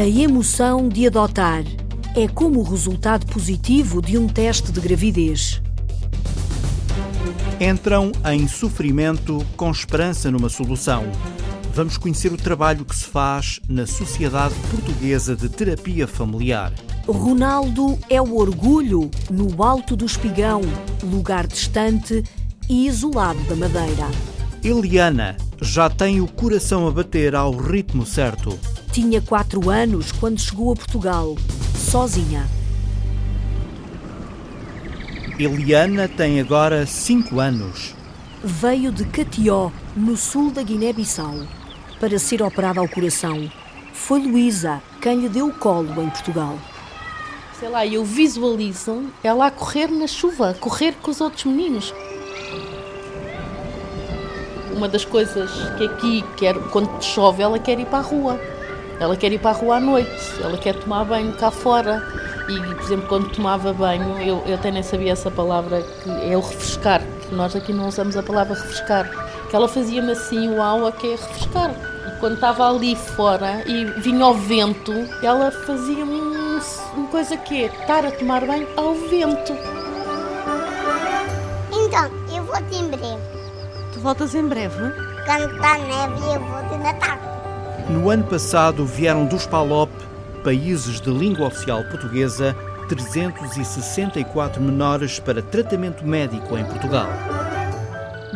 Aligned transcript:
A 0.00 0.08
emoção 0.08 0.88
de 0.88 1.06
adotar 1.06 1.62
é 2.16 2.26
como 2.26 2.60
o 2.60 2.62
resultado 2.62 3.26
positivo 3.26 4.00
de 4.00 4.16
um 4.16 4.26
teste 4.26 4.72
de 4.72 4.80
gravidez. 4.80 5.60
Entram 7.60 8.10
em 8.32 8.48
sofrimento 8.48 9.44
com 9.58 9.70
esperança 9.70 10.30
numa 10.30 10.48
solução. 10.48 11.04
Vamos 11.74 11.98
conhecer 11.98 12.32
o 12.32 12.38
trabalho 12.38 12.82
que 12.86 12.96
se 12.96 13.04
faz 13.04 13.60
na 13.68 13.86
Sociedade 13.86 14.54
Portuguesa 14.70 15.36
de 15.36 15.50
Terapia 15.50 16.08
Familiar. 16.08 16.72
Ronaldo 17.06 17.98
é 18.08 18.22
o 18.22 18.38
orgulho 18.38 19.10
no 19.30 19.62
alto 19.62 19.94
do 19.96 20.06
espigão, 20.06 20.62
lugar 21.02 21.46
distante 21.46 22.24
e 22.70 22.86
isolado 22.86 23.40
da 23.42 23.54
Madeira. 23.54 24.08
Eliana 24.64 25.36
já 25.60 25.90
tem 25.90 26.20
o 26.20 26.26
coração 26.26 26.88
a 26.88 26.90
bater 26.90 27.34
ao 27.34 27.52
ritmo 27.52 28.06
certo. 28.06 28.58
Tinha 28.92 29.20
quatro 29.20 29.68
anos 29.68 30.10
quando 30.10 30.40
chegou 30.40 30.72
a 30.72 30.76
Portugal, 30.76 31.36
sozinha. 31.76 32.48
Eliana 35.38 36.08
tem 36.08 36.40
agora 36.40 36.86
cinco 36.86 37.40
anos. 37.40 37.94
Veio 38.42 38.90
de 38.90 39.04
Catió, 39.04 39.70
no 39.94 40.16
sul 40.16 40.50
da 40.50 40.62
Guiné-Bissau, 40.62 41.46
para 41.98 42.18
ser 42.18 42.42
operada 42.42 42.80
ao 42.80 42.88
coração. 42.88 43.50
Foi 43.92 44.20
Luísa 44.20 44.82
quem 45.00 45.20
lhe 45.20 45.28
deu 45.28 45.48
o 45.48 45.54
colo 45.54 46.02
em 46.02 46.08
Portugal. 46.08 46.58
Sei 47.58 47.68
lá, 47.68 47.86
eu 47.86 48.02
visualizo 48.04 49.04
ela 49.22 49.46
a 49.46 49.50
correr 49.50 49.88
na 49.88 50.06
chuva, 50.06 50.56
correr 50.58 50.94
com 51.02 51.10
os 51.10 51.20
outros 51.20 51.44
meninos. 51.44 51.92
Uma 54.80 54.88
das 54.88 55.04
coisas 55.04 55.50
que 55.76 55.84
aqui, 55.84 56.24
quer, 56.38 56.54
quando 56.70 57.04
chove, 57.04 57.42
ela 57.42 57.58
quer 57.58 57.78
ir 57.78 57.84
para 57.84 57.98
a 57.98 58.00
rua. 58.00 58.40
Ela 58.98 59.14
quer 59.14 59.30
ir 59.30 59.38
para 59.38 59.50
a 59.50 59.52
rua 59.52 59.76
à 59.76 59.80
noite, 59.80 60.40
ela 60.42 60.56
quer 60.56 60.74
tomar 60.74 61.04
banho 61.04 61.34
cá 61.34 61.50
fora. 61.50 62.02
E, 62.48 62.58
por 62.58 62.82
exemplo, 62.82 63.06
quando 63.06 63.28
tomava 63.28 63.74
banho, 63.74 64.18
eu, 64.22 64.42
eu 64.46 64.54
até 64.54 64.70
nem 64.70 64.82
sabia 64.82 65.12
essa 65.12 65.30
palavra, 65.30 65.82
que 65.82 66.32
é 66.32 66.34
o 66.34 66.40
refrescar, 66.40 67.02
que 67.28 67.34
nós 67.34 67.54
aqui 67.54 67.74
não 67.74 67.88
usamos 67.88 68.16
a 68.16 68.22
palavra 68.22 68.54
refrescar. 68.54 69.06
Que 69.50 69.54
ela 69.54 69.68
fazia-me 69.68 70.12
assim, 70.12 70.48
uau, 70.56 70.86
a 70.86 70.92
que 70.92 71.08
é 71.08 71.10
refrescar. 71.10 71.72
E 72.08 72.18
quando 72.18 72.36
estava 72.36 72.66
ali 72.66 72.96
fora 72.96 73.62
e 73.66 73.84
vinha 74.00 74.28
o 74.28 74.32
vento, 74.32 74.94
ela 75.22 75.50
fazia-me 75.50 76.22
um, 76.22 76.58
uma 76.96 77.08
coisa 77.08 77.36
que 77.36 77.64
é 77.64 77.66
estar 77.66 78.06
a 78.06 78.10
tomar 78.10 78.46
banho 78.46 78.66
ao 78.78 78.94
vento. 78.94 79.54
Então, 81.70 82.10
eu 82.34 82.42
vou-te 82.44 82.74
em 82.74 82.88
breve. 82.88 83.39
Tu 83.92 84.00
voltas 84.00 84.34
em 84.34 84.46
breve? 84.46 84.92
Quando 85.26 85.54
está 85.54 85.78
neve, 85.78 86.20
eu 86.32 86.40
vou-te 86.40 86.76
Natal. 86.78 87.18
No 87.88 88.08
ano 88.08 88.24
passado 88.24 88.86
vieram 88.86 89.26
dos 89.26 89.46
PALOP, 89.46 89.90
países 90.44 91.00
de 91.00 91.10
língua 91.10 91.48
oficial 91.48 91.82
portuguesa, 91.84 92.56
364 92.88 94.62
menores 94.62 95.18
para 95.18 95.42
tratamento 95.42 96.04
médico 96.04 96.56
em 96.56 96.64
Portugal. 96.64 97.08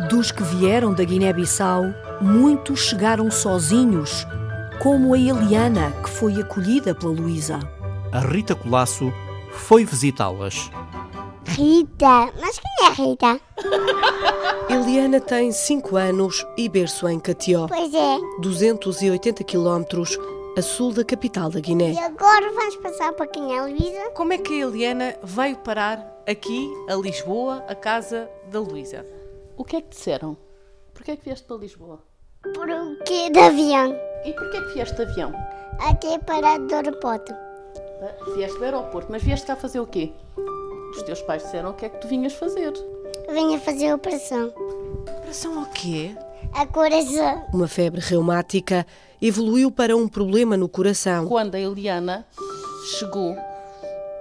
Dos 0.09 0.31
que 0.31 0.43
vieram 0.43 0.93
da 0.93 1.03
Guiné-Bissau, 1.03 1.85
muitos 2.21 2.81
chegaram 2.81 3.31
sozinhos, 3.31 4.27
como 4.79 5.13
a 5.13 5.17
Eliana, 5.17 5.91
que 6.03 6.09
foi 6.09 6.39
acolhida 6.41 6.93
pela 6.93 7.13
Luísa. 7.13 7.59
A 8.11 8.19
Rita 8.19 8.55
Colasso 8.55 9.11
foi 9.51 9.85
visitá-las. 9.85 10.69
Rita, 11.47 12.29
mas 12.41 12.59
quem 12.59 12.74
é 12.85 12.91
Rita? 12.93 13.39
Eliana 14.69 15.19
tem 15.19 15.51
5 15.51 15.95
anos 15.95 16.45
e 16.57 16.67
berço 16.69 17.07
em 17.07 17.19
Catió, 17.19 17.67
Pois 17.67 17.93
é. 17.93 18.17
280 18.41 19.43
quilómetros 19.43 20.17
a 20.57 20.61
sul 20.61 20.93
da 20.93 21.03
capital 21.03 21.49
da 21.49 21.59
E 21.59 21.61
Guiné. 21.61 21.97
agora 22.03 22.49
vamos 22.51 22.75
passar 22.77 23.11
para 23.13 23.27
quem 23.27 23.53
é 23.55 23.59
a 23.59 23.63
Luísa? 23.65 24.09
Como 24.13 24.31
é 24.33 24.37
que 24.37 24.53
a 24.61 24.65
Eliana 24.67 25.15
veio 25.23 25.57
parar 25.57 26.23
aqui, 26.27 26.69
a 26.89 26.95
Lisboa, 26.95 27.63
a 27.67 27.75
casa 27.75 28.29
da 28.49 28.59
Luísa? 28.59 29.05
O 29.57 29.63
que 29.65 29.75
é 29.77 29.81
que 29.81 29.89
disseram? 29.89 30.37
Porquê 30.93 31.11
é 31.11 31.15
que 31.17 31.25
vieste 31.25 31.45
para 31.45 31.57
Lisboa? 31.57 31.99
Por 32.53 32.69
o 32.69 32.97
quê 33.05 33.29
de 33.29 33.39
avião? 33.39 33.93
E 34.25 34.31
porquê 34.33 34.57
é 34.57 34.61
que 34.61 34.73
vieste 34.75 34.95
de 34.95 35.01
avião? 35.03 35.33
Até 35.79 36.17
parar 36.19 36.57
do 36.59 36.73
aeroporto. 36.73 37.33
Ah, 38.01 38.31
Vieste 38.35 38.57
do 38.57 38.63
aeroporto, 38.65 39.11
mas 39.11 39.23
vieste 39.23 39.47
cá 39.47 39.55
fazer 39.55 39.79
o 39.79 39.87
quê? 39.87 40.13
Os 40.95 41.03
teus 41.03 41.21
pais 41.21 41.43
disseram 41.43 41.71
o 41.71 41.73
que 41.73 41.85
é 41.85 41.89
que 41.89 41.99
tu 41.99 42.07
vinhas 42.07 42.33
fazer. 42.33 42.73
Venha 43.29 43.59
fazer 43.59 43.89
a 43.89 43.95
operação. 43.95 44.53
Operação 45.19 45.61
o 45.61 45.65
quê? 45.67 46.15
A 46.53 46.65
coração. 46.65 47.45
Uma 47.53 47.67
febre 47.67 47.99
reumática 48.01 48.85
evoluiu 49.21 49.71
para 49.71 49.95
um 49.95 50.07
problema 50.07 50.55
no 50.55 50.69
coração. 50.69 51.27
Quando 51.27 51.55
a 51.55 51.59
Eliana 51.59 52.25
chegou, 52.97 53.35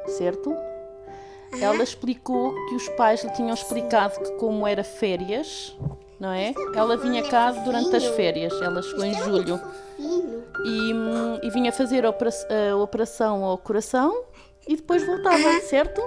certo? 0.08 0.54
Ela 1.60 1.84
explicou 1.84 2.52
que 2.68 2.74
os 2.74 2.88
pais 2.90 3.22
lhe 3.22 3.30
tinham 3.30 3.54
explicado 3.54 4.18
que 4.18 4.32
como 4.32 4.66
era 4.66 4.82
férias, 4.82 5.76
não 6.18 6.30
é? 6.32 6.52
Ela 6.74 6.96
vinha 6.96 7.22
cá 7.22 7.52
durante 7.52 7.94
as 7.94 8.04
férias, 8.04 8.52
ela 8.60 8.82
chegou 8.82 9.04
em 9.04 9.14
julho. 9.14 9.60
E, 9.98 10.94
hum, 10.94 11.38
e 11.42 11.50
vinha 11.50 11.72
fazer 11.72 12.04
a 12.06 12.08
a 12.08 12.76
operação 12.76 13.44
ao 13.44 13.58
coração 13.58 14.24
e 14.66 14.76
depois 14.76 15.04
voltava, 15.06 15.60
certo? 15.60 16.02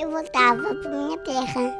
Eu 0.00 0.10
voltava 0.10 0.74
para 0.76 0.90
minha 0.90 1.18
terra. 1.18 1.78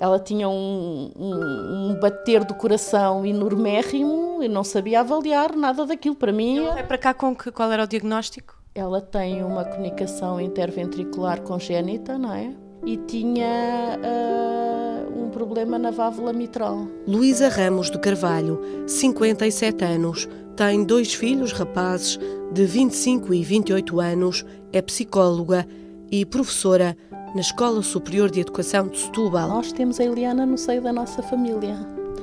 Ela 0.00 0.18
tinha 0.18 0.48
um, 0.48 1.12
um- 1.16 1.90
um 1.92 1.94
bater 2.00 2.44
do 2.44 2.54
coração 2.54 3.24
enormérrimo 3.24 4.42
e 4.42 4.48
não 4.48 4.64
sabia 4.64 5.00
avaliar 5.00 5.54
nada 5.54 5.86
daquilo. 5.86 6.16
Para 6.16 6.32
mim, 6.32 6.56
Veio 6.74 6.86
para 6.86 6.98
cá 6.98 7.14
com 7.14 7.34
que, 7.34 7.50
qual 7.52 7.70
era 7.70 7.84
o 7.84 7.86
diagnóstico? 7.86 8.60
ela 8.74 9.02
tem 9.02 9.44
uma 9.44 9.66
comunicação 9.66 10.40
interventricular 10.40 11.42
congénita, 11.42 12.16
não 12.16 12.32
é? 12.32 12.54
E 12.86 12.96
tinha 12.96 13.98
ah, 14.02 15.06
um 15.14 15.28
problema 15.28 15.78
na 15.78 15.90
válvula 15.90 16.32
mitral. 16.32 16.86
Luísa 17.06 17.48
Ramos 17.50 17.90
de 17.90 17.98
Carvalho, 17.98 18.60
57 18.86 19.84
anos, 19.84 20.26
tem 20.56 20.84
dois 20.84 21.14
filhos 21.14 21.52
rapazes 21.52 22.18
de 22.52 22.64
25 22.64 23.32
e 23.32 23.42
28 23.42 24.00
anos, 24.00 24.44
é 24.72 24.82
psicóloga 24.82 25.66
e 26.10 26.24
professora 26.26 26.96
na 27.34 27.40
Escola 27.40 27.82
Superior 27.82 28.30
de 28.30 28.40
Educação 28.40 28.88
de 28.88 28.98
Setúbal. 28.98 29.48
Nós 29.48 29.72
temos 29.72 29.98
a 29.98 30.04
Eliana 30.04 30.44
no 30.44 30.58
seio 30.58 30.82
da 30.82 30.92
nossa 30.92 31.22
família, 31.22 31.76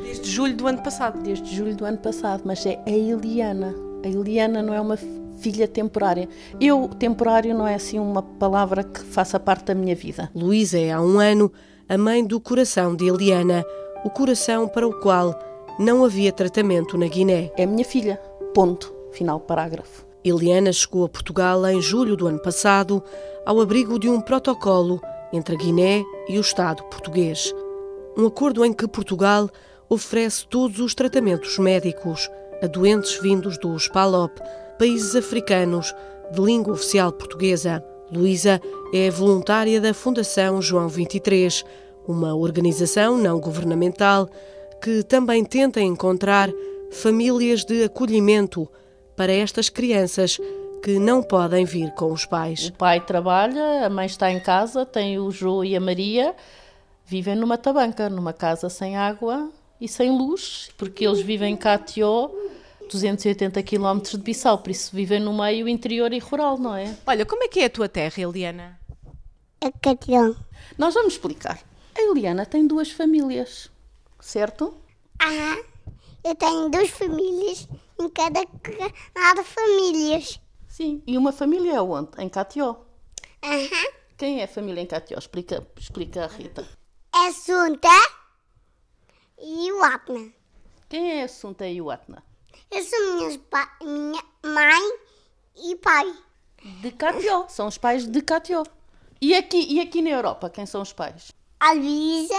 Desde 0.04 0.30
julho 0.30 0.56
do 0.56 0.68
ano 0.68 0.82
passado. 0.82 1.22
desde 1.22 1.56
julho 1.56 1.76
do 1.76 1.86
ano 1.86 1.98
passado, 1.98 2.44
mas 2.46 2.66
é 2.66 2.82
a 2.86 2.90
Eliana. 2.90 3.76
A 4.04 4.08
Eliana 4.08 4.62
não 4.62 4.74
é 4.74 4.80
uma 4.80 4.98
filha 5.40 5.68
temporária. 5.68 6.28
Eu, 6.60 6.88
temporário, 6.88 7.54
não 7.56 7.68
é 7.68 7.76
assim 7.76 8.00
uma 8.00 8.22
palavra 8.22 8.84
que 8.84 9.02
faça 9.02 9.40
parte 9.40 9.66
da 9.66 9.76
minha 9.76 9.96
vida. 9.96 10.30
Luísa 10.36 10.78
é 10.80 10.92
há 10.92 11.02
um 11.02 11.20
ano 11.20 11.52
a 11.88 11.98
mãe 11.98 12.24
do 12.24 12.40
coração 12.40 12.96
de 12.96 13.08
Eliana, 13.08 13.66
o 14.06 14.10
coração 14.10 14.68
para 14.68 14.88
o 14.88 14.94
qual 15.00 15.34
não 15.80 16.04
havia 16.04 16.34
tratamento 16.34 16.98
na 16.98 17.08
Guiné. 17.08 17.54
É 17.56 17.66
minha 17.66 17.86
filha. 17.86 18.18
Ponto. 18.54 18.94
Final 19.14 19.40
parágrafo. 19.40 20.06
Eliana 20.24 20.74
chegou 20.74 21.06
a 21.06 21.10
Portugal 21.10 21.66
em 21.68 21.82
julho 21.82 22.18
do 22.18 22.28
ano 22.28 22.40
passado, 22.40 23.02
ao 23.46 23.62
abrigo 23.62 23.98
de 23.98 24.10
um 24.10 24.20
protocolo 24.20 25.02
entre 25.32 25.56
a 25.56 25.58
Guiné 25.58 26.04
e 26.28 26.38
o 26.38 26.42
Estado 26.42 26.84
português. 26.84 27.56
Um 28.18 28.28
acordo 28.28 28.66
em 28.66 28.74
que 28.74 28.88
Portugal 28.90 29.50
oferece 29.88 30.46
todos 30.46 30.80
os 30.80 30.94
tratamentos 30.94 31.58
médicos 31.58 32.30
a 32.62 32.68
doentes 32.68 33.18
vindos 33.22 33.58
dos 33.58 33.88
PALOP, 33.88 34.38
países 34.78 35.16
africanos 35.16 35.96
de 36.30 36.42
língua 36.42 36.74
oficial 36.74 37.14
portuguesa. 37.14 37.82
Luísa 38.12 38.62
é 38.94 39.10
voluntária 39.10 39.80
da 39.80 39.94
Fundação 39.94 40.62
João 40.62 40.90
23, 40.90 41.64
uma 42.06 42.36
organização 42.36 43.18
não 43.18 43.40
governamental 43.40 44.28
que 44.82 45.04
também 45.04 45.44
tenta 45.44 45.82
encontrar 45.82 46.50
famílias 46.92 47.64
de 47.64 47.84
acolhimento 47.84 48.68
para 49.16 49.32
estas 49.32 49.70
crianças 49.70 50.40
que 50.82 50.98
não 50.98 51.22
podem 51.22 51.66
vir 51.66 51.92
com 51.92 52.12
os 52.12 52.26
pais. 52.26 52.70
O 52.70 52.74
pai 52.74 53.02
trabalha, 53.02 53.86
a 53.86 53.90
mãe 53.90 54.06
está 54.06 54.32
em 54.32 54.40
casa, 54.40 54.86
tem 54.86 55.20
o 55.20 55.30
João 55.30 55.64
e 55.64 55.76
a 55.76 55.80
Maria, 55.80 56.34
vivem 57.06 57.36
numa 57.36 57.58
tabanca, 57.58 58.10
numa 58.10 58.32
casa 58.32 58.70
sem 58.70 58.96
água 58.96 59.52
e 59.80 59.88
sem 59.88 60.10
luz, 60.10 60.70
porque 60.78 61.06
eles 61.06 61.20
vivem 61.22 61.54
em 61.54 61.58
Catió, 61.58 62.30
280 62.90 63.62
km 63.64 64.00
de 64.02 64.18
Bissau, 64.18 64.58
por 64.58 64.72
isso 64.72 64.96
vivem 64.96 65.20
no 65.20 65.34
meio 65.34 65.68
interior 65.68 66.12
e 66.14 66.20
rural, 66.20 66.58
não 66.58 66.76
é? 66.76 66.96
Olha, 67.06 67.26
como 67.26 67.44
é 67.44 67.48
que 67.48 67.60
é 67.60 67.66
a 67.66 67.70
tua 67.70 67.90
terra, 67.90 68.22
Eliana? 68.22 68.80
A 69.62 69.72
Catilhão. 69.72 70.36
Nós 70.78 70.94
vamos 70.94 71.14
explicar. 71.14 71.60
A 71.98 72.02
Eliana 72.02 72.46
tem 72.46 72.66
duas 72.66 72.90
famílias, 72.90 73.70
certo? 74.20 74.76
Ah, 75.20 75.58
eu 76.24 76.36
tenho 76.36 76.70
duas 76.70 76.90
famílias 76.90 77.68
em 78.00 78.10
cada 78.10 78.46
cada 79.14 79.44
famílias. 79.44 80.40
Sim. 80.68 81.02
E 81.06 81.18
uma 81.18 81.32
família 81.32 81.74
é 81.76 81.82
onde? 81.82 82.10
Em 82.22 82.30
Catió. 82.30 82.76
Aham. 83.44 83.92
Quem 84.18 84.42
é 84.42 84.44
a 84.44 84.48
família 84.48 84.82
em 84.82 84.86
Catió? 84.86 85.18
Explica, 85.18 85.66
explica 85.78 86.24
a 86.26 86.28
Rita. 86.28 86.68
É 87.16 87.32
Sunta 87.32 87.88
e 89.38 89.72
o 89.72 89.84
Apna. 89.84 90.32
Quem 90.90 91.12
é 91.12 91.22
a 91.22 91.26
Assunta 91.26 91.68
e 91.68 91.82
o 91.82 91.90
Atna? 91.90 92.24
Eu 92.72 92.84
sou 92.84 93.16
minhas 93.16 93.38
pa- 93.38 93.78
minha 93.82 94.24
mãe 94.44 94.98
e 95.56 95.76
pai. 95.78 96.14
De 96.82 96.92
Catió. 96.92 97.48
São 97.48 97.68
os 97.68 97.78
pais 97.78 98.06
de 98.08 98.22
Catió. 98.22 98.64
E 99.22 99.34
aqui, 99.36 99.66
e 99.74 99.80
aqui 99.80 100.02
na 100.02 100.10
Europa, 100.12 100.50
quem 100.50 100.66
são 100.66 100.82
os 100.82 100.94
pais? 100.94 101.32
A 101.60 101.74
Luísa, 101.74 102.34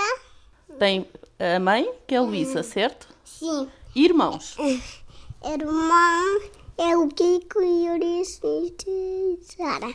Tem 0.78 1.06
a 1.38 1.58
mãe, 1.58 1.90
que 2.06 2.14
é 2.14 2.18
a 2.18 2.22
Luísa, 2.22 2.62
certo? 2.62 3.08
sim. 3.24 3.68
E 3.94 4.04
irmãos. 4.04 4.56
Irmão 5.44 6.40
é 6.78 6.96
o 6.96 7.08
Kiko 7.08 7.60
e 7.62 7.88
o 7.90 7.96
e 8.02 8.24
Sara. 9.42 9.92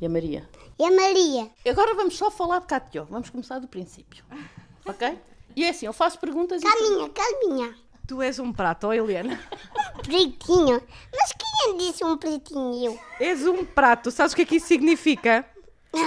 E 0.00 0.06
a 0.06 0.08
Maria. 0.08 0.48
E 0.78 0.84
a 0.84 0.90
Maria. 0.90 1.50
Agora 1.68 1.94
vamos 1.94 2.16
só 2.16 2.30
falar 2.30 2.60
de 2.60 2.66
Catió. 2.66 3.04
Vamos 3.04 3.28
começar 3.30 3.58
do 3.58 3.68
princípio. 3.68 4.24
Ok? 4.88 5.18
E 5.56 5.64
é 5.64 5.70
assim, 5.70 5.84
eu 5.86 5.92
faço 5.92 6.16
perguntas 6.20 6.62
e... 6.62 6.64
tu- 6.64 6.70
Calminha, 6.70 7.08
calminha. 7.08 7.74
Tu 8.06 8.22
és 8.22 8.38
um 8.38 8.52
prato, 8.52 8.86
ó 8.86 8.92
Eliana. 8.92 9.36
Pretinho. 10.04 10.80
Mas 11.12 11.32
quem 11.32 11.76
disse 11.76 12.04
um 12.04 12.16
pretinho? 12.16 12.96
És 13.18 13.44
um 13.44 13.64
prato. 13.64 14.12
Sabes 14.12 14.32
o 14.32 14.36
que 14.36 14.42
é 14.42 14.44
que 14.46 14.56
isso 14.56 14.68
significa? 14.68 15.44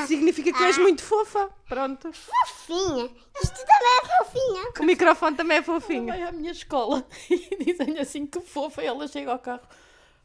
Significa 0.08 0.52
que 0.52 0.58
tu 0.58 0.64
és 0.64 0.78
muito 0.78 1.04
fofa. 1.04 1.50
Pronto. 1.68 2.12
Fofinha. 2.12 3.10
Isto 3.42 3.58
também 3.58 3.98
é 3.98 4.18
fofinha. 4.18 4.72
O 4.80 4.84
microfone 4.84 5.36
também 5.36 5.58
é 5.58 5.62
fofinho. 5.62 6.08
Vai 6.08 6.24
à 6.24 6.32
minha 6.32 6.52
escola 6.52 7.06
e 7.30 7.64
dizem 7.64 7.98
assim 8.00 8.26
que 8.26 8.40
fofa 8.42 8.84
e 8.84 8.88
ela 8.88 9.08
chega 9.08 9.32
ao 9.32 9.40
carro. 9.40 9.62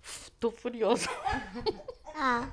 Estou 0.02 0.50
furiosa. 0.50 1.08
Ah. 2.16 2.46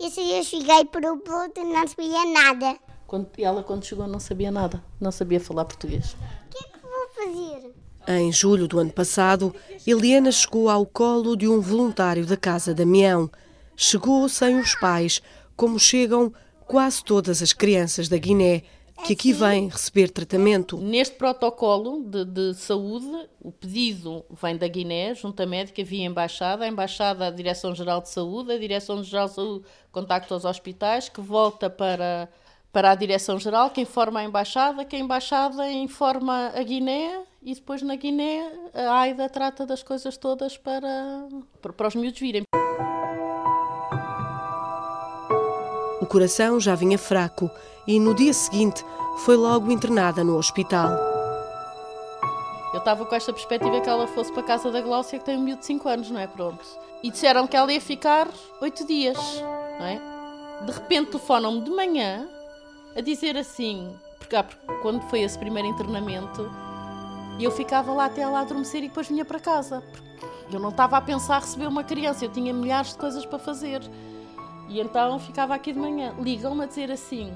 Isso 0.00 0.18
eu 0.18 0.42
cheguei 0.42 0.84
para 0.86 1.12
o 1.12 1.18
ponto 1.18 1.60
e 1.60 1.62
não 1.62 1.86
sabia 1.86 2.24
nada. 2.24 2.76
Quando, 3.06 3.28
ela, 3.38 3.62
quando 3.62 3.84
chegou, 3.84 4.08
não 4.08 4.18
sabia 4.18 4.50
nada. 4.50 4.82
Não 5.00 5.12
sabia 5.12 5.38
falar 5.38 5.66
português. 5.66 6.14
O 6.14 6.48
que 6.50 6.64
é 6.64 6.68
que 6.68 6.78
vou 6.80 7.08
fazer? 7.14 7.72
Em 8.08 8.32
julho 8.32 8.66
do 8.66 8.80
ano 8.80 8.92
passado, 8.92 9.54
Eliana 9.86 10.32
chegou 10.32 10.68
ao 10.68 10.84
colo 10.84 11.36
de 11.36 11.46
um 11.46 11.60
voluntário 11.60 12.26
da 12.26 12.36
Casa 12.36 12.74
Damião. 12.74 13.30
Chegou 13.76 14.28
sem 14.28 14.58
os 14.58 14.74
pais, 14.74 15.22
como 15.56 15.78
chegam 15.78 16.32
quase 16.66 17.04
todas 17.04 17.42
as 17.42 17.52
crianças 17.52 18.08
da 18.08 18.16
Guiné 18.16 18.62
que 19.04 19.14
aqui 19.14 19.32
vêm 19.32 19.68
receber 19.68 20.10
tratamento. 20.10 20.76
Neste 20.78 21.16
protocolo 21.16 22.02
de, 22.04 22.24
de 22.24 22.54
saúde, 22.54 23.28
o 23.40 23.50
pedido 23.50 24.24
vem 24.30 24.56
da 24.56 24.68
Guiné, 24.68 25.14
junto 25.14 25.42
à 25.42 25.46
médica, 25.46 25.82
via 25.82 26.04
embaixada, 26.04 26.64
a 26.64 26.68
embaixada, 26.68 27.26
a 27.26 27.30
Direção-Geral 27.30 28.00
de 28.00 28.10
Saúde, 28.10 28.52
a 28.52 28.58
Direção-Geral 28.58 29.28
de 29.28 29.34
Saúde 29.34 29.64
contacta 29.90 30.36
os 30.36 30.44
hospitais, 30.44 31.08
que 31.08 31.20
volta 31.20 31.68
para, 31.68 32.28
para 32.72 32.92
a 32.92 32.94
Direção-Geral, 32.94 33.70
que 33.70 33.80
informa 33.80 34.20
a 34.20 34.24
embaixada, 34.24 34.84
que 34.84 34.94
a 34.94 34.98
embaixada 34.98 35.70
informa 35.70 36.52
a 36.54 36.62
Guiné 36.62 37.22
e 37.42 37.54
depois 37.54 37.82
na 37.82 37.96
Guiné 37.96 38.48
a 38.72 39.00
AIDA 39.00 39.28
trata 39.28 39.66
das 39.66 39.82
coisas 39.82 40.16
todas 40.16 40.56
para, 40.56 41.26
para, 41.60 41.72
para 41.72 41.88
os 41.88 41.94
miúdos 41.96 42.20
virem. 42.20 42.44
O 46.02 46.06
coração 46.06 46.58
já 46.58 46.74
vinha 46.74 46.98
fraco 46.98 47.48
e 47.86 48.00
no 48.00 48.12
dia 48.12 48.34
seguinte 48.34 48.84
foi 49.18 49.36
logo 49.36 49.70
internada 49.70 50.24
no 50.24 50.36
hospital. 50.36 50.90
Eu 52.72 52.80
estava 52.80 53.06
com 53.06 53.14
esta 53.14 53.32
perspectiva 53.32 53.80
que 53.80 53.88
ela 53.88 54.08
fosse 54.08 54.32
para 54.32 54.42
a 54.42 54.46
casa 54.46 54.68
da 54.72 54.80
Gláucia, 54.80 55.20
que 55.20 55.24
tem 55.24 55.36
um 55.36 55.42
miúdo 55.42 55.60
de 55.60 55.66
5 55.66 55.88
anos, 55.88 56.10
não 56.10 56.18
é? 56.18 56.26
Pronto. 56.26 56.66
E 57.04 57.10
disseram 57.12 57.46
que 57.46 57.56
ela 57.56 57.72
ia 57.72 57.80
ficar 57.80 58.26
8 58.60 58.84
dias, 58.84 59.16
não 59.78 59.86
é? 59.86 60.00
De 60.66 60.72
repente 60.72 61.12
telefonam-me 61.12 61.60
de 61.60 61.70
manhã 61.70 62.28
a 62.96 63.00
dizer 63.00 63.36
assim, 63.36 63.96
porque, 64.18 64.34
ah, 64.34 64.42
porque 64.42 64.82
quando 64.82 65.02
foi 65.02 65.20
esse 65.20 65.38
primeiro 65.38 65.68
internamento, 65.68 66.50
eu 67.38 67.52
ficava 67.52 67.92
lá 67.92 68.06
até 68.06 68.22
ela 68.22 68.40
adormecer 68.40 68.82
e 68.82 68.88
depois 68.88 69.06
vinha 69.06 69.24
para 69.24 69.38
casa. 69.38 69.84
Porque 70.40 70.56
eu 70.56 70.60
não 70.60 70.70
estava 70.70 70.96
a 70.96 71.00
pensar 71.00 71.40
receber 71.42 71.68
uma 71.68 71.84
criança, 71.84 72.24
eu 72.24 72.32
tinha 72.32 72.52
milhares 72.52 72.90
de 72.90 72.98
coisas 72.98 73.24
para 73.24 73.38
fazer. 73.38 73.80
E 74.68 74.80
então 74.80 75.18
ficava 75.18 75.54
aqui 75.54 75.72
de 75.72 75.78
manhã. 75.78 76.14
Ligam-me 76.20 76.64
a 76.64 76.66
dizer 76.66 76.90
assim: 76.90 77.32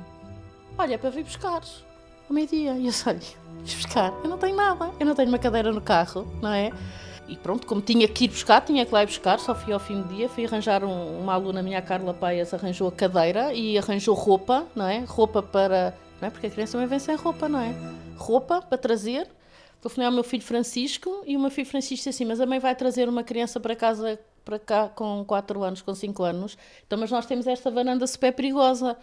Olha, 0.78 0.94
é 0.94 0.98
para 0.98 1.10
vir 1.10 1.24
buscar 1.24 1.62
ao 2.28 2.34
meio-dia. 2.34 2.72
E 2.76 2.86
eu 2.86 2.92
sei, 2.92 3.14
ir 3.14 3.74
buscar, 3.76 4.12
eu 4.22 4.28
não 4.30 4.38
tenho 4.38 4.56
nada, 4.56 4.90
eu 4.98 5.06
não 5.06 5.14
tenho 5.14 5.28
uma 5.28 5.38
cadeira 5.38 5.72
no 5.72 5.80
carro, 5.80 6.26
não 6.40 6.52
é? 6.52 6.72
E 7.28 7.36
pronto, 7.36 7.66
como 7.66 7.80
tinha 7.80 8.06
que 8.06 8.26
ir 8.26 8.28
buscar, 8.28 8.60
tinha 8.60 8.86
que 8.86 8.92
lá 8.94 9.02
ir 9.02 9.06
buscar, 9.06 9.40
só 9.40 9.52
fui 9.54 9.72
ao 9.72 9.80
fim 9.80 10.00
do 10.00 10.08
dia, 10.14 10.28
fui 10.28 10.46
arranjar 10.46 10.84
um- 10.84 11.20
uma 11.20 11.34
aluna 11.34 11.60
minha, 11.60 11.78
a 11.78 11.82
Carla 11.82 12.14
Paias, 12.14 12.54
arranjou 12.54 12.86
a 12.86 12.92
cadeira 12.92 13.52
e 13.52 13.76
arranjou 13.76 14.14
roupa, 14.14 14.64
não 14.76 14.86
é? 14.86 15.00
Roupa 15.06 15.42
para. 15.42 15.92
Não 16.20 16.28
é? 16.28 16.30
Porque 16.30 16.46
a 16.46 16.50
criança 16.50 16.72
também 16.72 16.86
vem 16.86 16.98
sem 16.98 17.16
roupa, 17.16 17.48
não 17.48 17.58
é? 17.60 17.74
Roupa 18.16 18.62
para 18.62 18.78
trazer. 18.78 19.28
Telefonei 19.82 20.06
ao 20.06 20.12
meu 20.12 20.24
filho 20.24 20.42
Francisco 20.42 21.22
e 21.26 21.36
o 21.36 21.40
meu 21.40 21.50
filho 21.50 21.66
Francisco 21.66 21.96
disse 21.96 22.08
assim: 22.10 22.24
Mas 22.24 22.40
a 22.40 22.46
mãe 22.46 22.58
vai 22.58 22.74
trazer 22.74 23.08
uma 23.08 23.22
criança 23.24 23.58
para 23.60 23.74
casa 23.76 24.18
para 24.46 24.58
cá 24.58 24.88
com 24.88 25.22
4 25.26 25.62
anos, 25.62 25.82
com 25.82 25.94
5 25.94 26.22
anos, 26.22 26.56
então, 26.86 26.96
mas 26.98 27.10
nós 27.10 27.26
temos 27.26 27.46
esta 27.46 27.70
varanda 27.70 28.06
super 28.06 28.32
perigosa. 28.32 28.96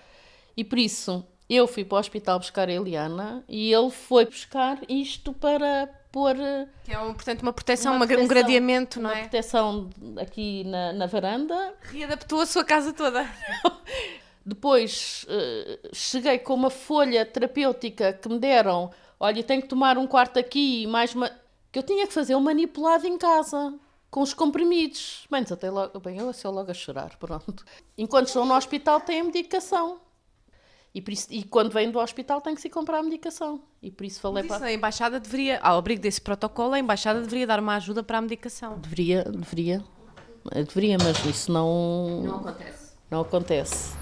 E 0.57 0.63
por 0.63 0.79
isso 0.79 1.23
eu 1.49 1.67
fui 1.67 1.83
para 1.83 1.97
o 1.97 1.99
hospital 1.99 2.39
buscar 2.39 2.67
a 2.69 2.71
Eliana 2.71 3.43
e 3.47 3.71
ele 3.71 3.91
foi 3.91 4.25
buscar 4.25 4.79
isto 4.89 5.33
para 5.33 5.89
pôr 6.11 6.35
eh, 6.39 6.67
Que 6.85 6.93
é, 6.93 6.99
um, 6.99 7.13
portanto, 7.13 7.41
uma 7.41 7.51
proteção, 7.51 7.91
uma 7.91 7.97
uma- 7.97 8.05
um 8.05 8.07
proteção, 8.07 8.27
gradeamento, 8.29 8.99
não 9.01 9.09
uma 9.09 9.17
é? 9.17 9.21
proteção 9.23 9.89
aqui 10.21 10.63
na, 10.63 10.93
na 10.93 11.05
varanda. 11.07 11.73
Readaptou 11.91 12.39
a 12.39 12.45
sua 12.45 12.63
casa 12.63 12.93
toda. 12.93 13.27
Depois 14.45 15.25
eh, 15.29 15.79
cheguei 15.93 16.37
com 16.39 16.53
uma 16.53 16.69
folha 16.69 17.25
terapêutica 17.25 18.11
que 18.13 18.27
me 18.29 18.39
deram. 18.39 18.91
Olha, 19.19 19.41
tenho 19.43 19.61
que 19.61 19.67
tomar 19.69 19.97
um 19.97 20.05
quarto 20.07 20.37
aqui 20.37 20.83
e 20.83 20.87
mais 20.87 21.15
uma. 21.15 21.31
que 21.71 21.79
eu 21.79 21.83
tinha 21.83 22.05
que 22.05 22.13
fazer 22.13 22.35
um 22.35 22.41
manipulado 22.41 23.07
em 23.07 23.17
casa. 23.17 23.73
Com 24.13 24.21
os 24.21 24.31
comprimidos. 24.31 25.25
Bem, 25.31 25.41
desatei 25.41 25.71
logo, 25.71 25.99
bem, 25.99 26.19
eu 26.19 26.31
sou 26.33 26.51
logo 26.51 26.69
a 26.69 26.73
chorar, 26.75 27.17
pronto. 27.17 27.65
Enquanto 27.97 28.27
estou 28.27 28.45
no 28.45 28.53
hospital, 28.53 29.01
tem 29.01 29.21
a 29.21 29.23
medicação. 29.23 30.01
E, 30.93 31.01
por 31.01 31.11
isso, 31.11 31.25
e 31.31 31.41
quando 31.41 31.71
vem 31.71 31.89
do 31.89 31.97
hospital, 31.97 32.39
tem 32.39 32.53
que 32.53 32.61
se 32.61 32.69
comprar 32.69 32.99
a 32.99 33.01
medicação. 33.01 33.59
E 33.81 33.89
por 33.89 34.05
isso 34.05 34.21
falei 34.21 34.43
isso, 34.43 34.53
para. 34.53 34.67
a 34.67 34.71
Embaixada 34.71 35.19
deveria, 35.19 35.59
ao 35.61 35.79
abrigo 35.79 35.99
desse 35.99 36.21
protocolo, 36.21 36.75
a 36.75 36.79
Embaixada 36.79 37.21
deveria 37.21 37.47
dar 37.47 37.59
uma 37.59 37.73
ajuda 37.73 38.03
para 38.03 38.19
a 38.19 38.21
medicação. 38.21 38.77
Deveria, 38.77 39.23
deveria. 39.23 39.83
Deveria, 40.53 40.97
mas 41.03 41.25
isso 41.25 41.51
não. 41.51 42.21
Não 42.21 42.35
acontece. 42.35 42.93
Não 43.09 43.21
acontece. 43.21 43.95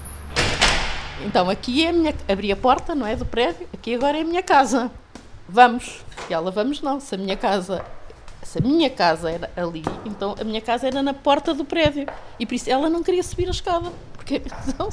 Então, 1.24 1.48
aqui 1.48 1.86
é 1.86 1.88
a 1.88 1.92
minha. 1.94 2.14
Abri 2.28 2.52
a 2.52 2.56
porta, 2.56 2.94
não 2.94 3.06
é? 3.06 3.16
Do 3.16 3.24
prédio. 3.24 3.66
Aqui 3.72 3.94
agora 3.94 4.18
é 4.18 4.20
a 4.20 4.24
minha 4.26 4.42
casa. 4.42 4.90
Vamos. 5.48 6.04
E 6.28 6.34
ela, 6.34 6.50
vamos 6.50 6.82
não. 6.82 7.00
Se 7.00 7.14
a 7.14 7.18
minha 7.18 7.36
casa. 7.38 7.82
Se 8.42 8.58
a 8.58 8.60
minha 8.60 8.90
casa 8.90 9.30
era 9.30 9.50
ali, 9.56 9.82
então 10.04 10.34
a 10.38 10.44
minha 10.44 10.60
casa 10.60 10.86
era 10.88 11.02
na 11.02 11.14
porta 11.14 11.54
do 11.54 11.64
prédio. 11.64 12.06
E 12.38 12.44
por 12.46 12.54
isso 12.54 12.68
ela 12.70 12.90
não 12.90 13.02
queria 13.02 13.22
subir 13.22 13.46
a 13.48 13.50
escada. 13.50 13.90
Porque 14.14 14.42
então, 14.68 14.88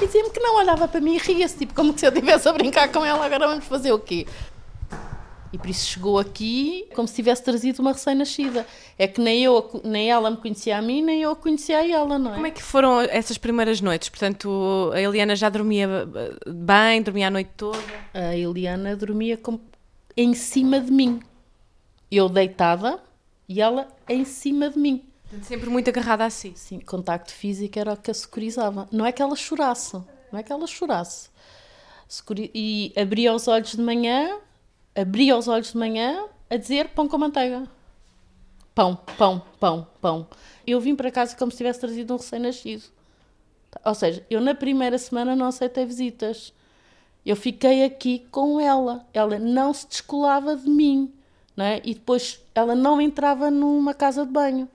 e 0.00 0.06
dizia-me 0.06 0.30
que 0.30 0.40
não, 0.40 0.56
olhava 0.56 0.88
para 0.88 1.00
mim 1.00 1.14
e 1.14 1.18
ria-se, 1.18 1.58
tipo, 1.58 1.74
como 1.74 1.96
se 1.96 2.06
eu 2.06 2.10
estivesse 2.10 2.48
a 2.48 2.52
brincar 2.52 2.90
com 2.90 3.04
ela, 3.04 3.24
agora 3.24 3.48
vamos 3.48 3.64
fazer 3.64 3.92
o 3.92 3.98
quê? 3.98 4.26
E 5.52 5.58
por 5.58 5.70
isso 5.70 5.86
chegou 5.86 6.18
aqui 6.18 6.86
como 6.94 7.06
se 7.06 7.14
tivesse 7.14 7.42
trazido 7.42 7.80
uma 7.80 7.92
recém-nascida. 7.92 8.66
É 8.98 9.06
que 9.06 9.20
nem, 9.20 9.44
eu, 9.44 9.80
nem 9.84 10.10
ela 10.10 10.30
me 10.30 10.36
conhecia 10.36 10.76
a 10.76 10.82
mim, 10.82 11.02
nem 11.02 11.22
eu 11.22 11.30
a 11.30 11.36
conhecia 11.36 11.78
a 11.78 11.86
ela, 11.88 12.18
não 12.18 12.32
é? 12.32 12.34
Como 12.34 12.46
é 12.46 12.50
que 12.50 12.62
foram 12.62 13.00
essas 13.00 13.38
primeiras 13.38 13.80
noites? 13.80 14.08
Portanto, 14.08 14.90
a 14.92 15.00
Eliana 15.00 15.36
já 15.36 15.48
dormia 15.48 15.88
bem, 16.46 17.00
dormia 17.00 17.28
a 17.28 17.30
noite 17.30 17.50
toda? 17.56 17.78
A 18.12 18.36
Eliana 18.36 18.96
dormia 18.96 19.36
com- 19.36 19.60
em 20.16 20.34
cima 20.34 20.80
de 20.80 20.90
mim. 20.90 21.20
Eu 22.10 22.28
deitada 22.28 23.00
e 23.48 23.60
ela 23.60 23.88
em 24.08 24.24
cima 24.24 24.70
de 24.70 24.78
mim. 24.78 25.04
Sempre 25.42 25.68
muito 25.68 25.88
agarrada 25.88 26.24
a 26.24 26.30
si. 26.30 26.52
Sim, 26.56 26.78
contacto 26.80 27.32
físico 27.32 27.78
era 27.78 27.92
o 27.92 27.96
que 27.96 28.10
a 28.10 28.14
securizava. 28.14 28.88
Não 28.92 29.04
é 29.04 29.12
que 29.12 29.20
ela 29.20 29.34
chorasse, 29.34 29.96
não 30.30 30.38
é 30.38 30.42
que 30.42 30.52
ela 30.52 30.66
chorasse. 30.66 31.28
E 32.54 32.92
abria 32.96 33.34
os 33.34 33.48
olhos 33.48 33.72
de 33.72 33.80
manhã, 33.80 34.38
abria 34.94 35.36
os 35.36 35.48
olhos 35.48 35.72
de 35.72 35.78
manhã 35.78 36.26
a 36.48 36.56
dizer 36.56 36.90
pão 36.90 37.08
com 37.08 37.18
manteiga. 37.18 37.68
Pão, 38.74 38.96
pão, 39.18 39.42
pão, 39.58 39.86
pão. 40.00 40.28
Eu 40.66 40.80
vim 40.80 40.94
para 40.94 41.10
casa 41.10 41.34
como 41.36 41.50
se 41.50 41.56
tivesse 41.56 41.80
trazido 41.80 42.14
um 42.14 42.18
recém-nascido. 42.18 42.84
Ou 43.84 43.94
seja, 43.94 44.24
eu 44.30 44.40
na 44.40 44.54
primeira 44.54 44.98
semana 44.98 45.34
não 45.34 45.46
aceitei 45.46 45.84
visitas. 45.84 46.52
Eu 47.24 47.34
fiquei 47.34 47.84
aqui 47.84 48.26
com 48.30 48.60
ela. 48.60 49.04
Ela 49.12 49.38
não 49.38 49.74
se 49.74 49.88
descolava 49.88 50.54
de 50.54 50.68
mim. 50.68 51.12
Não 51.56 51.64
é? 51.64 51.80
E 51.84 51.94
depois 51.94 52.40
ela 52.54 52.74
não 52.74 53.00
entrava 53.00 53.50
numa 53.50 53.94
casa 53.94 54.26
de 54.26 54.32
banho. 54.32 54.68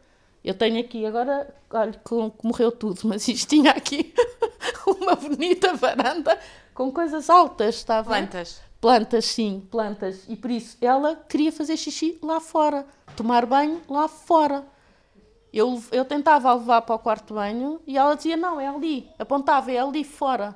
Eu 0.44 0.56
tenho 0.56 0.80
aqui 0.80 1.06
agora, 1.06 1.54
olha, 1.70 1.94
com- 2.04 2.32
que 2.32 2.46
morreu 2.48 2.72
tudo, 2.72 3.02
mas 3.04 3.28
isto 3.28 3.48
tinha 3.50 3.72
aqui 3.72 4.12
uma 4.88 5.16
bonita 5.16 5.74
varanda 5.76 6.38
com 6.74 6.92
coisas 6.92 7.30
altas, 7.30 7.76
está 7.76 8.00
a 8.00 8.02
ver? 8.02 8.08
Plantas. 8.10 8.62
Plantas, 8.82 9.26
sim, 9.26 9.68
plantas. 9.70 10.26
E 10.28 10.36
por 10.36 10.50
isso 10.50 10.76
ela 10.82 11.16
queria 11.30 11.52
fazer 11.52 11.78
xixi 11.78 12.18
lá 12.24 12.40
fora, 12.40 12.84
tomar 13.16 13.46
banho 13.46 13.80
lá 13.88 14.08
fora. 14.08 14.66
Eu, 15.54 15.80
eu 15.92 16.04
tentava 16.06 16.50
a 16.50 16.54
levar 16.56 16.82
para 16.82 16.96
o 16.96 17.00
quarto 17.00 17.28
de 17.28 17.34
banho 17.36 17.80
e 17.86 17.96
ela 17.98 18.16
dizia: 18.16 18.36
Não, 18.38 18.60
é 18.60 18.68
ali. 18.68 19.08
Apontava, 19.20 19.72
é 19.72 19.78
ali 19.78 20.04
fora. 20.04 20.56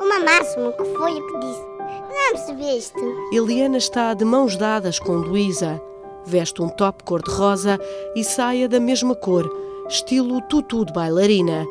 Uma 0.00 0.20
máxima 0.20 0.72
que 0.72 0.84
foi 0.96 1.12
o 1.20 1.26
que 1.26 1.38
disse. 1.40 1.71
Não 2.12 2.32
percebeste? 2.32 3.00
Eliana 3.32 3.78
está 3.78 4.12
de 4.12 4.24
mãos 4.24 4.54
dadas 4.56 4.98
com 4.98 5.14
Luísa. 5.14 5.80
Veste 6.26 6.60
um 6.60 6.68
top 6.68 7.02
cor-de-rosa 7.04 7.80
e 8.14 8.22
saia 8.22 8.68
da 8.68 8.78
mesma 8.78 9.14
cor, 9.14 9.50
estilo 9.88 10.42
tutu 10.42 10.84
de 10.84 10.92
bailarina. 10.92 11.66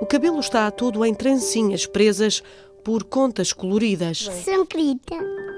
O 0.00 0.06
cabelo 0.06 0.40
está 0.40 0.70
todo 0.70 1.04
em 1.04 1.14
trancinhas 1.14 1.84
presas 1.86 2.42
por 2.82 3.04
contas 3.04 3.52
coloridas. 3.52 4.30
São 4.44 4.64
querida. 4.64 5.16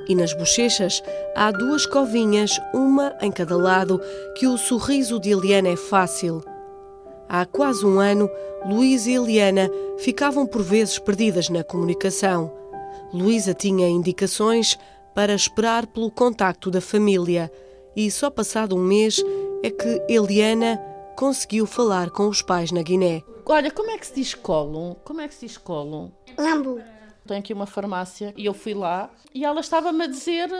E 0.08 0.14
nas 0.14 0.34
bochechas 0.34 1.00
há 1.36 1.50
duas 1.52 1.86
covinhas, 1.86 2.60
uma 2.74 3.16
em 3.22 3.30
cada 3.30 3.56
lado, 3.56 4.00
que 4.36 4.46
o 4.48 4.58
sorriso 4.58 5.20
de 5.20 5.30
Eliana 5.30 5.68
é 5.68 5.76
fácil. 5.76 6.42
Há 7.28 7.46
quase 7.46 7.86
um 7.86 8.00
ano, 8.00 8.28
Luísa 8.66 9.10
e 9.10 9.14
Eliana 9.14 9.70
ficavam 9.98 10.44
por 10.44 10.60
vezes 10.60 10.98
perdidas 10.98 11.48
na 11.48 11.64
comunicação. 11.64 12.52
Luísa 13.14 13.54
tinha 13.54 13.88
indicações 13.88 14.76
para 15.14 15.32
esperar 15.32 15.86
pelo 15.86 16.10
contacto 16.10 16.68
da 16.68 16.80
família 16.80 17.48
e 17.94 18.10
só 18.10 18.28
passado 18.28 18.74
um 18.74 18.82
mês 18.82 19.22
é 19.62 19.70
que 19.70 20.02
Eliana 20.08 20.78
conseguiu 21.16 21.64
falar 21.64 22.10
com 22.10 22.26
os 22.26 22.42
pais 22.42 22.72
na 22.72 22.82
Guiné. 22.82 23.22
Olha, 23.46 23.70
como 23.70 23.88
é 23.92 23.98
que 23.98 24.08
se 24.08 24.14
diz 24.16 24.34
colo? 24.34 24.96
Como 25.04 25.20
é 25.20 25.28
que 25.28 25.34
se 25.34 25.46
diz 25.46 25.56
colo? 25.56 26.10
Lambu. 26.36 26.82
Tenho 27.24 27.38
aqui 27.38 27.52
uma 27.52 27.66
farmácia 27.66 28.34
e 28.36 28.46
eu 28.46 28.52
fui 28.52 28.74
lá 28.74 29.08
e 29.32 29.44
ela 29.44 29.60
estava-me 29.60 30.02
a 30.02 30.06
dizer 30.08 30.50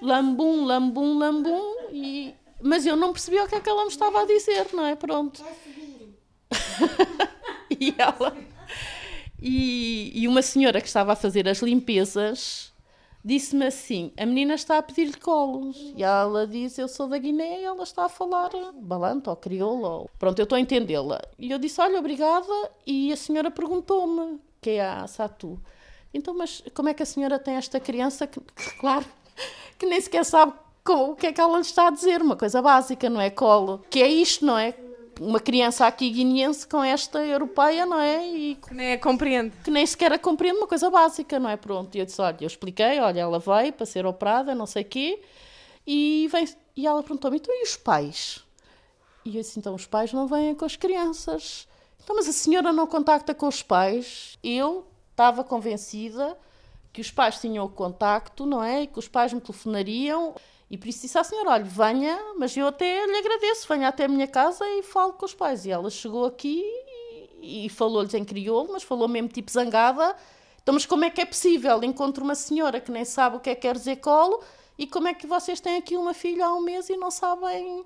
lambum, 0.00 0.64
lambum, 0.64 1.18
lambum, 1.18 1.88
e... 1.90 2.32
mas 2.62 2.86
eu 2.86 2.94
não 2.94 3.12
percebia 3.12 3.42
o 3.42 3.48
que 3.48 3.56
é 3.56 3.60
que 3.60 3.68
ela 3.68 3.82
me 3.82 3.90
estava 3.90 4.22
a 4.22 4.26
dizer, 4.26 4.68
não 4.72 4.86
é? 4.86 4.94
Pronto. 4.94 5.44
e 7.68 7.92
ela. 7.98 8.32
E, 9.40 10.12
e 10.14 10.28
uma 10.28 10.42
senhora 10.42 10.80
que 10.80 10.86
estava 10.86 11.12
a 11.12 11.16
fazer 11.16 11.48
as 11.48 11.58
limpezas 11.58 12.72
disse-me 13.26 13.66
assim: 13.66 14.12
a 14.16 14.24
menina 14.24 14.54
está 14.54 14.78
a 14.78 14.82
pedir-lhe 14.82 15.18
colos. 15.18 15.76
E 15.96 16.02
ela 16.04 16.46
diz: 16.46 16.78
Eu 16.78 16.88
sou 16.88 17.08
da 17.08 17.18
Guiné 17.18 17.60
e 17.60 17.64
ela 17.64 17.82
está 17.82 18.04
a 18.04 18.08
falar 18.08 18.50
balanto 18.74 19.28
ou 19.28 19.36
crioulo. 19.36 19.84
Ou... 19.84 20.10
Pronto, 20.18 20.38
eu 20.38 20.44
estou 20.44 20.56
a 20.56 20.60
entendê-la. 20.60 21.20
E 21.38 21.50
eu 21.50 21.58
disse: 21.58 21.80
Olha, 21.80 21.98
obrigada. 21.98 22.70
E 22.86 23.12
a 23.12 23.16
senhora 23.16 23.50
perguntou-me: 23.50 24.40
Que 24.60 24.70
é 24.70 24.86
a 24.86 25.06
Satu? 25.06 25.60
Então, 26.14 26.34
mas 26.34 26.62
como 26.72 26.88
é 26.88 26.94
que 26.94 27.02
a 27.02 27.06
senhora 27.06 27.38
tem 27.38 27.56
esta 27.56 27.80
criança 27.80 28.26
que, 28.26 28.40
claro, 28.78 29.04
que 29.76 29.84
nem 29.84 30.00
sequer 30.00 30.24
sabe 30.24 30.52
o 30.88 31.16
que 31.16 31.26
é 31.26 31.32
que 31.32 31.40
ela 31.40 31.56
lhe 31.56 31.62
está 31.62 31.88
a 31.88 31.90
dizer? 31.90 32.22
Uma 32.22 32.36
coisa 32.36 32.62
básica, 32.62 33.10
não 33.10 33.20
é? 33.20 33.28
Colo. 33.28 33.84
Que 33.90 34.00
é 34.00 34.08
isto, 34.08 34.46
não 34.46 34.56
é? 34.56 34.72
Uma 35.20 35.40
criança 35.40 35.86
aqui 35.86 36.10
guineense 36.10 36.66
com 36.66 36.82
esta 36.82 37.24
europeia, 37.24 37.86
não 37.86 37.98
é? 37.98 38.26
E 38.26 38.54
que 38.56 38.74
nem 38.74 38.92
a 38.92 38.98
compreende. 38.98 39.56
Que 39.64 39.70
nem 39.70 39.86
sequer 39.86 40.12
a 40.12 40.18
compreende 40.18 40.58
uma 40.58 40.66
coisa 40.66 40.90
básica, 40.90 41.38
não 41.38 41.48
é? 41.48 41.56
Pronto, 41.56 41.94
e 41.94 41.98
eu 41.98 42.06
disse, 42.06 42.20
olha, 42.20 42.36
eu 42.40 42.46
expliquei, 42.46 43.00
olha, 43.00 43.20
ela 43.20 43.38
veio 43.38 43.72
para 43.72 43.86
ser 43.86 44.06
operada, 44.06 44.54
não 44.54 44.66
sei 44.66 44.82
o 44.82 44.86
quê, 44.86 45.22
e, 45.86 46.28
vem, 46.30 46.48
e 46.76 46.86
ela 46.86 47.02
perguntou-me, 47.02 47.38
então 47.38 47.54
e 47.54 47.62
os 47.62 47.76
pais? 47.76 48.44
E 49.24 49.36
eu 49.36 49.42
disse, 49.42 49.58
então 49.58 49.74
os 49.74 49.86
pais 49.86 50.12
não 50.12 50.26
vêm 50.26 50.54
com 50.54 50.64
as 50.64 50.76
crianças. 50.76 51.66
Então, 52.02 52.14
mas 52.14 52.28
a 52.28 52.32
senhora 52.32 52.72
não 52.72 52.86
contacta 52.86 53.34
com 53.34 53.48
os 53.48 53.62
pais? 53.62 54.38
Eu 54.42 54.86
estava 55.10 55.42
convencida 55.42 56.38
que 56.92 57.00
os 57.00 57.10
pais 57.10 57.40
tinham 57.40 57.64
o 57.64 57.68
contacto, 57.68 58.46
não 58.46 58.62
é? 58.62 58.82
E 58.82 58.86
que 58.86 58.98
os 58.98 59.08
pais 59.08 59.32
me 59.32 59.40
telefonariam 59.40 60.34
e 60.70 60.76
por 60.76 60.88
isso 60.88 61.02
disse 61.02 61.18
à 61.18 61.24
senhora: 61.24 61.50
olha, 61.50 61.64
venha, 61.64 62.18
mas 62.38 62.56
eu 62.56 62.66
até 62.66 63.06
lhe 63.06 63.16
agradeço, 63.16 63.68
venha 63.68 63.88
até 63.88 64.04
a 64.04 64.08
minha 64.08 64.26
casa 64.26 64.64
e 64.66 64.82
falo 64.82 65.12
com 65.12 65.24
os 65.24 65.34
pais. 65.34 65.64
E 65.64 65.70
ela 65.70 65.88
chegou 65.90 66.24
aqui 66.24 66.62
e, 67.40 67.66
e 67.66 67.68
falou-lhes 67.68 68.14
em 68.14 68.24
crioulo, 68.24 68.72
mas 68.72 68.82
falou 68.82 69.08
mesmo 69.08 69.28
tipo 69.28 69.50
zangada. 69.50 70.16
Então, 70.62 70.74
mas 70.74 70.84
como 70.84 71.04
é 71.04 71.10
que 71.10 71.20
é 71.20 71.24
possível? 71.24 71.82
Encontro 71.84 72.24
uma 72.24 72.34
senhora 72.34 72.80
que 72.80 72.90
nem 72.90 73.04
sabe 73.04 73.36
o 73.36 73.40
que 73.40 73.50
é 73.50 73.54
que 73.54 73.62
quer 73.62 73.76
dizer 73.76 73.96
colo 73.96 74.42
e 74.76 74.86
como 74.86 75.06
é 75.06 75.14
que 75.14 75.26
vocês 75.26 75.60
têm 75.60 75.76
aqui 75.76 75.96
uma 75.96 76.12
filha 76.12 76.46
há 76.46 76.52
um 76.52 76.60
mês 76.60 76.88
e 76.90 76.96
não 76.96 77.10
sabem 77.10 77.84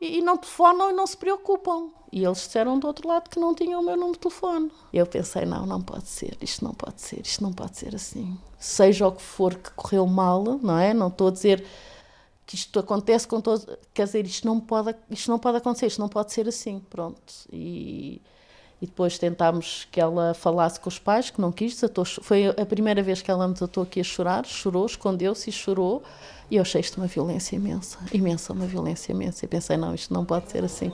e, 0.00 0.20
não 0.20 0.36
telefonam 0.36 0.90
e 0.90 0.92
não 0.92 1.06
se 1.06 1.16
preocupam. 1.16 1.90
E 2.12 2.24
eles 2.24 2.38
disseram 2.38 2.78
do 2.78 2.86
outro 2.86 3.08
lado 3.08 3.30
que 3.30 3.38
não 3.38 3.54
tinham 3.54 3.80
o 3.80 3.84
meu 3.84 3.96
número 3.96 4.14
de 4.14 4.18
telefone. 4.18 4.70
Eu 4.92 5.06
pensei, 5.06 5.44
não, 5.44 5.66
não 5.66 5.80
pode 5.80 6.08
ser, 6.08 6.36
isto 6.40 6.64
não 6.64 6.74
pode 6.74 7.00
ser, 7.00 7.20
isto 7.20 7.42
não 7.42 7.52
pode 7.52 7.78
ser 7.78 7.94
assim. 7.94 8.38
Seja 8.64 9.06
o 9.06 9.12
que 9.12 9.20
for 9.20 9.54
que 9.54 9.70
correu 9.72 10.06
mal, 10.06 10.42
não 10.42 10.78
é? 10.78 10.94
Não 10.94 11.08
estou 11.08 11.28
a 11.28 11.30
dizer 11.30 11.62
que 12.46 12.54
isto 12.54 12.78
acontece 12.78 13.28
com 13.28 13.38
todos, 13.38 13.66
quer 13.92 14.06
dizer, 14.06 14.24
isto 14.24 14.46
não 14.46 14.58
pode, 14.58 14.96
isto 15.10 15.30
não 15.30 15.38
pode 15.38 15.58
acontecer, 15.58 15.86
isto 15.88 16.00
não 16.00 16.08
pode 16.08 16.32
ser 16.32 16.48
assim, 16.48 16.80
pronto. 16.88 17.20
E, 17.52 18.22
e 18.80 18.86
depois 18.86 19.18
tentámos 19.18 19.86
que 19.92 20.00
ela 20.00 20.32
falasse 20.32 20.80
com 20.80 20.88
os 20.88 20.98
pais, 20.98 21.28
que 21.28 21.42
não 21.42 21.52
quis, 21.52 21.74
desatou, 21.74 22.06
foi 22.06 22.46
a 22.48 22.64
primeira 22.64 23.02
vez 23.02 23.20
que 23.20 23.30
ela 23.30 23.46
me 23.46 23.52
desatou 23.52 23.82
aqui 23.82 24.00
a 24.00 24.04
chorar, 24.04 24.46
chorou, 24.46 24.86
escondeu-se 24.86 25.50
e 25.50 25.52
chorou, 25.52 26.02
e 26.50 26.56
eu 26.56 26.62
achei 26.62 26.80
isto 26.80 26.96
uma 26.96 27.06
violência 27.06 27.56
imensa, 27.56 27.98
imensa, 28.14 28.54
uma 28.54 28.64
violência 28.64 29.12
imensa, 29.12 29.44
e 29.44 29.48
pensei, 29.48 29.76
não, 29.76 29.94
isto 29.94 30.14
não 30.14 30.24
pode 30.24 30.50
ser 30.50 30.64
assim. 30.64 30.90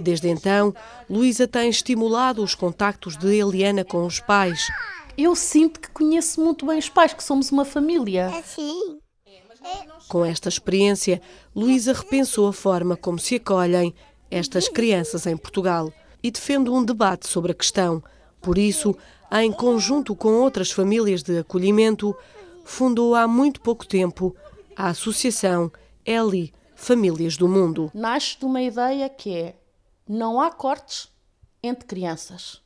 Desde 0.00 0.28
então, 0.28 0.74
Luísa 1.08 1.46
tem 1.46 1.68
estimulado 1.68 2.42
os 2.42 2.54
contactos 2.54 3.14
de 3.14 3.36
Eliana 3.36 3.84
com 3.84 4.06
os 4.06 4.20
pais. 4.20 4.66
Eu 5.16 5.36
sinto 5.36 5.80
que 5.80 5.90
conheço 5.90 6.40
muito 6.40 6.66
bem 6.66 6.78
os 6.78 6.88
pais, 6.88 7.12
que 7.12 7.22
somos 7.22 7.50
uma 7.52 7.64
família. 7.64 8.30
É 8.34 8.42
sim. 8.42 8.98
Com 10.08 10.24
esta 10.24 10.48
experiência, 10.48 11.22
Luísa 11.54 11.92
repensou 11.92 12.48
a 12.48 12.52
forma 12.52 12.96
como 12.96 13.18
se 13.18 13.36
acolhem 13.36 13.94
estas 14.30 14.68
crianças 14.68 15.26
em 15.26 15.36
Portugal 15.36 15.92
e 16.22 16.30
defende 16.30 16.68
um 16.68 16.84
debate 16.84 17.26
sobre 17.26 17.52
a 17.52 17.54
questão. 17.54 18.02
Por 18.40 18.58
isso, 18.58 18.94
em 19.32 19.50
conjunto 19.52 20.14
com 20.14 20.40
outras 20.40 20.70
famílias 20.70 21.22
de 21.22 21.38
acolhimento, 21.38 22.14
fundou 22.64 23.14
há 23.14 23.26
muito 23.26 23.60
pouco 23.60 23.86
tempo 23.86 24.36
a 24.76 24.88
Associação 24.88 25.70
Eli 26.04 26.52
Famílias 26.74 27.36
do 27.36 27.48
Mundo. 27.48 27.90
Nasce 27.94 28.38
de 28.38 28.44
uma 28.44 28.60
ideia 28.60 29.08
que 29.08 29.34
é 29.34 29.54
não 30.06 30.40
há 30.40 30.50
cortes 30.50 31.08
entre 31.62 31.86
crianças 31.86 32.60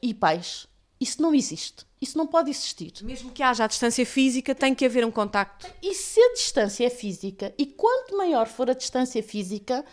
e 0.00 0.14
pais. 0.14 0.66
Isso 1.00 1.20
não 1.20 1.34
existe. 1.34 1.86
Isso 2.00 2.16
não 2.16 2.26
pode 2.26 2.50
existir. 2.50 2.92
Mesmo 3.02 3.30
que 3.30 3.42
haja 3.42 3.64
a 3.64 3.66
distância 3.66 4.04
física, 4.06 4.54
tem 4.54 4.74
que 4.74 4.84
haver 4.84 5.04
um 5.04 5.10
contacto. 5.10 5.66
E 5.82 5.94
se 5.94 6.20
a 6.20 6.32
distância 6.32 6.86
é 6.86 6.90
física, 6.90 7.54
e 7.58 7.66
quanto 7.66 8.16
maior 8.16 8.46
for 8.46 8.70
a 8.70 8.74
distância 8.74 9.22
física, 9.22 9.84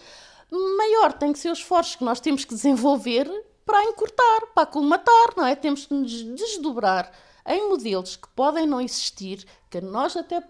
maior 0.51 1.13
tem 1.13 1.33
que 1.33 1.39
ser 1.39 1.51
os 1.51 1.60
esforços 1.60 1.95
que 1.95 2.03
nós 2.03 2.19
temos 2.19 2.45
que 2.45 2.53
desenvolver 2.53 3.29
para 3.65 3.83
encurtar, 3.86 4.48
para 4.53 4.63
acolimatar, 4.63 5.33
não 5.36 5.45
é? 5.45 5.55
Temos 5.55 5.86
que 5.86 5.93
nos 5.93 6.24
desdobrar 6.24 7.12
em 7.45 7.69
modelos 7.69 8.15
que 8.15 8.27
podem 8.29 8.65
não 8.65 8.79
existir, 8.79 9.45
que 9.69 9.81
nós 9.81 10.15
até 10.15 10.43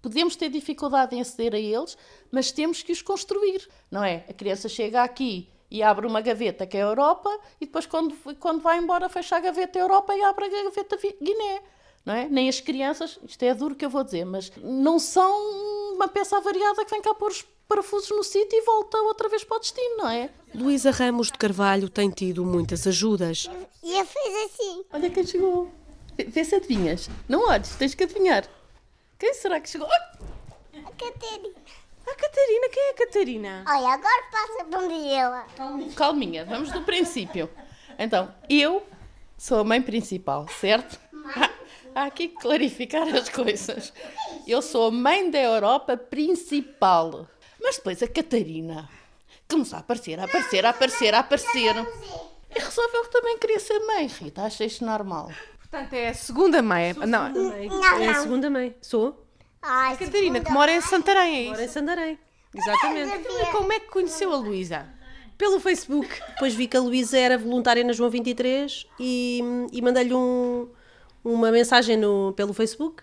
podemos 0.00 0.36
ter 0.36 0.48
dificuldade 0.48 1.14
em 1.14 1.20
aceder 1.20 1.54
a 1.54 1.58
eles, 1.58 1.96
mas 2.30 2.52
temos 2.52 2.82
que 2.82 2.92
os 2.92 3.02
construir, 3.02 3.68
não 3.90 4.02
é? 4.04 4.24
A 4.28 4.32
criança 4.32 4.68
chega 4.68 5.02
aqui 5.02 5.50
e 5.70 5.82
abre 5.82 6.06
uma 6.06 6.20
gaveta 6.20 6.66
que 6.66 6.76
é 6.76 6.82
a 6.82 6.86
Europa 6.86 7.30
e 7.60 7.66
depois 7.66 7.86
quando, 7.86 8.14
quando 8.38 8.60
vai 8.60 8.78
embora 8.78 9.08
fecha 9.08 9.36
a 9.36 9.40
gaveta 9.40 9.78
Europa 9.78 10.14
e 10.14 10.22
abre 10.22 10.46
a 10.46 10.48
gaveta 10.48 10.96
Guiné. 11.22 11.62
Não 12.04 12.14
é? 12.14 12.28
Nem 12.28 12.48
as 12.48 12.60
crianças, 12.60 13.18
isto 13.22 13.42
é 13.42 13.54
duro 13.54 13.74
que 13.74 13.84
eu 13.84 13.90
vou 13.90 14.02
dizer, 14.02 14.24
mas 14.24 14.50
não 14.56 14.98
são 14.98 15.30
uma 15.94 16.08
peça 16.08 16.38
avariada 16.38 16.84
que 16.84 16.90
vem 16.90 17.02
cá 17.02 17.12
pôr 17.12 17.30
os 17.30 17.44
parafusos 17.68 18.08
no 18.10 18.24
sítio 18.24 18.58
e 18.58 18.62
volta 18.62 18.96
outra 18.98 19.28
vez 19.28 19.44
para 19.44 19.58
o 19.58 19.60
destino, 19.60 19.98
não 19.98 20.08
é? 20.08 20.30
Luísa 20.54 20.90
Ramos 20.90 21.26
de 21.26 21.36
Carvalho 21.36 21.90
tem 21.90 22.08
tido 22.08 22.44
muitas 22.46 22.86
ajudas. 22.86 23.50
E 23.82 23.98
eu 23.98 24.06
fiz 24.06 24.34
assim. 24.46 24.84
Olha 24.90 25.10
quem 25.10 25.26
chegou. 25.26 25.70
Vê 26.16 26.44
se 26.44 26.54
adivinhas. 26.54 27.10
Não 27.28 27.46
olhes, 27.48 27.76
tens 27.76 27.94
que 27.94 28.04
adivinhar. 28.04 28.48
Quem 29.18 29.34
será 29.34 29.60
que 29.60 29.68
chegou? 29.68 29.88
A 29.88 30.82
Catarina. 30.92 31.54
A 32.10 32.14
Catarina? 32.14 32.68
Quem 32.72 32.82
é 32.82 32.90
a 32.90 32.94
Catarina? 32.94 33.64
Olha, 33.68 33.88
agora 33.88 34.22
passa 34.30 34.64
para 34.64 34.92
ela. 34.94 35.46
Calminha, 35.94 36.44
vamos 36.44 36.72
do 36.72 36.82
princípio. 36.82 37.50
Então, 37.98 38.32
eu 38.48 38.86
sou 39.36 39.60
a 39.60 39.64
mãe 39.64 39.82
principal, 39.82 40.46
certo? 40.48 40.98
Há 41.94 42.04
aqui 42.04 42.28
que 42.28 42.36
clarificar 42.36 43.06
as 43.14 43.28
coisas. 43.28 43.92
Eu 44.46 44.62
sou 44.62 44.86
a 44.88 44.90
mãe 44.90 45.30
da 45.30 45.38
Europa 45.40 45.96
principal. 45.96 47.26
Mas 47.60 47.76
depois 47.76 48.02
a 48.02 48.08
Catarina 48.08 48.88
começou 49.50 49.76
a 49.76 49.80
aparecer, 49.80 50.18
a 50.20 50.24
aparecer, 50.24 50.64
a 50.64 50.70
aparecer, 50.70 51.14
a 51.14 51.18
aparecer. 51.18 51.74
E 52.54 52.58
resolveu 52.58 53.02
que 53.02 53.10
também 53.10 53.38
queria 53.38 53.58
ser 53.60 53.78
mãe, 53.80 54.06
Rita. 54.06 54.42
Achei 54.42 54.68
isto 54.68 54.84
normal. 54.84 55.30
Portanto, 55.58 55.92
é 55.92 56.08
a 56.08 56.14
segunda 56.14 56.62
mãe. 56.62 56.94
Não, 56.94 57.28
Não, 57.30 58.00
É 58.00 58.08
a 58.08 58.14
segunda 58.22 58.48
mãe. 58.48 58.74
Sou. 58.80 59.27
Ai, 59.62 59.96
Catarina, 59.96 60.40
que 60.40 60.50
mora 60.52 60.72
em. 60.72 60.80
Santarém, 60.80 61.46
é 61.46 61.48
Moro 61.50 61.60
em 61.60 61.64
isso? 61.64 61.74
Sandarém. 61.74 62.18
Exatamente. 62.54 63.28
Como 63.52 63.72
é 63.72 63.80
que 63.80 63.86
conheceu 63.88 64.32
a 64.32 64.36
Luísa? 64.36 64.86
Pelo 65.36 65.60
Facebook. 65.60 66.08
Depois 66.30 66.54
vi 66.54 66.66
que 66.66 66.76
a 66.76 66.80
Luísa 66.80 67.18
era 67.18 67.38
voluntária 67.38 67.84
na 67.84 67.92
João 67.92 68.10
23 68.10 68.86
e, 68.98 69.40
e 69.72 69.82
mandei-lhe 69.82 70.14
um- 70.14 70.68
uma 71.24 71.50
mensagem 71.52 71.96
no, 71.96 72.32
pelo 72.36 72.52
Facebook. 72.52 73.02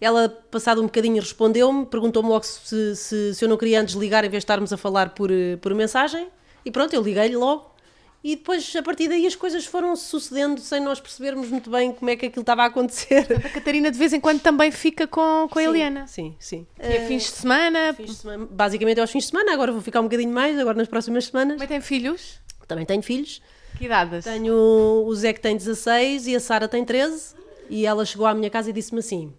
Ela, 0.00 0.28
passado 0.28 0.80
um 0.80 0.84
bocadinho, 0.84 1.20
respondeu-me, 1.20 1.84
perguntou-me 1.84 2.28
logo 2.28 2.44
se, 2.44 2.94
se, 2.94 3.34
se 3.34 3.44
eu 3.44 3.48
não 3.48 3.56
queria 3.56 3.80
antes 3.80 3.94
ligar 3.96 4.24
em 4.24 4.28
vez 4.30 4.42
de 4.42 4.44
estarmos 4.44 4.72
a 4.72 4.76
falar 4.76 5.10
por, 5.10 5.30
eh, 5.30 5.56
por 5.56 5.74
mensagem. 5.74 6.28
E 6.64 6.70
pronto, 6.70 6.94
eu 6.94 7.02
liguei-lhe 7.02 7.36
logo 7.36 7.74
e 8.22 8.34
depois, 8.36 8.74
a 8.74 8.82
partir 8.82 9.08
daí, 9.08 9.26
as 9.26 9.36
coisas 9.36 9.64
foram 9.64 9.94
sucedendo 9.94 10.60
sem 10.60 10.80
nós 10.80 10.98
percebermos 11.00 11.48
muito 11.48 11.70
bem 11.70 11.92
como 11.92 12.10
é 12.10 12.16
que 12.16 12.26
aquilo 12.26 12.42
estava 12.42 12.62
a 12.62 12.66
acontecer. 12.66 13.26
A 13.44 13.48
Catarina, 13.48 13.90
de 13.90 13.98
vez 13.98 14.12
em 14.12 14.20
quando, 14.20 14.40
também 14.40 14.70
fica 14.72 15.06
com, 15.06 15.46
com 15.50 15.58
a 15.58 15.62
Eliana. 15.62 16.06
Sim, 16.06 16.34
sim. 16.38 16.66
E 16.82 16.96
a 16.98 17.06
fins 17.06 17.22
de 17.24 17.28
semana. 17.30 17.94
Fins 17.94 18.06
de 18.10 18.14
semana- 18.16 18.48
Basicamente 18.50 19.00
aos 19.00 19.10
fins 19.10 19.24
de 19.24 19.30
semana, 19.30 19.52
agora 19.52 19.70
vou 19.72 19.80
ficar 19.80 20.00
um 20.00 20.04
bocadinho 20.04 20.32
mais, 20.32 20.58
agora 20.58 20.76
nas 20.76 20.88
próximas 20.88 21.26
semanas. 21.26 21.54
Também 21.54 21.68
tem 21.68 21.80
filhos? 21.80 22.40
Também 22.66 22.84
tenho 22.84 23.02
filhos. 23.02 23.40
Que 23.78 23.84
idades? 23.84 24.24
Tenho 24.24 24.54
o 24.54 25.14
Zé 25.14 25.32
que 25.32 25.40
tem 25.40 25.56
16 25.56 26.26
e 26.26 26.34
a 26.34 26.40
Sara 26.40 26.66
tem 26.66 26.84
13. 26.84 27.34
E 27.70 27.86
ela 27.86 28.04
chegou 28.04 28.26
à 28.26 28.34
minha 28.34 28.50
casa 28.50 28.70
e 28.70 28.72
disse-me 28.72 28.98
assim: 28.98 29.32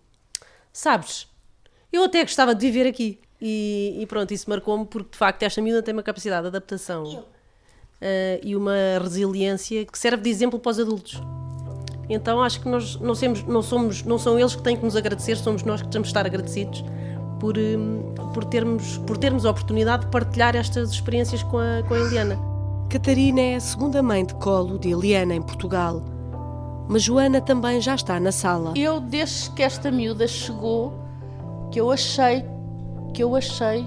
Sabes, 0.71 1.27
eu 1.91 2.03
até 2.03 2.21
gostava 2.23 2.55
de 2.55 2.65
viver 2.65 2.87
aqui. 2.87 3.19
E, 3.41 3.97
e 3.99 4.05
pronto, 4.05 4.33
isso 4.33 4.49
marcou-me 4.49 4.85
porque 4.85 5.11
de 5.11 5.17
facto 5.17 5.43
esta 5.43 5.61
miúda 5.61 5.81
tem 5.81 5.93
uma 5.93 6.03
capacidade 6.03 6.41
de 6.43 6.47
adaptação 6.47 7.03
eh, 8.01 8.39
e 8.43 8.55
uma 8.55 8.73
resiliência 9.01 9.85
que 9.85 9.97
serve 9.97 10.23
de 10.23 10.29
exemplo 10.29 10.59
para 10.59 10.71
os 10.71 10.79
adultos. 10.79 11.21
Então 12.09 12.41
acho 12.41 12.61
que 12.61 12.67
nós 12.67 12.95
não, 12.99 13.13
somos, 13.13 13.43
não, 13.43 13.61
somos, 13.61 14.03
não 14.03 14.17
são 14.17 14.39
eles 14.39 14.55
que 14.55 14.63
têm 14.63 14.75
que 14.75 14.83
nos 14.83 14.95
agradecer, 14.95 15.35
somos 15.37 15.63
nós 15.63 15.81
que 15.81 15.89
temos 15.89 16.07
de 16.07 16.11
estar 16.11 16.25
agradecidos 16.25 16.83
por, 17.39 17.57
hum, 17.57 18.13
por, 18.33 18.45
termos, 18.45 18.97
por 18.99 19.17
termos 19.17 19.45
a 19.45 19.51
oportunidade 19.51 20.05
de 20.05 20.11
partilhar 20.11 20.55
estas 20.55 20.91
experiências 20.91 21.43
com 21.43 21.57
a, 21.59 21.83
com 21.87 21.93
a 21.93 21.99
Eliana. 21.99 22.39
Catarina 22.89 23.39
é 23.39 23.55
a 23.55 23.59
segunda 23.59 24.01
mãe 24.01 24.25
de 24.25 24.33
colo 24.35 24.79
de 24.79 24.89
Eliana 24.89 25.35
em 25.35 25.41
Portugal. 25.41 26.03
Mas 26.87 27.03
Joana 27.03 27.39
também 27.39 27.79
já 27.79 27.93
está 27.93 28.19
na 28.19 28.31
sala. 28.31 28.73
Eu, 28.75 28.99
desde 28.99 29.51
que 29.51 29.61
esta 29.61 29.91
miúda 29.91 30.27
chegou, 30.27 30.91
que 31.71 31.79
eu 31.79 31.91
achei, 31.91 32.43
que 33.13 33.21
eu 33.21 33.35
achei 33.35 33.85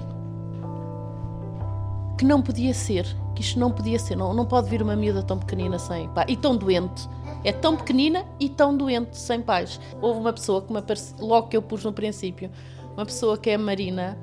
que 2.17 2.23
não 2.23 2.41
podia 2.41 2.73
ser, 2.73 3.05
que 3.35 3.41
isto 3.41 3.59
não 3.59 3.71
podia 3.71 3.97
ser, 3.99 4.15
não, 4.15 4.33
não 4.33 4.45
pode 4.45 4.69
vir 4.69 4.81
uma 4.81 4.95
miúda 4.95 5.23
tão 5.23 5.37
pequenina 5.37 5.79
sem 5.79 6.07
pai, 6.09 6.25
e 6.27 6.37
tão 6.37 6.55
doente. 6.55 7.07
É 7.43 7.51
tão 7.51 7.75
pequenina 7.75 8.25
e 8.39 8.47
tão 8.47 8.75
doente, 8.75 9.17
sem 9.17 9.41
pais. 9.41 9.79
Houve 10.01 10.19
uma 10.19 10.31
pessoa 10.31 10.61
que 10.61 10.71
me 10.71 10.79
apareceu, 10.79 11.17
logo 11.19 11.47
que 11.47 11.57
eu 11.57 11.61
pus 11.61 11.83
no 11.83 11.91
princípio, 11.91 12.49
uma 12.95 13.05
pessoa 13.05 13.37
que 13.37 13.49
é 13.49 13.55
a 13.55 13.57
Marina, 13.57 14.17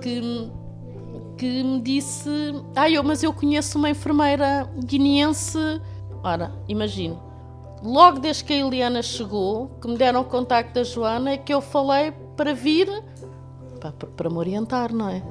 que, 0.00 0.50
que 1.36 1.62
me 1.62 1.80
disse: 1.80 2.30
Ah, 2.74 2.88
eu, 2.90 3.02
mas 3.02 3.22
eu 3.22 3.32
conheço 3.32 3.78
uma 3.78 3.90
enfermeira 3.90 4.70
guineense. 4.84 5.58
Ora, 6.22 6.52
imagino. 6.68 7.22
Logo 7.82 8.20
desde 8.20 8.42
que 8.44 8.54
a 8.54 8.56
Eliana 8.56 9.02
chegou, 9.02 9.68
que 9.80 9.86
me 9.86 9.98
deram 9.98 10.22
o 10.22 10.24
contacto 10.24 10.74
da 10.74 10.82
Joana, 10.82 11.32
é 11.32 11.36
que 11.36 11.52
eu 11.52 11.60
falei 11.60 12.10
para 12.34 12.54
vir 12.54 12.88
para, 13.76 13.92
para 13.92 14.30
me 14.30 14.36
orientar, 14.36 14.92
não 14.92 15.08
é? 15.08 15.22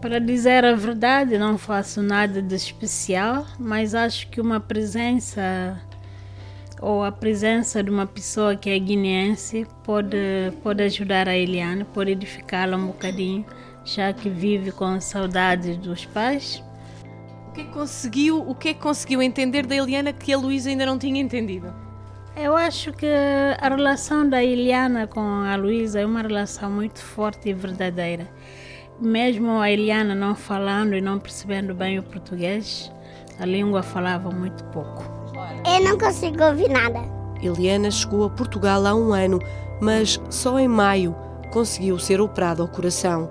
Para 0.00 0.20
dizer 0.20 0.64
a 0.64 0.76
verdade, 0.76 1.36
não 1.38 1.58
faço 1.58 2.00
nada 2.00 2.40
de 2.40 2.54
especial, 2.54 3.44
mas 3.58 3.96
acho 3.96 4.28
que 4.28 4.40
uma 4.40 4.60
presença 4.60 5.80
ou 6.80 7.02
a 7.02 7.10
presença 7.10 7.82
de 7.82 7.90
uma 7.90 8.06
pessoa 8.06 8.54
que 8.54 8.70
é 8.70 8.78
guineense 8.78 9.66
pode, 9.82 10.16
pode 10.62 10.84
ajudar 10.84 11.28
a 11.28 11.36
Eliana, 11.36 11.84
pode 11.84 12.12
edificá-la 12.12 12.76
um 12.76 12.86
bocadinho, 12.86 13.44
já 13.84 14.12
que 14.12 14.30
vive 14.30 14.70
com 14.70 15.00
saudades 15.00 15.76
dos 15.76 16.06
pais. 16.06 16.62
O 17.48 17.52
que 17.52 17.62
é 17.62 17.64
que 17.64 17.70
conseguiu, 17.72 18.48
o 18.48 18.54
que 18.54 18.68
é 18.68 18.74
que 18.74 18.80
conseguiu 18.80 19.20
entender 19.20 19.66
da 19.66 19.74
Eliana 19.74 20.12
que 20.12 20.32
a 20.32 20.38
Luísa 20.38 20.70
ainda 20.70 20.86
não 20.86 20.96
tinha 20.96 21.20
entendido? 21.20 21.74
Eu 22.36 22.56
acho 22.56 22.92
que 22.92 23.06
a 23.60 23.68
relação 23.68 24.28
da 24.28 24.44
Eliana 24.44 25.08
com 25.08 25.20
a 25.20 25.56
Luísa 25.56 25.98
é 25.98 26.06
uma 26.06 26.22
relação 26.22 26.70
muito 26.70 27.00
forte 27.00 27.48
e 27.48 27.52
verdadeira. 27.52 28.28
Mesmo 29.00 29.60
a 29.60 29.70
Eliana 29.70 30.12
não 30.12 30.34
falando 30.34 30.94
e 30.94 31.00
não 31.00 31.20
percebendo 31.20 31.72
bem 31.72 32.00
o 32.00 32.02
português, 32.02 32.90
a 33.38 33.46
língua 33.46 33.80
falava 33.80 34.28
muito 34.30 34.64
pouco. 34.64 35.04
Eu 35.64 35.84
não 35.84 35.96
consigo 35.96 36.42
ouvir 36.42 36.68
nada. 36.68 37.00
Eliana 37.40 37.92
chegou 37.92 38.24
a 38.24 38.30
Portugal 38.30 38.84
há 38.84 38.94
um 38.96 39.12
ano, 39.12 39.38
mas 39.80 40.20
só 40.28 40.58
em 40.58 40.66
maio 40.66 41.14
conseguiu 41.52 41.96
ser 42.00 42.20
operada 42.20 42.60
ao 42.60 42.66
coração. 42.66 43.30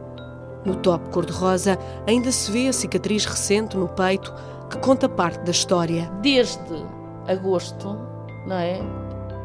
No 0.64 0.76
top 0.76 1.10
cor-de-rosa 1.10 1.78
ainda 2.08 2.32
se 2.32 2.50
vê 2.50 2.70
a 2.70 2.74
cicatriz 2.74 3.26
recente 3.26 3.76
no 3.76 3.90
peito 3.90 4.34
que 4.70 4.78
conta 4.78 5.10
parte 5.10 5.44
da 5.44 5.52
história. 5.52 6.10
Desde 6.22 6.86
agosto, 7.28 8.00
não 8.46 8.56
é? 8.56 8.80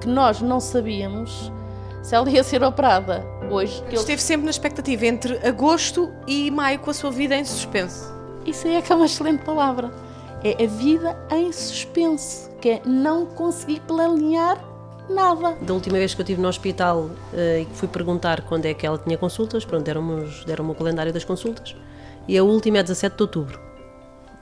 Que 0.01 0.09
nós 0.09 0.41
não 0.41 0.61
sabíamos 0.61 1.53
se 2.01 2.15
ela 2.15 2.31
ia 2.31 2.45
ser 2.45 2.63
operada 2.63 3.32
hoje. 3.55 3.81
Que 3.83 3.89
ele- 3.91 3.97
Esteve 3.97 4.23
sempre 4.23 4.45
na 4.45 4.51
expectativa 4.51 5.07
entre 5.07 5.39
agosto 5.47 6.11
e 6.27 6.51
maio 6.51 6.79
com 6.81 6.91
a 6.91 6.95
sua 6.95 7.11
vida 7.11 7.35
em 7.37 7.45
suspenso. 7.45 8.13
Isso 8.47 8.67
aí 8.67 8.77
é 8.77 8.83
que 8.83 8.93
é 8.93 8.97
uma 8.97 9.07
excelente 9.07 9.45
palavra. 9.45 9.91
É 10.45 10.65
a 10.65 10.67
vida 10.67 11.17
em 11.31 11.53
suspense, 11.53 12.51
que 12.61 12.69
é 12.71 12.83
não 12.85 13.27
conseguir 13.27 13.81
planear 13.81 14.59
nada. 15.09 15.57
Da 15.61 15.75
última 15.75 15.99
vez 15.99 16.15
que 16.15 16.21
eu 16.21 16.25
estive 16.25 16.41
no 16.41 16.49
hospital 16.49 17.11
eh, 17.33 17.61
e 17.61 17.65
que 17.67 17.75
fui 17.77 17.87
perguntar 17.89 18.41
quando 18.43 18.67
é 18.67 18.75
que 18.75 18.85
ela 18.87 18.99
tinha 18.99 19.17
consultas, 19.19 19.65
pronto, 19.65 19.85
deram-me 19.85 20.27
deram-me 20.47 20.73
o 20.73 20.75
calendário 20.75 21.13
das 21.13 21.25
consultas 21.25 21.77
e 22.27 22.37
a 22.39 22.43
última 22.43 22.79
é 22.79 22.83
17 22.83 23.17
de 23.17 23.23
outubro. 23.23 23.61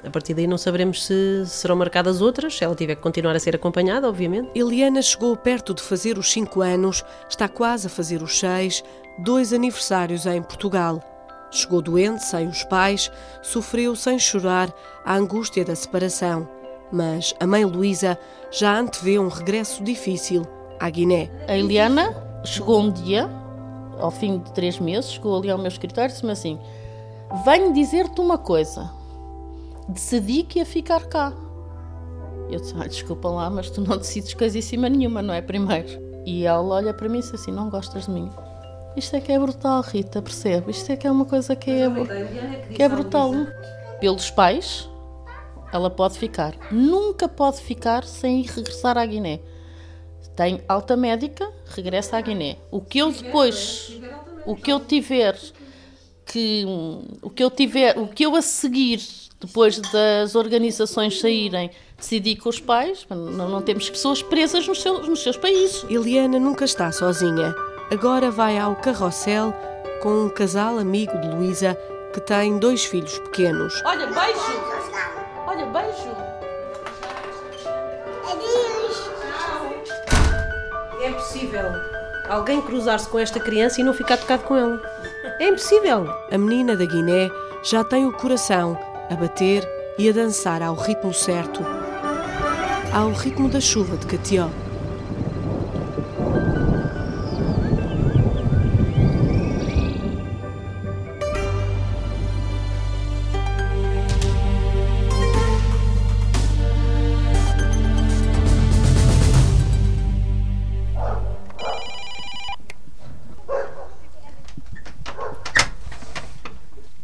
A 0.05 0.11
partir 0.11 0.33
daí 0.33 0.47
não 0.47 0.57
saberemos 0.57 1.05
se 1.05 1.45
serão 1.47 1.77
marcadas 1.77 2.23
outras, 2.23 2.57
se 2.57 2.65
ela 2.65 2.75
tiver 2.75 2.95
que 2.95 3.03
continuar 3.03 3.37
a 3.37 3.41
ser 3.41 3.55
acompanhada, 3.55 4.09
obviamente. 4.09 4.51
Eliana 4.55 5.03
chegou 5.03 5.37
perto 5.37 5.75
de 5.75 5.83
fazer 5.83 6.17
os 6.17 6.33
5 6.33 6.63
anos, 6.63 7.05
está 7.29 7.49
quase 7.49 7.87
a 7.87 7.91
fazer 7.91 8.23
os 8.23 8.39
6, 8.39 8.83
dois 9.19 9.53
aniversários 9.53 10.25
em 10.27 10.43
Portugal. 10.43 11.03
Chegou 11.51 11.83
doente, 11.83 12.25
sem 12.25 12.49
os 12.49 12.65
pais, 12.65 13.11
sofreu 13.43 13.95
sem 13.95 14.19
chorar 14.19 14.73
a 15.05 15.17
angústia 15.17 15.65
da 15.65 15.75
separação. 15.75 16.49
Mas 16.93 17.35
a 17.39 17.47
mãe 17.47 17.65
Luísa 17.65 18.19
já 18.51 18.79
antevê 18.79 19.19
um 19.19 19.29
regresso 19.29 19.83
difícil 19.83 20.47
à 20.79 20.89
Guiné. 20.89 21.31
A 21.47 21.57
Eliana 21.57 22.15
chegou 22.45 22.81
um 22.81 22.91
dia, 22.91 23.29
ao 23.99 24.11
fim 24.11 24.39
de 24.39 24.53
três 24.53 24.79
meses, 24.79 25.13
chegou 25.13 25.37
ali 25.37 25.51
ao 25.51 25.59
meu 25.59 25.69
escritório 25.69 26.11
e 26.11 26.13
disse-me 26.13 26.33
assim: 26.33 26.59
Venho 27.45 27.73
dizer-te 27.73 28.21
uma 28.21 28.39
coisa. 28.39 29.00
Decidi 29.91 30.43
que 30.45 30.59
ia 30.59 30.67
ficar 30.67 31.07
cá. 31.07 31.33
Eu 32.51 32.61
disse: 32.61 32.75
ah, 32.79 32.87
Desculpa 32.87 33.29
lá, 33.29 33.51
mas 33.51 33.71
tu 33.71 33.81
não 33.81 33.97
decides 33.97 34.35
coisíssima 34.35 34.89
nenhuma, 34.89 35.23
não 35.23 35.35
é? 35.35 35.41
Primeiro. 35.43 35.89
E 36.27 36.45
ela 36.45 36.63
olha 36.77 36.95
para 36.95 37.09
mim 37.09 37.19
e 37.19 37.23
diz 37.23 37.35
assim: 37.35 37.51
Não 37.53 37.69
gostas 37.71 38.07
de 38.07 38.11
mim? 38.13 38.31
Isto 38.97 39.17
é 39.17 39.21
que 39.21 39.31
é 39.33 39.39
brutal, 39.39 39.83
Rita, 39.83 40.21
percebe? 40.21 40.71
Isto 40.73 40.91
é 40.93 40.97
que 40.97 41.07
é 41.07 41.11
uma 41.11 41.25
coisa 41.25 41.55
que 41.55 41.71
é, 41.71 41.89
bru- 41.89 42.07
que 42.75 42.83
é 42.83 42.89
brutal. 42.89 43.33
Pelos 44.01 44.31
pais, 44.31 44.89
ela 45.73 45.89
pode 45.91 46.19
ficar. 46.19 46.55
Nunca 46.73 47.29
pode 47.29 47.59
ficar 47.61 48.03
sem 48.05 48.43
regressar 48.43 48.97
à 48.99 49.05
Guiné. 49.07 49.41
Tem 50.35 50.61
alta 50.69 50.97
médica, 50.97 51.49
regressa 51.67 52.17
à 52.17 52.21
Guiné. 52.21 52.57
O 52.71 52.81
que 52.81 52.99
eu 52.99 53.13
depois, 53.13 54.01
o 54.47 54.57
que 54.57 54.73
eu 54.73 54.81
tiver 54.81 55.39
que, 56.25 56.65
o 57.23 57.29
que 57.31 57.45
eu 57.45 57.51
tiver, 57.51 57.99
o 57.99 58.09
que 58.09 58.25
eu 58.25 58.35
a 58.35 58.43
seguir 58.43 59.01
depois 59.41 59.79
das 59.79 60.35
organizações 60.35 61.19
saírem, 61.19 61.71
decidir 61.97 62.37
com 62.37 62.51
os 62.51 62.61
pais, 62.61 63.07
não, 63.09 63.49
não 63.49 63.63
temos 63.63 63.89
pessoas 63.89 64.23
presas 64.23 64.69
nos 64.69 64.83
seus, 64.83 65.09
nos 65.09 65.23
seus 65.23 65.37
países. 65.37 65.85
Eliana 65.89 66.39
nunca 66.39 66.65
está 66.65 66.93
sozinha. 66.93 67.55
Agora 67.91 68.31
vai 68.31 68.59
ao 68.59 68.77
carrossel 68.77 69.55
com 70.03 70.27
um 70.27 70.29
casal 70.29 70.79
amigo 70.79 71.19
de 71.19 71.29
Luísa 71.29 71.77
que 72.13 72.21
tem 72.21 72.59
dois 72.59 72.85
filhos 72.85 73.19
pequenos. 73.19 73.83
Olha, 73.85 74.07
beijo! 74.07 74.41
Olha, 75.47 75.67
beijo! 75.67 76.11
Adeus. 78.31 79.11
É 81.01 81.09
impossível 81.09 81.65
alguém 82.29 82.61
cruzar-se 82.61 83.09
com 83.09 83.19
esta 83.19 83.41
criança 83.41 83.81
e 83.81 83.85
não 83.85 83.95
ficar 83.95 84.19
tocado 84.19 84.45
com 84.45 84.57
ela. 84.57 84.81
É 85.39 85.49
impossível. 85.49 86.07
A 86.31 86.39
menina 86.39 86.77
da 86.77 86.85
Guiné 86.85 87.31
já 87.63 87.83
tem 87.83 88.07
o 88.07 88.13
coração 88.13 88.79
a 89.11 89.17
bater 89.17 89.69
e 89.99 90.09
a 90.09 90.13
dançar 90.13 90.63
ao 90.63 90.77
ritmo 90.77 91.13
certo. 91.13 91.65
Ao 92.93 93.11
ritmo 93.11 93.49
da 93.49 93.61
chuva 93.61 93.97
de 93.97 94.07
Catió. 94.07 94.49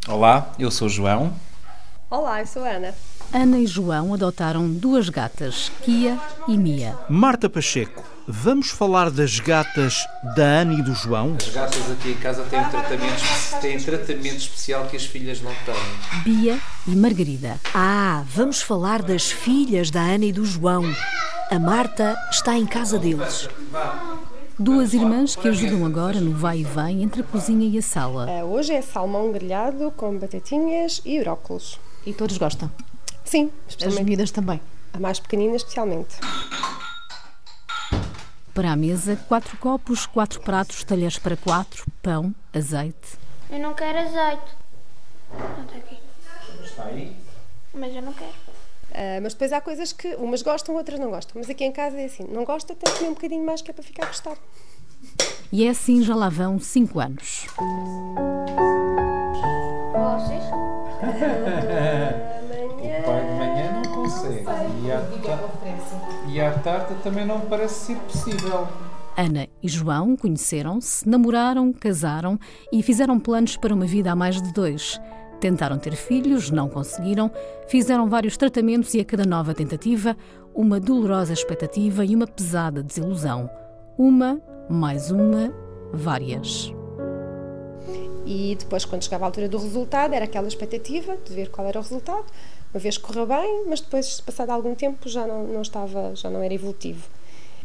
Olá, 0.09 0.53
eu 0.57 0.71
sou 0.71 0.89
João. 0.89 1.46
Olá, 2.09 2.41
eu 2.41 2.47
sou 2.47 2.63
a 2.63 2.69
Ana. 2.69 2.95
Ana 3.33 3.59
e 3.59 3.67
João 3.67 4.15
adotaram 4.15 4.71
duas 4.71 5.09
gatas, 5.09 5.73
Kia 5.83 6.17
e 6.47 6.57
Mia. 6.57 6.97
Marta 7.09 7.51
Pacheco, 7.51 8.05
vamos 8.29 8.71
falar 8.71 9.11
das 9.11 9.41
gatas 9.41 10.07
da 10.37 10.45
Ana 10.45 10.75
e 10.75 10.83
do 10.83 10.95
João? 10.95 11.35
As 11.37 11.49
gatas 11.49 11.91
aqui 11.91 12.11
em 12.11 12.17
casa 12.19 12.45
têm 12.45 12.61
um 12.61 12.71
tratamento, 12.71 13.61
têm 13.61 13.79
tratamento 13.79 14.37
especial 14.37 14.87
que 14.87 14.97
as 14.97 15.05
filhas 15.05 15.43
não 15.43 15.51
têm. 15.65 16.23
Bia 16.23 16.61
e 16.87 16.95
Margarida. 16.95 17.59
Ah, 17.75 18.23
vamos 18.29 18.63
falar 18.63 19.03
das 19.03 19.33
filhas 19.33 19.91
da 19.91 20.03
Ana 20.03 20.27
e 20.27 20.33
do 20.33 20.45
João. 20.45 20.85
A 21.51 21.59
Marta 21.59 22.17
está 22.31 22.57
em 22.57 22.67
casa 22.67 23.01
deles. 23.01 23.49
Duas 24.57 24.95
irmãs 24.95 25.35
que 25.35 25.49
ajudam 25.49 25.85
agora 25.85 26.21
no 26.21 26.33
vai 26.33 26.61
e 26.61 26.65
vem 26.65 27.03
entre 27.03 27.23
a 27.23 27.25
cozinha 27.25 27.69
e 27.69 27.77
a 27.77 27.83
sala. 27.83 28.27
Uh, 28.27 28.55
hoje 28.55 28.73
é 28.73 28.81
salmão 28.81 29.33
grelhado 29.33 29.93
com 29.97 30.17
batatinhas 30.17 31.03
e 31.05 31.21
brócolos. 31.21 31.79
E 32.07 32.15
todos 32.15 32.39
gostam? 32.39 32.71
Sim, 33.25 33.51
As 33.85 33.95
bebidas 33.95 34.31
também. 34.31 34.61
A 34.93 35.01
mais 35.01 35.19
pequenina, 35.19 35.57
especialmente. 35.57 36.15
Para 38.55 38.71
a 38.73 38.77
mesa, 38.77 39.17
quatro 39.29 39.57
copos, 39.59 40.07
quatro 40.07 40.41
pratos, 40.41 40.85
talheres 40.85 41.19
para 41.19 41.37
quatro, 41.37 41.85
pão, 42.01 42.33
azeite. 42.55 43.19
Eu 43.51 43.59
não 43.59 43.75
quero 43.75 43.99
azeite. 43.99 44.55
Não 45.33 45.65
está 45.65 45.77
aqui. 45.77 45.99
Está 46.65 46.85
aí? 46.85 47.17
Mas 47.75 47.95
eu 47.95 48.03
não 48.03 48.13
quero. 48.13 48.31
Uh, 48.31 49.21
mas 49.23 49.35
depois 49.35 49.53
há 49.53 49.61
coisas 49.61 49.93
que 49.93 50.15
umas 50.15 50.41
gostam, 50.43 50.77
outras 50.77 50.99
não 50.99 51.11
gostam. 51.11 51.35
Mas 51.37 51.51
aqui 51.51 51.65
em 51.65 51.73
casa 51.73 52.01
é 52.01 52.05
assim: 52.07 52.25
não 52.31 52.45
gosta, 52.45 52.75
tem 52.75 52.91
que 52.91 52.99
comer 52.99 53.11
um 53.11 53.15
bocadinho 53.15 53.45
mais 53.45 53.61
que 53.61 53.71
é 53.71 53.75
para 53.75 53.83
ficar 53.83 54.05
a 54.05 54.07
gostar. 54.07 54.39
E 55.53 55.67
é 55.67 55.71
assim 55.71 56.03
já 56.03 56.15
lá 56.15 56.29
vão 56.29 56.59
cinco 56.59 57.01
anos. 57.01 57.47
Vocês? 59.93 60.76
O 61.07 63.05
pai 63.05 63.25
de 63.25 63.35
manhã 63.39 63.83
não 63.83 63.95
consegue. 63.95 64.45
E 64.85 64.91
à, 64.93 65.01
ta- 65.01 65.49
e 66.29 66.41
à 66.41 66.51
tarde 66.59 66.95
também 67.03 67.25
não 67.27 67.41
parece 67.41 67.87
ser 67.87 67.97
possível. 67.99 68.67
Ana 69.17 69.47
e 69.63 69.69
João 69.69 70.15
conheceram-se, 70.17 71.09
namoraram, 71.09 71.73
casaram 71.73 72.39
e 72.73 72.83
fizeram 72.83 73.19
planos 73.19 73.57
para 73.57 73.75
uma 73.75 73.87
vida 73.87 74.13
a 74.13 74.17
mais 74.17 74.41
de 74.43 74.53
dois. 74.53 75.01
Tentaram 75.41 75.79
ter 75.79 75.95
filhos, 75.95 76.51
não 76.51 76.69
conseguiram, 76.69 77.31
fizeram 77.69 78.09
vários 78.09 78.37
tratamentos 78.37 78.93
e 78.95 79.01
a 79.01 79.05
cada 79.05 79.25
nova 79.25 79.55
tentativa, 79.55 80.17
uma 80.55 80.79
dolorosa 80.81 81.33
expectativa 81.33 82.05
e 82.05 82.15
uma 82.15 82.27
pesada 82.27 82.83
desilusão. 82.83 83.49
Uma, 83.99 84.41
mais 84.69 85.11
uma, 85.11 85.53
várias. 85.93 86.73
E 88.27 88.57
depois, 88.59 88.85
quando 88.85 89.05
chegava 89.05 89.25
a 89.25 89.29
altura 89.29 89.49
do 89.49 89.57
resultado, 89.57 90.13
era 90.13 90.25
aquela 90.25 90.49
expectativa 90.49 91.17
de 91.25 91.33
ver 91.33 91.49
qual 91.49 91.67
era 91.69 91.79
o 91.79 91.83
resultado. 91.83 92.27
Uma 92.75 92.81
vez 92.81 92.99
correu 92.99 93.25
bem, 93.25 93.65
mas 93.69 93.81
depois, 93.81 94.21
passado 94.21 94.51
algum 94.51 94.75
tempo, 94.75 95.09
já 95.09 95.27
não, 95.27 95.47
não 95.47 95.63
estava, 95.63 96.15
já 96.17 96.29
não 96.29 96.43
era 96.43 96.53
evolutivo. 96.53 97.09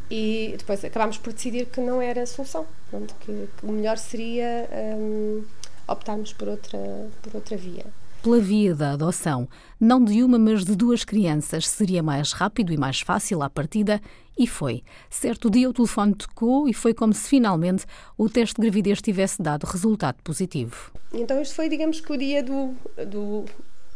E 0.10 0.54
depois 0.58 0.86
acabámos 0.86 1.18
por 1.18 1.34
decidir 1.34 1.66
que 1.66 1.82
não 1.82 2.02
era 2.02 2.22
a 2.22 2.28
solução, 2.28 2.68
pronto, 2.90 3.16
que, 3.22 3.50
que 3.58 3.66
o 3.66 3.72
melhor 3.72 3.98
seria 3.98 4.70
hum, 4.98 5.44
optarmos 5.88 6.32
por 6.34 6.48
outra, 6.48 6.80
por 7.24 7.36
outra 7.36 7.58
via. 7.58 7.86
Pela 8.24 8.40
via 8.40 8.76
da 8.76 8.92
adoção, 8.92 9.50
não 9.80 10.04
de 10.04 10.22
uma, 10.24 10.38
mas 10.38 10.64
de 10.64 10.76
duas 10.76 11.04
crianças, 11.04 11.68
seria 11.68 12.04
mais 12.04 12.34
rápido 12.34 12.72
e 12.72 12.78
mais 12.78 13.02
fácil 13.02 13.42
à 13.42 13.50
partida, 13.50 14.00
e 14.38 14.46
foi. 14.46 14.84
Certo 15.10 15.50
dia 15.50 15.68
o 15.68 15.74
telefone 15.74 16.14
tocou 16.14 16.70
e 16.70 16.74
foi 16.74 16.94
como 16.94 17.14
se 17.14 17.28
finalmente 17.28 17.84
o 18.16 18.30
teste 18.30 18.56
de 18.56 18.62
gravidez 18.62 19.02
tivesse 19.02 19.42
dado 19.42 19.64
resultado 19.66 20.18
positivo. 20.24 20.92
Então, 21.12 21.42
este 21.42 21.56
foi, 21.56 21.68
digamos 21.68 22.00
que, 22.00 22.14
o 22.14 22.18
dia 22.18 22.44
do, 22.44 22.76
do 23.08 23.46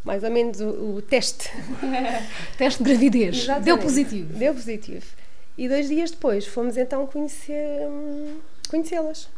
mais 0.03 0.23
ou 0.23 0.31
menos, 0.31 0.59
o, 0.59 0.95
o 0.95 1.01
teste. 1.03 1.51
Teste 2.57 2.83
de 2.83 2.89
gravidez. 2.89 3.37
Exatamente. 3.37 3.65
Deu 3.65 3.77
positivo. 3.77 4.33
Deu 4.33 4.53
positivo. 4.53 5.05
E 5.57 5.69
dois 5.69 5.87
dias 5.87 6.11
depois 6.11 6.45
fomos 6.45 6.77
então 6.77 7.07
conhecer, 7.07 7.87
hum, 7.87 8.39
conhecê-las. 8.69 9.29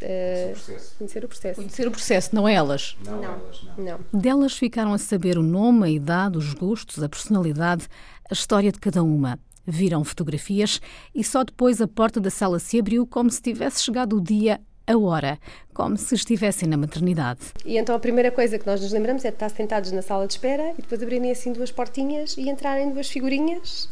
Eh, 0.00 0.54
conhecer 0.98 1.24
o 1.24 1.28
processo. 1.28 1.60
Conhecer 1.60 1.88
o 1.88 1.90
processo, 1.90 2.34
não 2.34 2.46
é 2.48 2.54
elas. 2.54 2.96
Não, 3.04 3.16
Não. 3.20 3.24
elas 3.24 3.62
não. 3.76 3.84
Não. 4.12 4.20
Delas 4.20 4.54
ficaram 4.56 4.92
a 4.92 4.98
saber 4.98 5.38
o 5.38 5.42
nome, 5.42 5.86
a 5.86 5.90
idade, 5.90 6.36
os 6.38 6.52
gostos, 6.54 7.02
a 7.02 7.08
personalidade, 7.08 7.88
a 8.30 8.32
história 8.34 8.70
de 8.72 8.78
cada 8.78 9.02
uma. 9.02 9.38
Viram 9.66 10.04
fotografias 10.04 10.80
e 11.14 11.24
só 11.24 11.42
depois 11.42 11.80
a 11.80 11.88
porta 11.88 12.20
da 12.20 12.28
sala 12.30 12.58
se 12.58 12.78
abriu 12.78 13.06
como 13.06 13.30
se 13.30 13.40
tivesse 13.40 13.82
chegado 13.82 14.16
o 14.16 14.20
dia, 14.20 14.60
a 14.86 14.98
hora, 14.98 15.38
como 15.72 15.96
se 15.96 16.14
estivessem 16.14 16.68
na 16.68 16.76
maternidade. 16.76 17.40
E 17.64 17.78
então 17.78 17.94
a 17.94 17.98
primeira 17.98 18.30
coisa 18.30 18.58
que 18.58 18.66
nós 18.66 18.82
nos 18.82 18.92
lembramos 18.92 19.24
é 19.24 19.28
de 19.30 19.36
estar 19.36 19.48
sentados 19.48 19.90
na 19.90 20.02
sala 20.02 20.26
de 20.26 20.34
espera 20.34 20.72
e 20.78 20.82
depois 20.82 21.02
abrirem 21.02 21.30
assim 21.30 21.50
duas 21.54 21.72
portinhas 21.72 22.36
e 22.36 22.50
entrarem 22.50 22.92
duas 22.92 23.08
figurinhas 23.08 23.88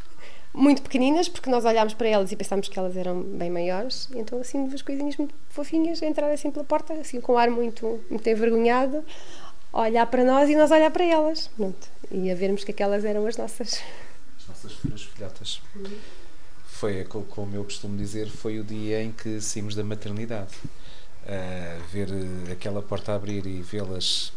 muito 0.55 0.83
pequeninas, 0.83 1.29
porque 1.29 1.49
nós 1.51 1.65
olhámos 1.65 1.95
para 1.95 2.09
elas 2.09 2.31
e 2.33 2.37
pensámos 2.37 2.69
que 2.69 2.79
elas 2.79 2.97
eram 2.97 3.23
bem 3.23 3.51
maiores, 3.51 4.09
então 4.15 4.41
assim 4.41 4.67
duas 4.67 4.83
coisinhas 4.83 5.17
muito 5.17 5.35
fofinhas 5.49 6.03
entrar 6.03 6.31
assim 6.31 6.51
pela 6.51 6.65
porta, 6.65 6.93
assim 6.95 7.21
com 7.21 7.33
um 7.35 7.38
ar 7.38 7.51
muito, 7.51 8.01
muito 8.11 8.29
envergonhado, 8.29 9.03
olhar 9.73 10.07
para 10.07 10.25
nós 10.25 10.51
e 10.51 10.55
nós 10.55 10.71
olhar 10.71 10.91
para 10.91 11.05
elas. 11.05 11.49
Pronto. 11.57 11.88
E 12.11 12.31
a 12.31 12.35
vermos 12.35 12.62
que 12.65 12.71
aquelas 12.71 13.05
eram 13.05 13.27
as 13.27 13.37
nossas. 13.38 13.81
As 14.38 14.47
nossas 14.49 14.73
futuras 14.73 15.03
filhotas. 15.05 15.62
Foi, 16.67 17.05
co- 17.05 17.23
como 17.23 17.55
eu 17.57 17.65
costumo 17.65 17.97
dizer, 17.97 18.29
foi 18.29 18.59
o 18.59 18.65
dia 18.65 19.03
em 19.03 19.11
que 19.12 19.41
saímos 19.41 19.75
da 19.75 19.83
maternidade. 19.85 20.53
Ah, 21.27 21.79
ver 21.91 22.09
eh, 22.11 22.53
aquela 22.53 22.83
porta 22.83 23.15
abrir 23.15 23.47
e 23.47 23.62
vê-las 23.62 24.33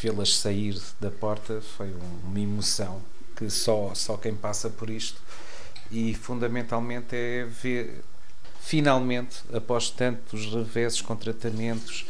vê-las 0.00 0.36
sair 0.36 0.80
da 1.00 1.10
porta 1.10 1.60
foi 1.60 1.88
um- 1.88 2.28
uma 2.28 2.38
emoção 2.40 3.02
que 3.36 3.50
só, 3.50 3.92
só 3.94 4.16
quem 4.16 4.34
passa 4.34 4.70
por 4.70 4.90
isto. 4.90 5.20
E 5.90 6.14
fundamentalmente 6.14 7.14
é 7.14 7.44
ver 7.44 8.02
finalmente 8.60 9.42
após 9.52 9.90
tantos 9.90 10.46
reveses 10.52 11.02
com 11.02 11.14
tratamentos 11.14 12.06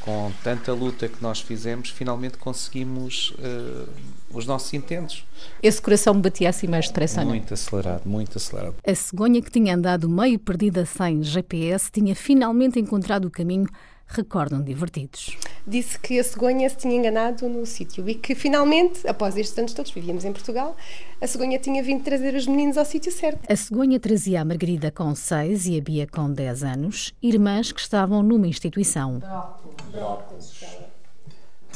com 0.00 0.32
tanta 0.42 0.72
luta 0.72 1.06
que 1.06 1.22
nós 1.22 1.40
fizemos 1.40 1.90
finalmente 1.90 2.38
conseguimos 2.38 3.34
eh, 3.38 3.84
os 4.30 4.46
nossos 4.46 4.72
intentos. 4.72 5.24
Esse 5.62 5.82
coração 5.82 6.18
batia 6.18 6.48
assim 6.48 6.66
mais 6.66 6.88
depressa, 6.88 7.22
não 7.22 7.32
é? 7.32 7.34
muito 7.34 7.52
acelerado 7.52 8.08
muito 8.08 8.38
acelerado. 8.38 8.76
A 8.86 8.94
cegonha 8.94 9.42
que 9.42 9.50
tinha 9.50 9.74
andado 9.74 10.08
meio 10.08 10.38
perdida 10.38 10.86
sem 10.86 11.22
GPS 11.22 11.90
tinha 11.92 12.14
finalmente 12.14 12.80
encontrado 12.80 13.26
o 13.26 13.30
caminho, 13.30 13.68
recordam 14.08 14.62
divertidos. 14.62 15.36
Disse 15.66 15.98
que 15.98 16.18
a 16.18 16.24
cegonha 16.24 16.68
se 16.68 16.76
tinha 16.76 16.96
enganado 16.96 17.48
no 17.48 17.64
sítio 17.66 18.08
e 18.08 18.14
que 18.14 18.34
finalmente, 18.34 19.06
após 19.06 19.36
estes 19.36 19.56
anos 19.58 19.72
todos, 19.74 19.90
vivíamos 19.90 20.24
em 20.24 20.32
Portugal, 20.32 20.76
a 21.20 21.26
cegonha 21.26 21.58
tinha 21.58 21.82
vindo 21.82 22.02
trazer 22.02 22.34
os 22.34 22.46
meninos 22.46 22.78
ao 22.78 22.84
sítio 22.84 23.12
certo. 23.12 23.40
A 23.50 23.56
cegonha 23.56 24.00
trazia 24.00 24.40
a 24.40 24.44
Margarida 24.44 24.90
com 24.90 25.14
6 25.14 25.66
e 25.66 25.78
a 25.78 25.82
Bia 25.82 26.06
com 26.06 26.32
10 26.32 26.64
anos, 26.64 27.14
irmãs 27.22 27.70
que 27.70 27.80
estavam 27.80 28.22
numa 28.22 28.46
instituição. 28.46 29.20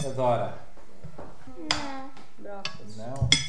Adora. 0.04 0.58
Não. 2.96 3.41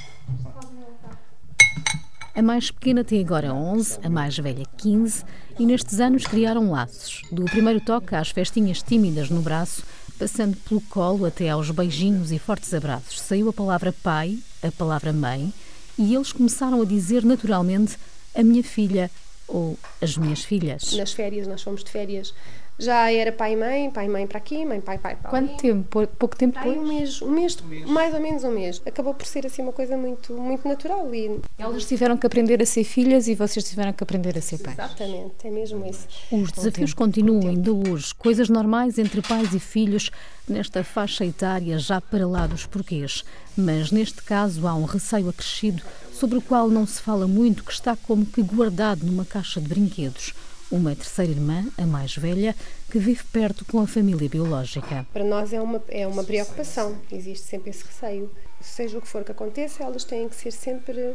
A 2.35 2.41
mais 2.41 2.71
pequena 2.71 3.03
tem 3.03 3.21
agora 3.21 3.53
11, 3.53 3.99
a 4.03 4.09
mais 4.09 4.35
velha 4.35 4.65
15, 4.77 5.23
e 5.59 5.67
nestes 5.67 5.99
anos 5.99 6.25
criaram 6.25 6.71
laços. 6.71 7.21
Do 7.31 7.45
primeiro 7.45 7.79
toque 7.79 8.15
às 8.15 8.29
festinhas 8.29 8.81
tímidas 8.81 9.29
no 9.29 9.39
braço, 9.39 9.83
passando 10.17 10.57
pelo 10.57 10.81
colo 10.81 11.25
até 11.25 11.49
aos 11.49 11.69
beijinhos 11.69 12.31
e 12.31 12.39
fortes 12.39 12.73
abraços. 12.73 13.21
Saiu 13.21 13.49
a 13.49 13.53
palavra 13.53 13.93
pai, 14.01 14.39
a 14.63 14.71
palavra 14.71 15.13
mãe, 15.13 15.53
e 15.95 16.15
eles 16.15 16.31
começaram 16.31 16.81
a 16.81 16.85
dizer 16.85 17.23
naturalmente 17.23 17.99
a 18.33 18.41
minha 18.41 18.63
filha 18.63 19.11
ou 19.47 19.77
as 20.01 20.17
minhas 20.17 20.43
filhas. 20.43 20.91
Nas 20.93 21.13
férias, 21.13 21.45
nós 21.45 21.61
fomos 21.61 21.83
de 21.83 21.91
férias, 21.91 22.33
já 22.79 23.11
era 23.11 23.31
pai 23.31 23.53
e 23.53 23.55
mãe, 23.55 23.91
pai 23.91 24.05
e 24.05 24.09
mãe 24.09 24.25
para 24.27 24.37
aqui, 24.39 24.65
mãe, 24.65 24.81
pai, 24.81 24.97
pai 24.97 25.15
para 25.15 25.37
ali. 25.37 25.47
Quanto 25.47 25.61
tempo? 25.61 25.83
Pou- 25.89 26.07
Pouco 26.07 26.35
tempo 26.35 26.57
Aí 26.59 26.69
um 26.71 26.73
depois? 26.83 26.89
mês, 26.89 27.21
um 27.21 27.29
mês, 27.31 27.57
mais 27.87 28.13
ou 28.13 28.19
menos 28.19 28.43
um 28.43 28.51
mês. 28.51 28.81
Acabou 28.85 29.13
por 29.13 29.25
ser 29.27 29.45
assim 29.45 29.61
uma 29.61 29.71
coisa 29.71 29.95
muito, 29.95 30.33
muito 30.33 30.67
natural 30.67 31.13
e 31.13 31.39
Elas 31.57 31.85
tiveram 31.85 32.17
que 32.17 32.25
aprender 32.25 32.61
a 32.61 32.65
ser 32.65 32.83
filhas 32.83 33.27
e 33.27 33.35
vocês 33.35 33.67
tiveram 33.69 33.93
que 33.93 34.03
aprender 34.03 34.37
a 34.37 34.41
ser 34.41 34.57
pais. 34.57 34.77
exatamente, 34.77 35.45
é 35.45 35.49
mesmo 35.51 35.85
isso. 35.85 36.07
Os 36.31 36.51
desafios 36.51 36.93
continuam 36.93 37.47
ainda 37.47 37.71
hoje, 37.73 38.13
coisas 38.15 38.49
normais 38.49 38.97
entre 38.97 39.21
pais 39.21 39.53
e 39.53 39.59
filhos 39.59 40.09
nesta 40.47 40.83
faixa 40.83 41.25
etária 41.25 41.77
já 41.79 42.01
para 42.01 42.27
lá 42.27 42.47
dos 42.47 42.65
porquês. 42.65 43.23
Mas 43.55 43.91
neste 43.91 44.23
caso 44.23 44.67
há 44.67 44.73
um 44.73 44.85
receio 44.85 45.29
acrescido 45.29 45.83
sobre 46.11 46.37
o 46.37 46.41
qual 46.41 46.67
não 46.69 46.85
se 46.87 47.01
fala 47.01 47.27
muito, 47.27 47.63
que 47.63 47.71
está 47.71 47.95
como 47.95 48.25
que 48.25 48.41
guardado 48.41 49.05
numa 49.05 49.25
caixa 49.25 49.61
de 49.61 49.67
brinquedos. 49.67 50.33
Uma 50.73 50.95
terceira 50.95 51.31
irmã, 51.31 51.67
a 51.77 51.85
mais 51.85 52.15
velha, 52.15 52.55
que 52.89 52.97
vive 52.97 53.23
perto 53.31 53.63
com 53.63 53.79
a 53.79 53.85
família 53.85 54.27
biológica. 54.27 55.05
Para 55.13 55.23
nós 55.23 55.53
é 55.53 55.61
uma, 55.61 55.79
é 55.87 56.07
uma 56.07 56.23
preocupação, 56.23 56.99
existe 57.11 57.45
sempre 57.45 57.69
esse 57.69 57.85
receio. 57.85 58.31
Seja 58.59 58.97
o 58.97 59.01
que 59.01 59.07
for 59.07 59.23
que 59.23 59.31
aconteça, 59.31 59.83
elas 59.83 60.03
têm 60.03 60.27
que 60.27 60.35
ser 60.35 60.49
sempre 60.49 61.13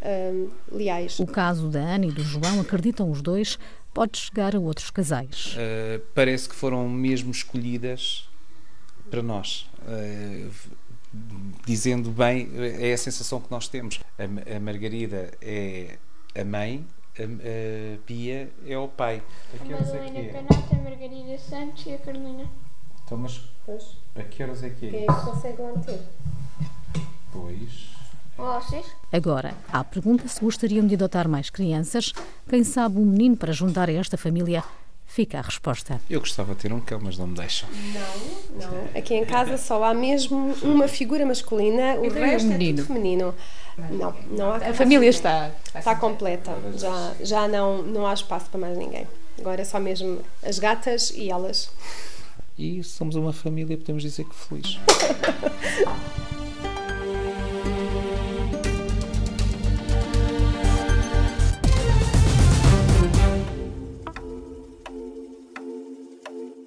hum, 0.00 0.48
leais. 0.70 1.18
O 1.18 1.26
caso 1.26 1.68
da 1.68 1.80
Ana 1.80 2.06
e 2.06 2.12
do 2.12 2.22
João, 2.22 2.60
acreditam 2.60 3.10
os 3.10 3.20
dois, 3.20 3.58
pode 3.92 4.16
chegar 4.16 4.54
a 4.54 4.60
outros 4.60 4.92
casais. 4.92 5.56
Uh, 5.56 6.00
parece 6.14 6.48
que 6.48 6.54
foram 6.54 6.88
mesmo 6.88 7.32
escolhidas 7.32 8.28
para 9.10 9.24
nós. 9.24 9.68
Uh, 9.88 10.52
dizendo 11.66 12.12
bem, 12.12 12.48
é 12.78 12.92
a 12.92 12.96
sensação 12.96 13.40
que 13.40 13.50
nós 13.50 13.66
temos. 13.66 13.98
A, 14.16 14.54
a 14.56 14.60
Margarida 14.60 15.32
é 15.42 15.98
a 16.32 16.44
mãe, 16.44 16.86
a, 17.22 17.94
a 17.96 17.98
Pia 18.06 18.50
é 18.66 18.78
o 18.78 18.88
pai. 18.88 19.22
A 19.54 19.64
que 19.64 19.74
horas 19.74 19.94
é 19.94 19.98
que 20.10 20.18
é? 20.18 20.24
Canata, 20.32 20.76
a 20.76 20.82
Margarida 20.82 21.38
Santos 21.38 21.86
e 21.86 21.94
a 21.94 21.98
Carolina. 21.98 22.44
Então, 23.04 23.18
mas 23.18 23.40
Pois, 23.66 23.96
a 24.16 24.22
que 24.22 24.42
horas 24.42 24.62
é 24.62 24.70
que 24.70 24.90
quem 24.90 25.00
é? 25.00 25.04
é 25.04 25.06
que 25.06 25.24
consegue 25.24 25.62
meter? 25.62 26.00
Pois. 27.32 27.90
Vocês? 28.36 28.86
Agora, 29.12 29.54
à 29.70 29.84
pergunta 29.84 30.26
se 30.26 30.40
gostariam 30.40 30.86
de 30.86 30.94
adotar 30.94 31.28
mais 31.28 31.50
crianças, 31.50 32.12
quem 32.48 32.64
sabe 32.64 32.98
um 32.98 33.04
menino 33.04 33.36
para 33.36 33.52
juntar 33.52 33.88
a 33.88 33.92
esta 33.92 34.16
família, 34.16 34.64
fica 35.12 35.38
a 35.38 35.42
resposta. 35.42 36.00
Eu 36.08 36.20
gostava 36.20 36.54
de 36.54 36.60
ter 36.62 36.72
um 36.72 36.80
cão, 36.80 37.00
mas 37.02 37.18
não 37.18 37.26
me 37.26 37.34
deixam. 37.34 37.68
Não, 37.92 38.66
não. 38.70 38.84
Aqui 38.98 39.14
em 39.14 39.24
casa 39.24 39.56
só 39.58 39.82
há 39.84 39.92
mesmo 39.92 40.54
uma 40.62 40.86
figura 40.88 41.26
masculina, 41.26 41.96
o 41.96 42.06
Então, 42.06 42.22
resto 42.22 42.48
um 42.48 42.52
é 42.52 42.58
menino. 42.58 42.78
tudo 42.78 42.86
feminino. 42.86 43.34
Não, 43.90 44.14
não 44.30 44.52
há 44.52 44.56
A 44.56 44.74
família 44.74 45.08
está. 45.08 45.50
Está 45.74 45.94
completa. 45.96 46.56
Já, 46.76 47.14
já 47.20 47.48
não, 47.48 47.82
não 47.82 48.06
há 48.06 48.14
espaço 48.14 48.46
para 48.50 48.60
mais 48.60 48.76
ninguém. 48.78 49.06
Agora 49.38 49.60
é 49.62 49.64
só 49.64 49.80
mesmo 49.80 50.20
as 50.42 50.58
gatas 50.58 51.10
e 51.10 51.30
elas. 51.30 51.70
E 52.58 52.82
somos 52.84 53.14
uma 53.16 53.32
família, 53.32 53.76
podemos 53.76 54.02
dizer 54.02 54.24
que 54.24 54.34
feliz. 54.34 54.78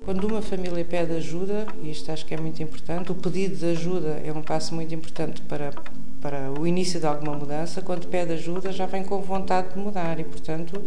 Quando 0.03 0.27
uma 0.27 0.41
família 0.41 0.83
pede 0.83 1.13
ajuda, 1.13 1.65
e 1.81 1.89
isto 1.89 2.11
acho 2.11 2.25
que 2.25 2.33
é 2.33 2.37
muito 2.37 2.61
importante, 2.61 3.11
o 3.11 3.15
pedido 3.15 3.55
de 3.55 3.65
ajuda 3.67 4.21
é 4.25 4.33
um 4.33 4.41
passo 4.41 4.75
muito 4.75 4.93
importante 4.93 5.41
para, 5.43 5.71
para 6.19 6.51
o 6.51 6.67
início 6.67 6.99
de 6.99 7.05
alguma 7.05 7.33
mudança. 7.33 7.81
Quando 7.81 8.07
pede 8.07 8.33
ajuda, 8.33 8.73
já 8.73 8.85
vem 8.85 9.01
com 9.03 9.21
vontade 9.21 9.73
de 9.73 9.79
mudar 9.79 10.19
e, 10.19 10.25
portanto, 10.25 10.81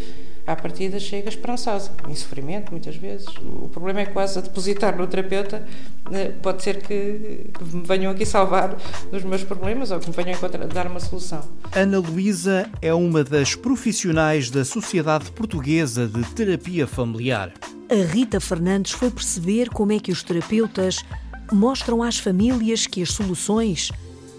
à 0.46 0.54
partida 0.54 1.00
chega 1.00 1.28
esperançosa, 1.28 1.90
em 2.08 2.14
sofrimento 2.14 2.70
muitas 2.70 2.96
vezes. 2.96 3.26
O 3.62 3.68
problema 3.68 4.00
é 4.00 4.06
quase 4.06 4.38
a 4.38 4.42
depositar 4.42 4.96
no 4.96 5.06
terapeuta 5.06 5.66
eh, 6.12 6.32
pode 6.40 6.62
ser 6.62 6.80
que, 6.82 7.50
que 7.52 7.64
me 7.64 7.84
venham 7.84 8.12
aqui 8.12 8.24
salvar 8.24 8.76
dos 9.10 9.24
meus 9.24 9.42
problemas 9.42 9.90
ou 9.90 9.98
que 9.98 10.08
me 10.08 10.14
venham 10.14 10.32
encontrar, 10.32 10.66
dar 10.66 10.86
uma 10.86 11.00
solução. 11.00 11.42
Ana 11.74 11.98
Luísa 11.98 12.70
é 12.80 12.94
uma 12.94 13.24
das 13.24 13.54
profissionais 13.54 14.48
da 14.50 14.64
Sociedade 14.64 15.30
Portuguesa 15.32 16.06
de 16.06 16.22
Terapia 16.32 16.86
Familiar. 16.86 17.52
A 17.90 18.12
Rita 18.12 18.40
Fernandes 18.40 18.92
foi 18.92 19.10
perceber 19.10 19.68
como 19.70 19.92
é 19.92 19.98
que 19.98 20.12
os 20.12 20.22
terapeutas 20.22 21.04
mostram 21.52 22.02
às 22.02 22.18
famílias 22.18 22.86
que 22.86 23.02
as 23.02 23.10
soluções 23.10 23.90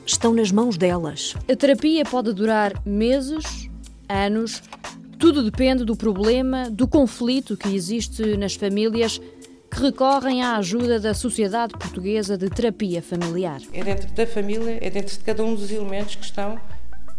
estão 0.06 0.34
nas 0.34 0.52
mãos 0.52 0.78
delas. 0.78 1.36
A 1.52 1.56
terapia 1.56 2.04
pode 2.06 2.34
durar 2.34 2.74
meses, 2.86 3.70
anos, 4.08 4.62
tudo 5.18 5.44
depende 5.44 5.84
do 5.84 5.96
problema, 5.96 6.70
do 6.70 6.88
conflito 6.88 7.58
que 7.58 7.74
existe 7.76 8.38
nas 8.38 8.56
famílias 8.56 9.20
que 9.70 9.82
recorrem 9.82 10.44
à 10.44 10.58
ajuda 10.58 11.00
da 11.00 11.14
Sociedade 11.14 11.74
Portuguesa 11.74 12.38
de 12.38 12.50
Terapia 12.50 13.02
Familiar. 13.02 13.60
É 13.74 13.84
dentro 13.84 14.08
da 14.14 14.28
família, 14.28 14.78
é 14.80 14.90
dentro 14.90 15.18
de 15.18 15.24
cada 15.24 15.44
um 15.44 15.56
dos 15.56 15.72
elementos 15.72 16.16
que 16.16 16.26
estão 16.26 16.60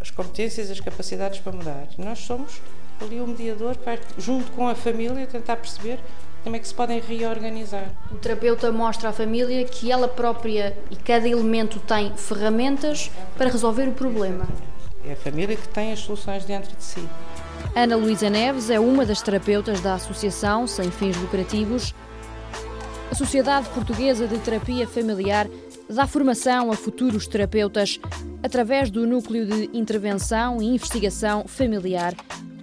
as 0.00 0.10
competências, 0.10 0.70
as 0.70 0.80
capacidades 0.80 1.40
para 1.40 1.52
mudar. 1.52 1.88
Nós 1.98 2.20
somos 2.20 2.60
ali 3.00 3.20
o 3.20 3.26
mediador 3.26 3.76
que 3.76 3.84
vai, 3.84 3.98
junto 4.16 4.50
com 4.52 4.68
a 4.68 4.74
família, 4.74 5.26
tentar 5.26 5.56
perceber 5.56 5.98
como 6.44 6.54
é 6.54 6.58
que 6.58 6.68
se 6.68 6.74
podem 6.74 7.00
reorganizar. 7.00 7.90
O 8.12 8.14
terapeuta 8.14 8.70
mostra 8.70 9.08
à 9.08 9.12
família 9.12 9.64
que 9.64 9.90
ela 9.90 10.06
própria 10.06 10.76
e 10.90 10.96
cada 10.96 11.28
elemento 11.28 11.80
tem 11.80 12.16
ferramentas 12.16 13.10
para 13.36 13.50
resolver 13.50 13.88
o 13.88 13.92
problema. 13.92 14.46
É 15.04 15.12
a 15.12 15.16
família 15.16 15.56
que 15.56 15.68
tem 15.68 15.92
as 15.92 15.98
soluções 15.98 16.44
dentro 16.44 16.74
de 16.76 16.82
si. 16.82 17.02
Ana 17.74 17.96
Luísa 17.96 18.28
Neves 18.28 18.70
é 18.70 18.80
uma 18.80 19.06
das 19.06 19.22
terapeutas 19.22 19.80
da 19.80 19.94
Associação 19.94 20.66
Sem 20.66 20.90
Fins 20.90 21.16
Lucrativos. 21.16 21.94
A 23.10 23.14
Sociedade 23.14 23.68
Portuguesa 23.70 24.26
de 24.26 24.38
Terapia 24.38 24.86
Familiar 24.86 25.48
dá 25.88 26.06
formação 26.06 26.72
a 26.72 26.76
futuros 26.76 27.26
terapeutas 27.26 28.00
através 28.42 28.90
do 28.90 29.06
Núcleo 29.06 29.46
de 29.46 29.70
Intervenção 29.72 30.60
e 30.60 30.66
Investigação 30.66 31.46
Familiar, 31.46 32.14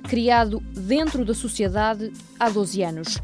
criado 0.03 0.59
dentro 0.71 1.23
da 1.23 1.33
sociedade 1.33 2.11
há 2.39 2.49
12 2.49 2.83
anos 2.83 3.17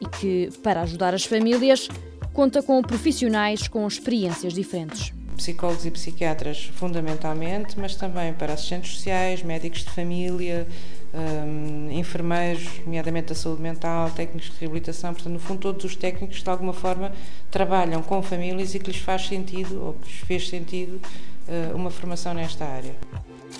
e 0.00 0.06
que, 0.06 0.48
para 0.62 0.82
ajudar 0.82 1.14
as 1.14 1.24
famílias, 1.24 1.88
conta 2.32 2.62
com 2.62 2.80
profissionais 2.82 3.68
com 3.68 3.86
experiências 3.86 4.52
diferentes 4.52 5.12
psicólogos 5.42 5.84
e 5.84 5.90
psiquiatras 5.90 6.70
fundamentalmente, 6.74 7.78
mas 7.78 7.96
também 7.96 8.32
para 8.32 8.52
assistentes 8.52 8.92
sociais, 8.92 9.42
médicos 9.42 9.80
de 9.80 9.90
família, 9.90 10.68
um, 11.14 11.90
enfermeiros, 11.90 12.80
nomeadamente 12.84 13.28
da 13.28 13.34
saúde 13.34 13.60
mental, 13.60 14.10
técnicos 14.10 14.50
de 14.50 14.58
reabilitação, 14.60 15.12
portanto, 15.12 15.32
no 15.32 15.38
fundo, 15.38 15.60
todos 15.60 15.84
os 15.84 15.96
técnicos 15.96 16.42
de 16.42 16.50
alguma 16.50 16.72
forma 16.72 17.12
trabalham 17.50 18.02
com 18.02 18.22
famílias 18.22 18.74
e 18.74 18.78
que 18.78 18.90
lhes 18.90 19.00
faz 19.00 19.26
sentido 19.26 19.82
ou 19.84 19.92
que 19.94 20.08
lhes 20.08 20.20
fez 20.20 20.48
sentido 20.48 21.00
uh, 21.48 21.76
uma 21.76 21.90
formação 21.90 22.32
nesta 22.32 22.64
área. 22.64 22.94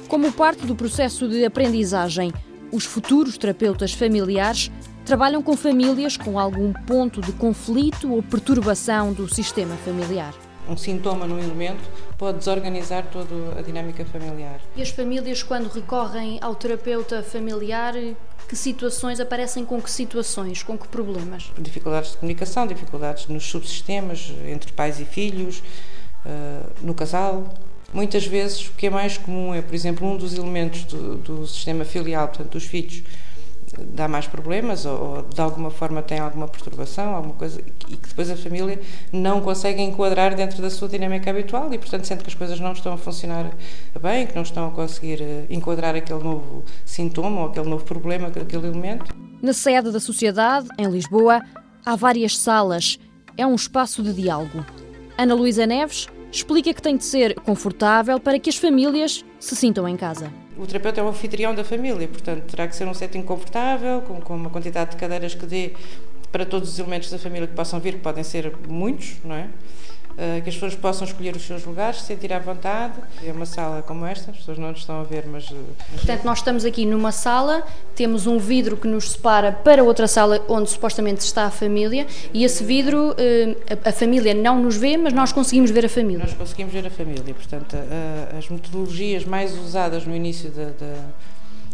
Como 0.08 0.32
parte 0.32 0.66
do 0.66 0.74
processo 0.74 1.28
de 1.28 1.44
aprendizagem, 1.44 2.32
os 2.70 2.84
futuros 2.84 3.36
terapeutas 3.36 3.92
familiares 3.92 4.70
trabalham 5.04 5.42
com 5.42 5.56
famílias 5.56 6.16
com 6.16 6.38
algum 6.38 6.72
ponto 6.72 7.20
de 7.20 7.32
conflito 7.32 8.10
ou 8.10 8.22
perturbação 8.22 9.12
do 9.12 9.32
sistema 9.32 9.76
familiar 9.76 10.32
um 10.68 10.76
sintoma 10.76 11.26
no 11.26 11.38
elemento 11.38 11.82
pode 12.16 12.38
desorganizar 12.38 13.06
toda 13.10 13.58
a 13.58 13.62
dinâmica 13.62 14.04
familiar. 14.04 14.60
E 14.76 14.82
as 14.82 14.90
famílias, 14.90 15.42
quando 15.42 15.68
recorrem 15.68 16.38
ao 16.40 16.54
terapeuta 16.54 17.22
familiar, 17.22 17.94
que 18.48 18.56
situações 18.56 19.18
aparecem 19.18 19.64
com 19.64 19.80
que 19.80 19.90
situações, 19.90 20.62
com 20.62 20.76
que 20.76 20.86
problemas? 20.88 21.50
Dificuldades 21.58 22.12
de 22.12 22.16
comunicação, 22.18 22.66
dificuldades 22.66 23.26
nos 23.26 23.44
subsistemas, 23.44 24.32
entre 24.46 24.72
pais 24.72 25.00
e 25.00 25.04
filhos, 25.04 25.62
no 26.80 26.94
casal. 26.94 27.52
Muitas 27.92 28.26
vezes 28.26 28.68
o 28.68 28.72
que 28.72 28.86
é 28.86 28.90
mais 28.90 29.18
comum 29.18 29.54
é, 29.54 29.60
por 29.60 29.74
exemplo, 29.74 30.06
um 30.06 30.16
dos 30.16 30.34
elementos 30.34 30.84
do, 30.84 31.16
do 31.16 31.46
sistema 31.46 31.84
filial, 31.84 32.28
portanto, 32.28 32.52
dos 32.52 32.64
filhos, 32.64 33.02
dá 33.78 34.06
mais 34.06 34.26
problemas 34.26 34.84
ou, 34.84 35.16
ou, 35.16 35.22
de 35.22 35.40
alguma 35.40 35.70
forma 35.70 36.02
tem 36.02 36.18
alguma 36.18 36.46
perturbação, 36.46 37.14
alguma 37.14 37.34
coisa 37.34 37.60
e 37.88 37.96
que 37.96 38.08
depois 38.08 38.30
a 38.30 38.36
família 38.36 38.80
não 39.12 39.40
consegue 39.40 39.80
enquadrar 39.80 40.34
dentro 40.34 40.60
da 40.60 40.70
sua 40.70 40.88
dinâmica 40.88 41.30
habitual 41.30 41.72
e 41.72 41.78
portanto 41.78 42.04
sente 42.04 42.22
que 42.22 42.28
as 42.28 42.34
coisas 42.34 42.60
não 42.60 42.72
estão 42.72 42.92
a 42.92 42.96
funcionar 42.98 43.50
bem, 44.00 44.26
que 44.26 44.34
não 44.34 44.42
estão 44.42 44.68
a 44.68 44.70
conseguir 44.70 45.20
enquadrar 45.48 45.94
aquele 45.94 46.22
novo 46.22 46.64
sintoma 46.84 47.42
ou 47.42 47.46
aquele 47.48 47.68
novo 47.68 47.84
problema, 47.84 48.28
aquele 48.28 48.66
elemento. 48.66 49.14
Na 49.40 49.52
sede 49.52 49.90
da 49.90 49.98
sociedade, 49.98 50.68
em 50.78 50.88
Lisboa, 50.88 51.42
há 51.84 51.96
várias 51.96 52.38
salas. 52.38 52.98
É 53.36 53.46
um 53.46 53.54
espaço 53.54 54.02
de 54.02 54.12
diálogo. 54.12 54.64
Ana 55.16 55.34
Luísa 55.34 55.66
Neves 55.66 56.06
explica 56.30 56.72
que 56.72 56.82
tem 56.82 56.96
de 56.96 57.04
ser 57.04 57.34
confortável 57.40 58.20
para 58.20 58.38
que 58.38 58.50
as 58.50 58.56
famílias 58.56 59.24
se 59.40 59.56
sintam 59.56 59.88
em 59.88 59.96
casa. 59.96 60.41
O 60.56 60.66
terapeuta 60.66 61.00
é 61.00 61.04
o 61.04 61.08
anfitrião 61.08 61.54
da 61.54 61.64
família, 61.64 62.06
portanto, 62.06 62.42
terá 62.50 62.68
que 62.68 62.76
ser 62.76 62.86
um 62.86 62.94
setting 62.94 63.22
confortável, 63.22 64.02
com, 64.02 64.20
com 64.20 64.36
uma 64.36 64.50
quantidade 64.50 64.92
de 64.92 64.96
cadeiras 64.96 65.34
que 65.34 65.46
dê 65.46 65.72
para 66.30 66.46
todos 66.46 66.70
os 66.70 66.78
elementos 66.78 67.10
da 67.10 67.18
família 67.18 67.46
que 67.46 67.54
possam 67.54 67.80
vir, 67.80 67.94
que 67.94 68.00
podem 68.00 68.24
ser 68.24 68.52
muitos, 68.68 69.16
não 69.24 69.34
é? 69.34 69.48
Uh, 70.12 70.42
que 70.42 70.50
as 70.50 70.54
pessoas 70.54 70.74
possam 70.74 71.06
escolher 71.06 71.34
os 71.34 71.42
seus 71.42 71.64
lugares, 71.64 72.00
se 72.00 72.06
sentir 72.06 72.32
à 72.32 72.38
vontade. 72.38 72.94
É 73.24 73.32
uma 73.32 73.46
sala 73.46 73.82
como 73.82 74.04
esta, 74.04 74.30
as 74.30 74.36
pessoas 74.36 74.58
não 74.58 74.70
nos 74.70 74.80
estão 74.80 75.00
a 75.00 75.04
ver, 75.04 75.26
mas. 75.26 75.50
Uh, 75.50 75.56
Portanto, 75.92 76.24
nós 76.24 76.38
estamos 76.38 76.64
aqui 76.64 76.84
numa 76.84 77.10
sala, 77.10 77.62
temos 77.94 78.26
um 78.26 78.38
vidro 78.38 78.76
que 78.76 78.86
nos 78.86 79.12
separa 79.12 79.52
para 79.52 79.82
outra 79.82 80.06
sala 80.06 80.44
onde 80.48 80.68
supostamente 80.68 81.20
está 81.20 81.44
a 81.44 81.50
família, 81.50 82.06
e 82.32 82.44
esse 82.44 82.62
vidro, 82.62 83.14
a, 83.84 83.88
a, 83.88 83.92
família 83.92 84.34
não 84.34 84.62
nos 84.62 84.76
vê, 84.76 84.96
mas 84.96 85.12
nós 85.12 85.32
conseguimos 85.32 85.70
ver 85.70 85.86
a 85.86 85.88
família. 85.88 86.24
Nós 86.24 86.34
conseguimos 86.34 86.72
ver 86.72 86.86
a 86.86 86.90
família, 86.90 87.34
portanto, 87.34 87.76
as 88.38 88.48
metodologias 88.48 89.24
mais 89.24 89.56
usadas 89.56 90.04
no 90.06 90.14
início 90.14 90.50
da, 90.50 90.64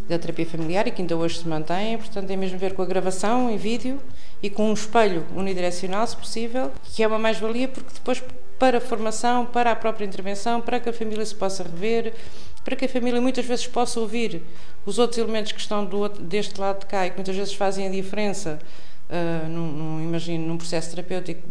da, 0.09 0.19
terapia 0.19 0.47
familiar 0.47 0.87
e 0.87 0.91
que 0.91 1.03
ainda 1.03 1.17
hoje 1.17 1.39
se 1.39 1.49
mantêm, 1.49 1.99
portanto, 1.99 2.31
é 2.31 2.37
mesmo 2.37 2.59
ver 2.59 2.75
com 2.75 2.83
a 2.83 2.87
gravação 2.87 3.51
em 3.51 3.57
vídeo 3.57 4.01
e 4.43 4.49
com 4.49 4.71
um 4.71 4.73
espelho 4.73 5.27
unidirecional, 5.35 6.07
se 6.07 6.17
possível, 6.17 6.71
que 6.85 7.03
é 7.03 7.07
uma 7.07 7.19
mais-valia 7.19 7.69
porque 7.69 7.93
depois 7.95 8.23
para 8.59 8.79
a 8.79 8.81
formação, 8.81 9.47
para 9.47 9.71
a 9.71 9.77
própria 9.77 10.05
intervenção, 10.05 10.61
para 10.61 10.81
que 10.81 10.89
a 10.89 10.93
família 10.93 11.25
se 11.25 11.35
possa 11.35 11.63
rever, 11.63 12.13
para 12.65 12.75
que 12.75 12.85
a 12.85 12.89
família 12.89 13.21
muitas 13.21 13.47
vezes 13.47 13.67
possa 13.67 14.01
ouvir 14.01 14.43
os 14.85 14.99
outros 14.99 15.19
elementos 15.19 15.53
que 15.53 15.61
estão 15.61 15.85
do 15.85 16.09
deste 16.09 16.61
lado 16.61 16.81
de 16.81 16.87
cá 16.87 17.07
e 17.07 17.11
que 17.11 17.17
muitas 17.17 17.37
vezes 17.37 17.55
fazem 17.55 17.87
a 17.87 17.91
diferença, 17.91 18.59
uh, 19.09 19.49
num, 19.49 19.73
num, 19.73 20.03
imagino, 20.03 20.47
num 20.47 20.59
processo 20.59 20.91
terapêutico, 20.91 21.49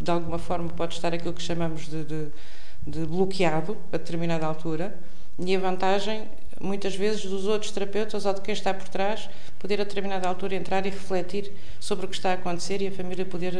de 0.00 0.10
alguma 0.10 0.38
forma 0.38 0.68
pode 0.68 0.94
estar 0.94 1.14
aquilo 1.14 1.32
que 1.32 1.42
chamamos 1.42 1.88
de, 1.88 2.04
de, 2.04 2.26
de 2.86 3.06
bloqueado 3.06 3.76
a 3.92 3.96
determinada 3.96 4.46
altura, 4.46 4.98
e 5.38 5.54
a 5.54 5.60
vantagem 5.60 6.28
muitas 6.60 6.94
vezes 6.94 7.24
dos 7.24 7.46
outros 7.46 7.70
terapeutas 7.70 8.26
ou 8.26 8.34
de 8.34 8.40
quem 8.40 8.52
está 8.52 8.72
por 8.74 8.88
trás 8.88 9.28
poder 9.58 9.80
a 9.80 9.84
determinada 9.84 10.28
altura 10.28 10.54
entrar 10.54 10.84
e 10.86 10.90
refletir 10.90 11.52
sobre 11.80 12.06
o 12.06 12.08
que 12.08 12.16
está 12.16 12.30
a 12.30 12.34
acontecer 12.34 12.82
e 12.82 12.88
a 12.88 12.92
família 12.92 13.24
poder 13.24 13.54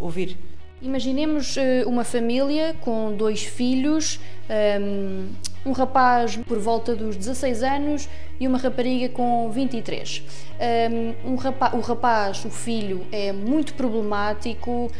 ouvir. 0.00 0.36
Imaginemos 0.80 1.56
uma 1.86 2.04
família 2.04 2.74
com 2.80 3.16
dois 3.16 3.42
filhos 3.42 4.20
um, 4.80 5.28
um 5.66 5.72
rapaz 5.72 6.36
por 6.36 6.58
volta 6.58 6.94
dos 6.94 7.16
16 7.16 7.62
anos 7.62 8.08
e 8.38 8.46
uma 8.46 8.58
rapariga 8.58 9.08
com 9.12 9.50
23. 9.50 10.22
Um, 11.24 11.32
um 11.32 11.34
rapaz, 11.36 11.74
o 11.74 11.80
rapaz, 11.80 12.44
o 12.44 12.50
filho, 12.50 13.04
é 13.10 13.32
muito 13.32 13.74
problemático, 13.74 14.90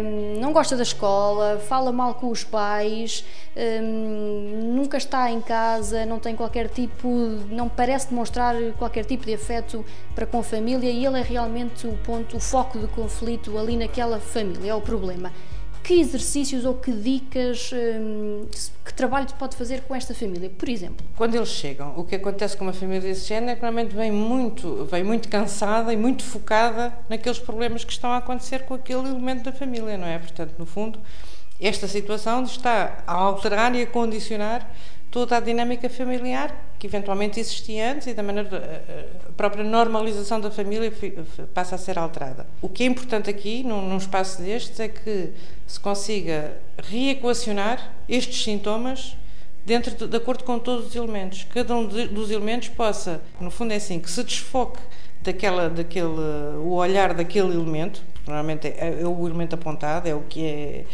um, 0.00 0.40
não 0.40 0.52
gosta 0.52 0.76
da 0.76 0.82
escola, 0.82 1.58
fala 1.58 1.90
mal 1.90 2.14
com 2.14 2.30
os 2.30 2.44
pais, 2.44 3.24
um, 3.56 4.72
nunca 4.74 4.96
está 4.96 5.30
em 5.30 5.40
casa, 5.40 6.06
não 6.06 6.18
tem 6.18 6.36
qualquer 6.36 6.68
tipo, 6.68 7.08
não 7.50 7.68
parece 7.68 8.08
demonstrar 8.10 8.54
qualquer 8.78 9.04
tipo 9.04 9.24
de 9.26 9.34
afeto 9.34 9.84
para 10.14 10.26
com 10.26 10.38
a 10.38 10.44
família 10.44 10.90
e 10.90 11.04
ele 11.04 11.18
é 11.18 11.22
realmente 11.22 11.86
o 11.86 11.96
ponto, 12.04 12.36
o 12.36 12.40
foco 12.40 12.78
de 12.78 12.86
conflito 12.86 13.58
ali 13.58 13.76
naquela 13.76 14.20
família, 14.20 14.70
é 14.70 14.74
o 14.74 14.80
problema 14.80 15.32
que 15.84 16.00
exercícios 16.00 16.64
ou 16.64 16.74
que 16.74 16.90
dicas, 16.90 17.70
hum, 17.72 18.46
que 18.82 18.94
trabalho 18.94 19.26
pode 19.38 19.54
fazer 19.54 19.82
com 19.82 19.94
esta 19.94 20.14
família, 20.14 20.48
por 20.48 20.66
exemplo? 20.66 21.06
Quando 21.14 21.34
eles 21.34 21.50
chegam, 21.50 21.92
o 21.94 22.04
que 22.04 22.14
acontece 22.14 22.56
com 22.56 22.64
uma 22.64 22.72
família 22.72 23.02
desse 23.02 23.28
género 23.28 23.52
é 23.52 23.54
que 23.54 23.62
normalmente 23.62 23.94
vem 23.94 24.10
muito, 24.10 24.86
vem 24.86 25.04
muito 25.04 25.28
cansada 25.28 25.92
e 25.92 25.96
muito 25.96 26.24
focada 26.24 26.96
naqueles 27.06 27.38
problemas 27.38 27.84
que 27.84 27.92
estão 27.92 28.10
a 28.10 28.16
acontecer 28.16 28.60
com 28.62 28.72
aquele 28.72 29.10
elemento 29.10 29.44
da 29.44 29.52
família, 29.52 29.98
não 29.98 30.06
é? 30.06 30.18
Portanto, 30.18 30.54
no 30.58 30.64
fundo, 30.64 30.98
esta 31.60 31.86
situação 31.86 32.42
está 32.44 33.04
a 33.06 33.12
alterar 33.12 33.74
e 33.74 33.82
a 33.82 33.86
condicionar 33.86 34.66
toda 35.14 35.36
a 35.36 35.40
dinâmica 35.40 35.88
familiar 35.88 36.72
que 36.76 36.88
eventualmente 36.88 37.38
existia 37.38 37.92
antes 37.92 38.08
e 38.08 38.14
da 38.14 38.20
maneira 38.20 38.82
a 39.28 39.32
própria 39.34 39.62
normalização 39.62 40.40
da 40.40 40.50
família 40.50 40.92
passa 41.54 41.76
a 41.76 41.78
ser 41.78 41.96
alterada. 42.00 42.44
O 42.60 42.68
que 42.68 42.82
é 42.82 42.86
importante 42.86 43.30
aqui, 43.30 43.62
num, 43.62 43.80
num 43.80 43.96
espaço 43.96 44.42
destes, 44.42 44.80
é 44.80 44.88
que 44.88 45.30
se 45.68 45.78
consiga 45.78 46.56
reequacionar 46.82 47.94
estes 48.08 48.42
sintomas 48.42 49.16
dentro 49.64 49.94
de, 49.94 50.08
de 50.08 50.16
acordo 50.16 50.42
com 50.42 50.58
todos 50.58 50.88
os 50.88 50.96
elementos. 50.96 51.44
Cada 51.44 51.76
um 51.76 51.86
de, 51.86 52.08
dos 52.08 52.32
elementos 52.32 52.70
possa, 52.70 53.22
no 53.40 53.52
fundo 53.52 53.72
é 53.72 53.76
assim, 53.76 54.00
que 54.00 54.10
se 54.10 54.24
desfoque 54.24 54.80
daquela, 55.22 55.70
daquele, 55.70 56.08
o 56.58 56.72
olhar 56.72 57.14
daquele 57.14 57.54
elemento, 57.54 58.02
normalmente 58.26 58.68
é, 58.68 59.00
é, 59.00 59.06
o 59.06 59.26
elemento 59.26 59.54
apontado, 59.54 60.08
é 60.08 60.14
o 60.14 60.22
que 60.22 60.44
é 60.44 60.84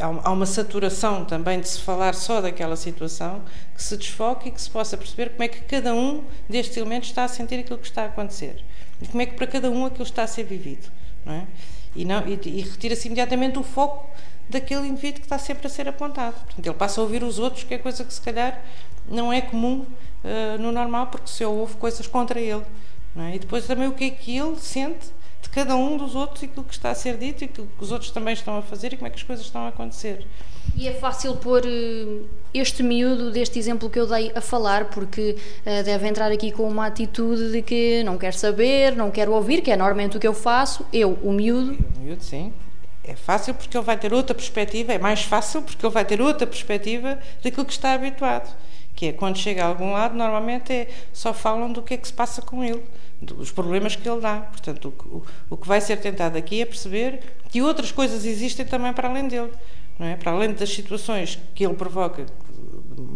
há 0.00 0.30
uma 0.30 0.46
saturação 0.46 1.24
também 1.24 1.60
de 1.60 1.68
se 1.68 1.80
falar 1.80 2.14
só 2.14 2.40
daquela 2.40 2.76
situação, 2.76 3.42
que 3.74 3.82
se 3.82 3.96
desfoque 3.96 4.48
e 4.48 4.52
que 4.52 4.60
se 4.60 4.68
possa 4.68 4.96
perceber 4.96 5.30
como 5.30 5.42
é 5.44 5.48
que 5.48 5.60
cada 5.62 5.94
um 5.94 6.24
destes 6.48 6.76
elementos 6.76 7.08
está 7.08 7.24
a 7.24 7.28
sentir 7.28 7.60
aquilo 7.60 7.78
que 7.78 7.86
está 7.86 8.02
a 8.02 8.06
acontecer 8.06 8.64
e 9.00 9.06
como 9.06 9.22
é 9.22 9.26
que 9.26 9.34
para 9.34 9.46
cada 9.46 9.70
um 9.70 9.86
aquilo 9.86 10.04
está 10.04 10.24
a 10.24 10.26
ser 10.26 10.44
vivido. 10.44 10.90
Não 11.24 11.34
é? 11.34 11.46
e, 11.94 12.04
não, 12.04 12.26
e, 12.26 12.38
e 12.44 12.60
retira-se 12.62 13.06
imediatamente 13.06 13.58
o 13.58 13.62
foco 13.62 14.08
daquele 14.48 14.86
indivíduo 14.86 15.20
que 15.20 15.26
está 15.26 15.38
sempre 15.38 15.66
a 15.66 15.70
ser 15.70 15.88
apontado. 15.88 16.34
Portanto, 16.34 16.66
ele 16.66 16.74
passa 16.74 17.00
a 17.00 17.04
ouvir 17.04 17.22
os 17.22 17.38
outros, 17.38 17.64
que 17.64 17.74
é 17.74 17.78
coisa 17.78 18.04
que 18.04 18.12
se 18.12 18.20
calhar 18.20 18.62
não 19.08 19.32
é 19.32 19.40
comum 19.40 19.80
uh, 20.24 20.58
no 20.58 20.72
normal, 20.72 21.08
porque 21.08 21.28
se 21.28 21.44
ouve 21.44 21.76
coisas 21.76 22.06
contra 22.06 22.40
ele. 22.40 22.62
É? 23.16 23.34
E 23.34 23.38
depois 23.38 23.66
também 23.66 23.88
o 23.88 23.92
que 23.92 24.04
é 24.04 24.10
que 24.10 24.36
ele 24.36 24.56
sente 24.58 25.08
de 25.48 25.50
cada 25.50 25.74
um 25.74 25.96
dos 25.96 26.14
outros, 26.14 26.44
aquilo 26.44 26.64
que 26.64 26.74
está 26.74 26.90
a 26.90 26.94
ser 26.94 27.16
dito 27.16 27.42
e 27.42 27.46
aquilo 27.46 27.66
que 27.66 27.82
os 27.82 27.90
outros 27.90 28.10
também 28.10 28.34
estão 28.34 28.58
a 28.58 28.62
fazer 28.62 28.92
e 28.92 28.96
como 28.96 29.06
é 29.06 29.10
que 29.10 29.16
as 29.16 29.22
coisas 29.22 29.44
estão 29.44 29.64
a 29.64 29.68
acontecer. 29.68 30.26
E 30.76 30.86
é 30.86 30.92
fácil 30.92 31.34
pôr 31.36 31.62
eh, 31.64 32.20
este 32.52 32.82
miúdo 32.82 33.30
deste 33.30 33.58
exemplo 33.58 33.88
que 33.88 33.98
eu 33.98 34.06
dei 34.06 34.30
a 34.34 34.40
falar, 34.40 34.86
porque 34.86 35.36
uh, 35.66 35.82
deve 35.82 36.06
entrar 36.06 36.30
aqui 36.30 36.52
com 36.52 36.68
uma 36.68 36.86
atitude 36.86 37.50
de 37.50 37.62
que 37.62 38.02
não 38.04 38.18
quer 38.18 38.34
saber, 38.34 38.94
não 38.94 39.10
quer 39.10 39.28
ouvir, 39.28 39.62
que 39.62 39.70
é 39.70 39.76
normalmente 39.76 40.18
o 40.18 40.20
que 40.20 40.28
eu 40.28 40.34
faço, 40.34 40.84
eu, 40.92 41.18
o 41.22 41.32
miúdo. 41.32 41.78
O 41.96 42.00
miúdo, 42.00 42.22
sim. 42.22 42.52
É 43.02 43.16
fácil 43.16 43.54
porque 43.54 43.74
ele 43.74 43.84
vai 43.84 43.96
ter 43.96 44.12
outra 44.12 44.34
perspectiva, 44.34 44.92
é 44.92 44.98
mais 44.98 45.22
fácil 45.22 45.62
porque 45.62 45.84
ele 45.84 45.94
vai 45.94 46.04
ter 46.04 46.20
outra 46.20 46.46
perspectiva 46.46 47.18
daquilo 47.42 47.64
que 47.64 47.72
está 47.72 47.94
habituado. 47.94 48.54
Que 48.98 49.06
é 49.06 49.12
quando 49.12 49.38
chega 49.38 49.62
a 49.62 49.68
algum 49.68 49.92
lado, 49.92 50.16
normalmente 50.16 50.72
é, 50.72 50.88
só 51.12 51.32
falam 51.32 51.72
do 51.72 51.82
que 51.82 51.94
é 51.94 51.96
que 51.96 52.08
se 52.08 52.12
passa 52.12 52.42
com 52.42 52.64
ele 52.64 52.82
dos 53.22 53.52
problemas 53.52 53.94
que 53.94 54.08
ele 54.08 54.20
dá. 54.20 54.38
Portanto, 54.40 54.92
o, 55.06 55.22
o, 55.48 55.56
que 55.56 55.68
vai 55.68 55.80
ser 55.80 55.98
tentado 55.98 56.36
aqui 56.36 56.60
é 56.60 56.66
perceber 56.66 57.20
que 57.48 57.62
outras 57.62 57.92
coisas 57.92 58.24
existem 58.24 58.66
também 58.66 58.92
para 58.92 59.08
além 59.08 59.28
dele. 59.28 59.52
Não 60.00 60.04
é? 60.04 60.16
Para 60.16 60.32
além 60.32 60.52
das 60.52 60.70
situações 60.70 61.38
que 61.54 61.64
ele 61.64 61.74
provoca 61.74 62.26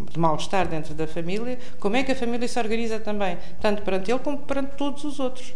de 0.09 0.17
mal-estar 0.17 0.69
dentro 0.69 0.93
da 0.93 1.05
família, 1.05 1.59
como 1.81 1.97
é 1.97 2.03
que 2.03 2.13
a 2.13 2.15
família 2.15 2.47
se 2.47 2.57
organiza 2.57 2.97
também, 2.97 3.37
tanto 3.59 3.81
perante 3.81 4.09
ele 4.09 4.19
como 4.19 4.37
perante 4.37 4.77
todos 4.77 5.03
os 5.03 5.19
outros. 5.19 5.53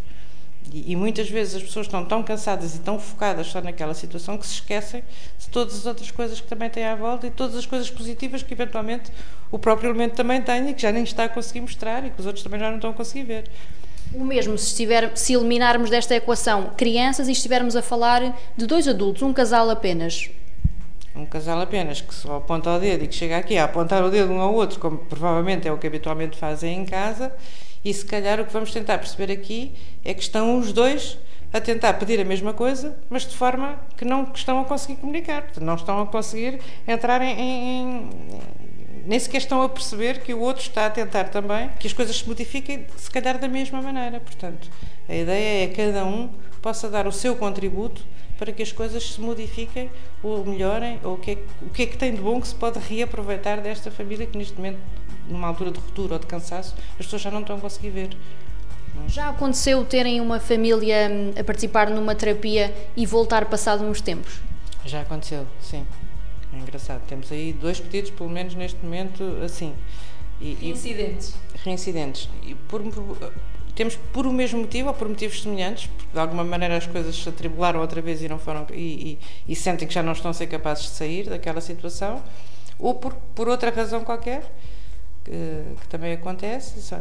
E, 0.74 0.92
e 0.92 0.96
muitas 0.96 1.30
vezes 1.30 1.56
as 1.56 1.64
pessoas 1.64 1.86
estão 1.86 2.04
tão 2.04 2.24
cansadas 2.24 2.76
e 2.76 2.80
tão 2.80 3.00
focadas 3.00 3.48
só 3.48 3.62
naquela 3.62 3.94
situação 3.94 4.38
que 4.38 4.46
se 4.46 4.56
esquecem 4.56 5.04
de 5.40 5.48
todas 5.50 5.76
as 5.76 5.86
outras 5.86 6.12
coisas 6.12 6.42
que 6.42 6.48
também 6.48 6.70
têm 6.70 6.86
à 6.86 6.96
volta 6.96 7.28
e 7.28 7.32
todas 7.32 7.56
as 7.56 7.66
coisas 7.66 7.90
positivas 7.90 8.44
que 8.44 8.54
eventualmente 8.54 9.12
o 9.52 9.58
próprio 9.58 9.90
elemento 9.90 10.16
também 10.16 10.42
tem 10.42 10.70
e 10.70 10.74
que 10.74 10.82
já 10.82 10.92
nem 10.92 11.04
está 11.04 11.26
a 11.26 11.30
conseguir 11.30 11.62
mostrar 11.62 12.06
e 12.06 12.10
que 12.10 12.20
os 12.20 12.26
outros 12.26 12.44
também 12.44 12.60
já 12.60 12.70
não 12.70 12.78
estão 12.78 12.92
a 12.92 12.94
conseguir 12.94 13.24
ver. 13.24 13.50
O 14.14 14.24
mesmo 14.24 14.58
se, 14.58 14.68
estiver, 14.68 15.12
se 15.18 15.34
eliminarmos 15.34 15.90
desta 15.90 16.16
equação 16.16 16.72
crianças 16.78 17.28
e 17.28 17.32
estivermos 17.32 17.76
a 17.76 17.82
falar 17.82 18.36
de 18.56 18.66
dois 18.66 18.88
adultos, 18.88 19.22
um 19.22 19.34
casal 19.34 19.70
apenas. 19.70 20.30
Um 21.16 21.26
casal 21.26 21.60
apenas 21.60 22.00
que 22.00 22.14
só 22.14 22.38
aponta 22.38 22.70
o 22.70 22.80
dedo 22.80 23.04
e 23.04 23.08
que 23.08 23.16
chega 23.16 23.38
aqui 23.38 23.58
a 23.58 23.64
apontar 23.64 24.04
o 24.04 24.10
dedo 24.10 24.32
um 24.32 24.40
ao 24.40 24.54
outro, 24.54 24.80
como 24.80 25.00
provavelmente 25.00 25.68
é 25.68 25.72
o 25.72 25.78
que 25.78 25.88
habitualmente 25.88 26.38
fazem 26.38 26.78
em 26.78 26.86
casa, 26.86 27.34
e 27.88 27.94
se 27.94 28.06
calhar 28.06 28.38
o 28.40 28.46
que 28.46 28.52
vamos 28.52 28.74
tentar 28.74 28.98
perceber 28.98 29.32
aqui 29.32 29.74
é 30.04 30.14
que 30.14 30.22
estão 30.22 30.60
os 30.60 30.74
dois 30.74 31.18
a 31.54 31.62
tentar 31.62 31.94
pedir 31.94 32.20
a 32.20 32.26
mesma 32.26 32.52
coisa, 32.54 32.98
mas 33.10 33.22
de 33.26 33.34
forma 33.34 33.80
que 33.96 34.04
não 34.04 34.30
estão 34.36 34.60
a 34.60 34.66
conseguir 34.66 34.98
comunicar, 34.98 35.48
não 35.62 35.76
estão 35.76 36.02
a 36.02 36.06
conseguir 36.06 36.60
entrar 36.86 37.22
em, 37.22 37.40
em, 37.40 38.10
nem 39.06 39.18
sequer 39.18 39.38
estão 39.38 39.62
a 39.62 39.70
perceber 39.70 40.22
que 40.22 40.34
o 40.34 40.40
outro 40.42 40.64
está 40.64 40.88
a 40.88 40.90
tentar 40.90 41.30
também 41.30 41.70
que 41.80 41.88
as 41.88 41.94
coisas 41.94 42.18
se 42.18 42.28
modifiquem, 42.28 42.86
se 42.98 43.10
calhar 43.10 43.40
da 43.40 43.48
mesma 43.48 43.82
maneira. 43.82 44.20
Portanto, 44.20 44.70
a 45.08 45.16
ideia 45.16 45.64
é 45.64 45.68
que 45.68 45.76
cada 45.76 46.04
um 46.04 46.30
possa 46.62 46.90
dar 46.90 47.08
o 47.08 47.12
seu 47.14 47.38
contributo 47.38 48.04
para 48.38 48.52
que 48.52 48.62
as 48.62 48.74
coisas 48.74 49.14
se 49.14 49.22
modifiquem 49.22 49.90
ou 50.22 50.46
melhorem, 50.46 51.00
ou 51.06 51.14
o 51.14 51.18
que, 51.18 51.32
é, 51.32 51.38
o 51.62 51.70
que 51.70 51.84
é 51.84 51.86
que 51.86 51.98
tem 51.98 52.14
de 52.14 52.22
bom 52.22 52.42
que 52.42 52.50
se 52.50 52.56
pode 52.56 52.80
reaproveitar 52.80 53.62
desta 53.62 53.90
família 53.90 54.28
que 54.28 54.38
neste 54.38 54.56
momento, 54.58 54.80
numa 55.28 55.48
altura 55.48 55.72
de 55.72 55.80
ruptura 55.80 56.14
ou 56.14 56.20
de 56.20 56.26
cansaço, 56.26 56.76
as 56.92 57.06
pessoas 57.06 57.22
já 57.22 57.32
não 57.32 57.42
estão 57.42 57.58
a 57.58 57.60
conseguir 57.60 57.90
ver. 57.90 58.18
Já 59.08 59.30
aconteceu 59.30 59.86
terem 59.86 60.20
uma 60.20 60.40
família 60.40 61.10
hum, 61.10 61.34
a 61.40 61.44
participar 61.44 61.90
numa 61.90 62.16
terapia 62.16 62.74
e 62.96 63.06
voltar 63.06 63.46
passado 63.46 63.84
uns 63.84 64.02
tempos? 64.02 64.40
Já 64.86 65.02
aconteceu, 65.02 65.46
sim. 65.62 65.86
É 66.54 66.58
engraçado. 66.58 67.02
Temos 67.08 67.32
aí 67.32 67.54
dois 67.54 67.80
pedidos, 67.80 68.10
pelo 68.12 68.30
menos 68.30 68.56
neste 68.56 68.84
momento, 68.84 69.24
assim. 69.44 69.74
E, 70.42 70.56
reincidentes. 70.56 71.36
E, 71.54 71.58
reincidentes. 71.64 72.30
E 72.44 72.56
por, 72.56 72.82
por, 72.84 73.34
temos 73.76 73.96
por 74.12 74.26
o 74.26 74.34
mesmo 74.34 74.62
motivo 74.62 74.88
ou 74.88 74.94
por 74.94 75.08
motivos 75.08 75.42
semelhantes, 75.42 75.88
porque 75.88 76.12
de 76.12 76.20
alguma 76.20 76.44
maneira 76.44 76.78
as 76.78 76.88
coisas 76.88 77.16
se 77.16 77.30
atribularam 77.30 77.80
outra 77.80 78.02
vez 78.02 78.22
e 78.22 78.28
não 78.28 78.40
foram 78.40 78.66
e, 78.74 79.20
e, 79.48 79.56
sentem 79.56 79.88
que 79.88 79.94
já 79.94 80.02
não 80.02 80.14
estão 80.14 80.32
a 80.32 80.34
ser 80.34 80.48
capazes 80.48 80.86
de 80.86 80.90
sair 80.90 81.30
daquela 81.30 81.62
situação, 81.62 82.24
ou 82.80 82.96
por, 82.96 83.14
por 83.36 83.48
outra 83.48 83.70
razão 83.70 84.04
qualquer, 84.04 84.44
que, 85.28 85.82
que 85.82 85.88
também 85.88 86.14
acontece. 86.14 86.82
Só, 86.82 87.00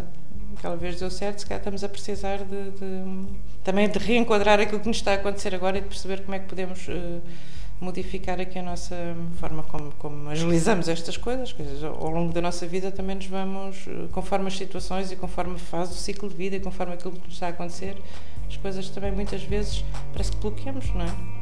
aquela 0.57 0.77
vez 0.77 0.99
deu 0.99 1.11
certo, 1.11 1.41
se 1.41 1.47
calhar 1.47 1.61
estamos 1.61 1.85
a 1.85 1.89
precisar 1.89 2.39
de, 2.39 2.71
de, 2.73 3.29
também 3.63 3.89
de 3.89 3.99
reenquadrar 3.99 4.59
aquilo 4.61 4.81
que 4.81 4.89
nos 4.89 4.97
está 4.97 5.13
a 5.13 5.15
acontecer 5.15 5.55
agora 5.55 5.79
e 5.79 5.81
de 5.81 5.89
perceber 5.89 6.23
como 6.23 6.35
é 6.35 6.39
que 6.39 6.47
podemos. 6.47 6.89
Uh, 6.89 7.23
modificar 7.81 8.41
aqui 8.41 8.59
a 8.59 8.63
nossa 8.63 8.97
forma 9.39 9.63
como, 9.63 9.93
como 9.99 10.31
agilizamos 10.31 10.89
estas 10.89 11.17
coisas, 11.17 11.53
coisas. 11.53 11.85
Ao 11.85 12.11
longo 12.11 12.33
da 12.33 12.41
nossa 12.41 12.67
vida 12.67 12.91
também 12.91 13.17
nos 13.17 13.27
vamos, 13.27 13.85
eh, 13.87 14.09
conforme 14.13 14.49
as 14.49 14.57
situações 14.57 15.13
e 15.13 15.17
conforme 15.17 15.59
faz 15.59 15.91
o 15.91 15.95
ciclo 15.95 16.29
de 16.29 16.35
vida 16.35 16.57
e 16.57 16.61
conforme 16.61 16.95
aquilo 16.95 17.13
que 17.13 17.27
nos 17.27 17.35
está 17.35 17.49
a 17.49 17.51
acontecer, 17.51 17.97
as 18.49 18.57
coisas 18.57 18.89
também 18.89 19.13
muitas 19.13 19.43
vezes 19.43 19.85
parece 20.13 20.33
que 20.33 20.39
bloqueamos, 20.39 20.89
não 20.95 21.03
é? 21.03 21.36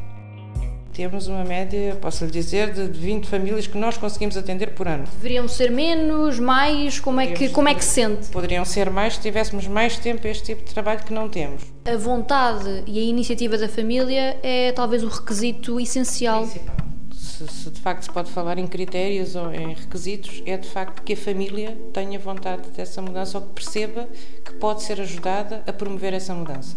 Temos 0.94 1.26
uma 1.26 1.42
média, 1.42 1.98
posso 2.00 2.24
lhe 2.24 2.30
dizer, 2.30 2.72
de 2.72 2.84
20 2.86 3.26
famílias 3.26 3.66
que 3.66 3.76
nós 3.76 3.96
conseguimos 3.96 4.36
atender 4.36 4.74
por 4.74 4.86
ano. 4.86 5.02
Deveriam 5.16 5.48
ser 5.48 5.68
menos, 5.68 6.38
mais? 6.38 7.00
Como 7.00 7.20
é 7.20 7.26
que, 7.26 7.48
como 7.48 7.68
é 7.68 7.74
que 7.74 7.84
se 7.84 7.94
sente? 7.94 8.28
Poderiam 8.28 8.64
ser 8.64 8.88
mais 8.90 9.14
se 9.14 9.20
tivéssemos 9.20 9.66
mais 9.66 9.98
tempo 9.98 10.24
este 10.28 10.54
tipo 10.54 10.64
de 10.64 10.72
trabalho 10.72 11.02
que 11.02 11.12
não 11.12 11.28
temos. 11.28 11.62
A 11.84 11.96
vontade 11.96 12.84
e 12.86 13.00
a 13.00 13.02
iniciativa 13.02 13.58
da 13.58 13.68
família 13.68 14.38
é 14.40 14.70
talvez 14.70 15.02
o 15.02 15.08
requisito 15.08 15.80
essencial. 15.80 16.46
Se, 16.46 17.48
se, 17.48 17.70
de 17.70 17.80
facto 17.80 18.04
se 18.04 18.12
pode 18.12 18.30
falar 18.30 18.56
em 18.58 18.66
critérios 18.68 19.34
ou 19.34 19.52
em 19.52 19.74
requisitos, 19.74 20.44
é 20.46 20.56
de 20.56 20.68
facto 20.68 21.02
que 21.02 21.14
a 21.14 21.16
família 21.16 21.76
tenha 21.92 22.20
vontade 22.20 22.70
dessa 22.70 23.02
mudança 23.02 23.38
ou 23.38 23.46
que 23.46 23.52
perceba 23.54 24.08
que 24.44 24.52
pode 24.52 24.84
ser 24.84 25.00
ajudada 25.00 25.64
a 25.66 25.72
promover 25.72 26.14
essa 26.14 26.32
mudança. 26.32 26.76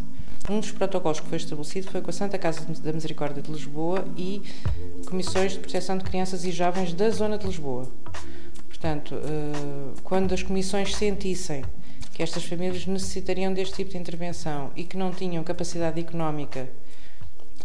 Um 0.50 0.62
dos 0.62 0.72
protocolos 0.72 1.20
que 1.20 1.28
foi 1.28 1.38
estabelecido 1.38 1.92
foi 1.92 2.02
com 2.02 2.10
a 2.10 2.14
Santa 2.14 2.38
Casa 2.38 2.62
da 2.82 2.94
Misericórdia 2.94 3.44
de 3.44 3.52
Lisboa 3.52 4.08
e 4.16 4.42
comissões 5.06 5.54
de 5.54 5.60
proteção 5.60 5.98
de 5.98 6.06
crianças 6.06 6.46
e 6.46 6.52
jovens 6.52 6.94
da 6.94 7.10
zona 7.10 7.38
de 7.38 7.46
Lisboa. 7.46 7.92
Portanto, 8.70 9.16
eh, 9.16 10.00
quando 10.04 10.34
as 10.34 10.42
comissões 10.42 10.96
sentissem 10.96 11.66
que 12.14 12.24
estas 12.24 12.46
famílias 12.46 12.86
necessitariam 12.86 13.54
deste 13.54 13.76
tipo 13.76 13.92
de 13.92 13.98
intervenção 13.98 14.72
e 14.74 14.86
que 14.86 14.96
não 14.96 15.12
tinham 15.12 15.44
capacidade 15.44 16.00
económica 16.00 16.70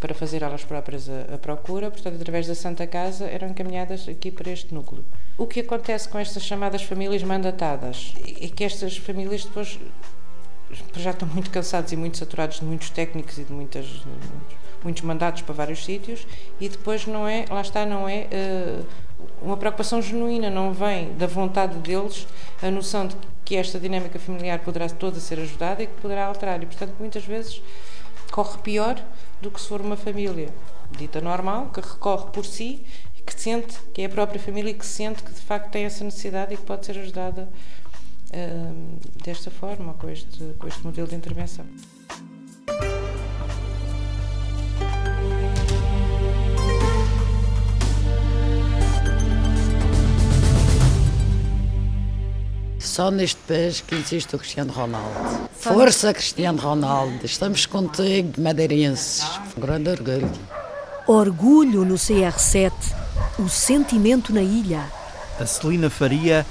para 0.01 0.13
fazer 0.13 0.43
elas 0.43 0.65
próprias 0.65 1.09
a, 1.09 1.35
a, 1.35 1.39
procura, 1.39 1.89
portanto, 1.89 2.17
através 2.17 2.49
da 2.49 2.55
Santa 2.57 2.85
Casa 2.85 3.27
eram 3.27 3.51
encaminhadas 3.51 4.09
aqui 4.09 4.33
para 4.33 4.51
este 4.51 4.75
núcleo. 4.75 5.05
O 5.39 5.47
que 5.47 5.61
acontece 5.61 6.09
com 6.09 6.19
estas 6.19 6.43
chamadas 6.43 6.83
famílias 6.83 7.23
mandatadas 7.23 8.13
é 8.41 8.49
que 8.49 8.65
estas 8.65 8.97
famílias 8.97 9.45
depois 9.45 9.79
já 10.97 11.11
estão 11.11 11.29
muito 11.29 11.51
cansados 11.51 11.93
e 11.93 11.97
muito 11.97 12.19
saturados 12.19 12.61
de 12.61 12.65
muitos 12.65 12.91
técnicos 12.91 13.39
e 13.39 13.45
de 13.45 13.53
muitas, 13.53 13.87
muitos 14.83 15.03
mandatos 15.03 15.43
para 15.43 15.55
vários 15.55 15.85
sítios 15.85 16.27
e 16.61 16.69
depois 16.69 17.07
não 17.07 17.27
é, 17.27 17.45
lá 17.51 17.61
está, 17.61 17.87
não 17.87 18.09
é 18.09 18.27
uh, 18.33 18.87
uma 19.41 19.57
preocupação 19.57 20.01
genuína, 20.01 20.51
não 20.51 20.73
vem 20.73 21.13
da 21.15 21.27
vontade 21.27 21.77
deles 21.79 22.27
a 22.63 22.71
noção 22.71 23.07
de 23.07 23.17
que 23.45 23.57
esta 23.57 23.79
dinâmica 23.79 24.19
familiar 24.19 24.59
poderá 24.61 24.89
toda 24.89 25.21
ser 25.21 25.39
ajudada 25.39 25.83
e 25.83 25.87
que 25.87 26.01
poderá 26.01 26.27
alterar. 26.27 26.63
E, 26.63 26.67
portanto, 26.67 26.95
muitas 26.99 27.25
vezes 27.25 27.61
corre 28.31 28.59
pior 28.59 29.03
do 29.41 29.51
que 29.51 29.61
se 29.61 29.69
for 29.69 29.81
uma 29.81 29.97
família 29.97 30.49
dita 30.91 31.21
normal, 31.21 31.71
que 31.73 31.81
recorre 31.81 32.31
por 32.31 32.45
si 32.45 32.85
e 33.17 33.23
que 33.23 33.39
sente, 33.39 33.79
que 33.93 34.03
é 34.03 34.07
a 34.07 34.09
própria 34.09 34.41
família 34.41 34.73
que 34.73 34.87
sente 34.87 35.23
que 35.23 35.33
de 35.33 35.41
facto 35.41 35.71
tem 35.71 35.85
essa 35.85 36.05
necessidade 36.05 36.55
e 36.55 36.57
que 36.57 36.63
pode 36.63 36.87
ser 36.87 36.99
ajudada 36.99 37.49
desta 39.25 39.51
forma, 39.51 39.95
com 39.95 40.09
este, 40.09 40.55
com 40.59 40.67
este 40.67 40.85
modelo 40.85 41.07
de 41.07 41.15
intervenção. 41.15 41.67
Só 52.79 53.11
neste 53.11 53.41
país 53.49 53.81
que 53.81 53.95
existe 53.95 54.37
o 54.37 54.39
Cristiano 54.39 54.73
Ronaldo. 54.73 55.49
Força, 55.55 56.13
Cristiano 56.13 56.61
Ronaldo. 56.61 57.25
Estamos 57.25 57.65
contigo, 57.65 58.39
madeirenses. 58.39 59.25
Um 59.57 59.61
grande 59.61 59.89
orgulho. 59.89 60.31
Orgulho 61.07 61.85
no 61.85 61.95
CR7. 61.95 62.73
O 63.39 63.49
sentimento 63.49 64.33
na 64.35 64.43
ilha. 64.43 64.85
A 65.41 65.47
Celina 65.47 65.89
Faria 65.89 66.45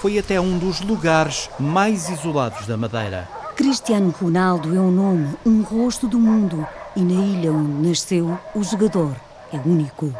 foi 0.00 0.18
até 0.18 0.40
um 0.40 0.58
dos 0.58 0.80
lugares 0.80 1.50
mais 1.60 2.08
isolados 2.08 2.66
da 2.66 2.74
Madeira. 2.74 3.28
Cristiano 3.54 4.08
Ronaldo 4.10 4.74
é 4.74 4.80
um 4.80 4.90
nome, 4.90 5.36
um 5.44 5.60
rosto 5.60 6.08
do 6.08 6.18
mundo. 6.18 6.66
E 6.96 7.02
na 7.02 7.22
ilha 7.22 7.52
onde 7.52 7.86
nasceu, 7.86 8.38
o 8.54 8.64
jogador 8.64 9.14
é 9.52 9.58
único. 9.58 10.10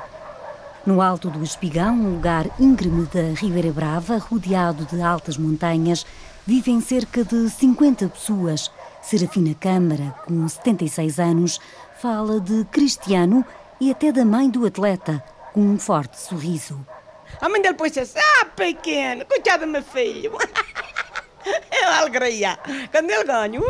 No 0.85 1.01
alto 1.01 1.31
do 1.31 1.43
Espigão, 1.43 1.95
um 1.95 2.15
lugar 2.17 2.47
íngreme 2.61 3.07
da 3.07 3.33
Ribeira 3.35 3.73
Brava, 3.73 4.19
rodeado 4.19 4.85
de 4.85 5.01
altas 5.01 5.39
montanhas, 5.39 6.05
vivem 6.47 6.79
cerca 6.83 7.25
de 7.25 7.49
50 7.49 8.07
pessoas. 8.09 8.71
Serafina 9.01 9.55
Câmara, 9.55 10.15
com 10.27 10.47
76 10.47 11.19
anos, 11.19 11.59
fala 11.99 12.39
de 12.39 12.67
Cristiano 12.67 13.43
e 13.81 13.91
até 13.91 14.13
da 14.13 14.27
mãe 14.27 14.51
do 14.51 14.67
atleta, 14.67 15.25
com 15.55 15.63
um 15.63 15.79
forte 15.79 16.21
sorriso. 16.21 16.79
A 17.41 17.49
mãe 17.49 17.61
dele 17.61 17.75
pôs 17.75 17.97
assim, 17.97 18.19
ah, 18.19 18.47
pequeno, 18.47 19.25
coitado 19.27 19.67
do 19.67 19.73
meu 19.73 19.83
filho. 19.83 20.33
é 21.71 21.89
uma 21.89 21.99
alegria. 21.99 22.59
Quando 22.91 23.11
ele 23.11 23.25
ganha, 23.25 23.61
uh, 23.61 23.65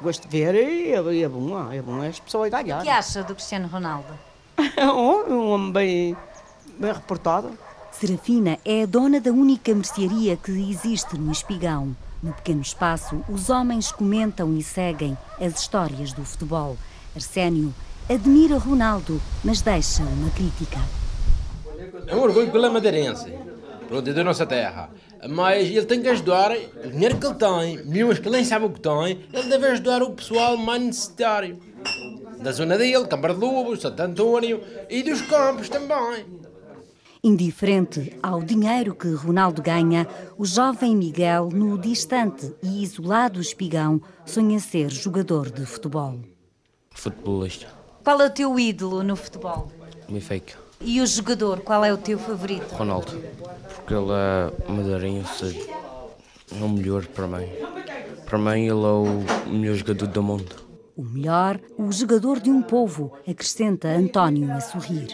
gosto 0.00 0.28
de 0.28 0.38
ver, 0.38 0.54
é, 0.54 0.92
é 0.92 1.28
bom, 1.28 1.72
é 1.72 1.82
bom 1.82 2.02
as 2.02 2.20
pessoas 2.20 2.50
ganharem. 2.50 2.82
O 2.82 2.84
que 2.84 2.90
acha 2.90 3.22
do 3.22 3.34
Cristiano 3.34 3.68
Ronaldo? 3.68 4.18
um 5.28 5.50
homem 5.50 5.72
bem 5.72 6.16
bem 6.78 6.92
reportada. 6.92 7.50
Serafina 7.90 8.58
é 8.64 8.82
a 8.82 8.86
dona 8.86 9.20
da 9.20 9.30
única 9.30 9.74
mercearia 9.74 10.36
que 10.36 10.52
existe 10.52 11.16
no 11.16 11.32
Espigão. 11.32 11.96
No 12.22 12.32
pequeno 12.32 12.60
espaço, 12.60 13.24
os 13.28 13.50
homens 13.50 13.92
comentam 13.92 14.56
e 14.56 14.62
seguem 14.62 15.16
as 15.40 15.60
histórias 15.60 16.12
do 16.12 16.24
futebol. 16.24 16.76
Arsénio 17.14 17.74
admira 18.08 18.58
Ronaldo, 18.58 19.20
mas 19.42 19.62
deixa 19.62 20.02
uma 20.02 20.30
crítica. 20.30 20.78
É 22.06 22.14
um 22.14 22.20
orgulho 22.20 22.50
pela 22.50 22.70
madeirense, 22.70 23.32
pronto, 23.88 24.08
é 24.08 24.12
da 24.12 24.22
nossa 24.22 24.46
terra. 24.46 24.90
Mas 25.28 25.68
ele 25.68 25.84
tem 25.86 26.00
que 26.00 26.08
ajudar, 26.08 26.52
o 26.84 26.90
dinheiro 26.90 27.16
que 27.16 27.26
ele 27.26 27.34
tem, 27.34 27.84
milhões 27.84 28.18
que 28.18 28.28
ele 28.28 28.36
nem 28.36 28.44
sabe 28.44 28.66
o 28.66 28.70
que 28.70 28.80
tem, 28.80 29.24
ele 29.32 29.48
deve 29.48 29.66
ajudar 29.66 30.02
o 30.02 30.10
pessoal 30.12 30.56
mais 30.56 30.82
necessitário. 30.82 31.58
Da 32.40 32.52
zona 32.52 32.78
dele, 32.78 33.06
Câmara 33.06 33.34
de 33.34 33.40
Lobos, 33.40 33.80
Santo 33.80 34.00
António 34.00 34.62
e 34.88 35.02
dos 35.02 35.22
campos 35.22 35.68
também. 35.68 36.26
Indiferente 37.24 38.16
ao 38.22 38.40
dinheiro 38.40 38.94
que 38.94 39.08
Ronaldo 39.08 39.60
ganha, 39.60 40.06
o 40.38 40.44
jovem 40.44 40.94
Miguel, 40.94 41.48
no 41.52 41.76
distante 41.76 42.54
e 42.62 42.84
isolado 42.84 43.40
Espigão, 43.40 44.00
sonha 44.24 44.60
ser 44.60 44.90
jogador 44.90 45.50
de 45.50 45.66
futebol. 45.66 46.20
Futebolista. 46.92 47.66
Qual 48.04 48.20
é 48.20 48.26
o 48.26 48.30
teu 48.30 48.60
ídolo 48.60 49.02
no 49.02 49.16
futebol? 49.16 49.72
Benfica. 50.08 50.65
E 50.80 51.00
o 51.00 51.06
jogador, 51.06 51.60
qual 51.60 51.84
é 51.84 51.92
o 51.92 51.96
teu 51.96 52.18
favorito? 52.18 52.74
Ronaldo. 52.74 53.22
Porque 53.74 53.94
ele 53.94 54.12
é 54.12 54.72
madeirense, 54.72 55.68
é 56.52 56.64
o 56.64 56.68
melhor 56.68 57.06
para 57.06 57.26
mim. 57.26 57.48
Para 58.24 58.38
mim, 58.38 58.62
ele 58.62 58.70
é 58.70 58.72
o 58.74 59.50
melhor 59.50 59.74
jogador 59.74 60.06
do 60.06 60.22
mundo. 60.22 60.66
O 60.96 61.02
melhor, 61.02 61.60
o 61.76 61.92
jogador 61.92 62.40
de 62.40 62.50
um 62.50 62.62
povo, 62.62 63.12
acrescenta 63.28 63.88
António 63.88 64.50
a 64.52 64.60
sorrir. 64.60 65.08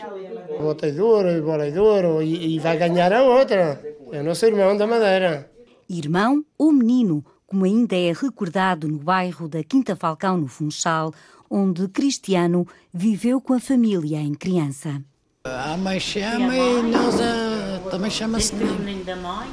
Botei 0.60 0.92
duro 0.92 1.28
e 1.28 1.40
bolei 1.40 1.72
duro 1.72 2.22
e, 2.22 2.54
e 2.54 2.58
vai 2.58 2.76
ganhar 2.76 3.12
a 3.12 3.22
outra. 3.22 3.80
É 4.12 4.22
nosso 4.22 4.46
irmão 4.46 4.76
da 4.76 4.86
Madeira. 4.86 5.50
Irmão 5.88 6.44
ou 6.56 6.72
menino, 6.72 7.24
como 7.46 7.64
ainda 7.64 7.96
é 7.96 8.12
recordado 8.12 8.86
no 8.88 8.98
bairro 8.98 9.48
da 9.48 9.62
Quinta 9.64 9.96
Falcão, 9.96 10.36
no 10.38 10.46
Funchal, 10.46 11.12
onde 11.50 11.88
Cristiano 11.88 12.66
viveu 12.92 13.40
com 13.40 13.52
a 13.52 13.60
família 13.60 14.18
em 14.18 14.34
criança. 14.34 15.02
A 15.44 15.76
mãe 15.76 15.98
chama 15.98 16.54
e 16.54 16.82
nós 16.82 17.20
a... 17.20 17.90
também 17.90 18.08
chama-se 18.08 18.54
menino. 18.54 18.76
O 18.76 18.82
menino 18.84 19.04
da 19.04 19.16
mãe? 19.16 19.50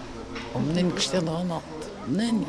O 0.53 0.59
menino 0.59 0.91
Cristiano 0.91 1.31
Ronaldo. 1.31 1.65
Menino. 2.05 2.47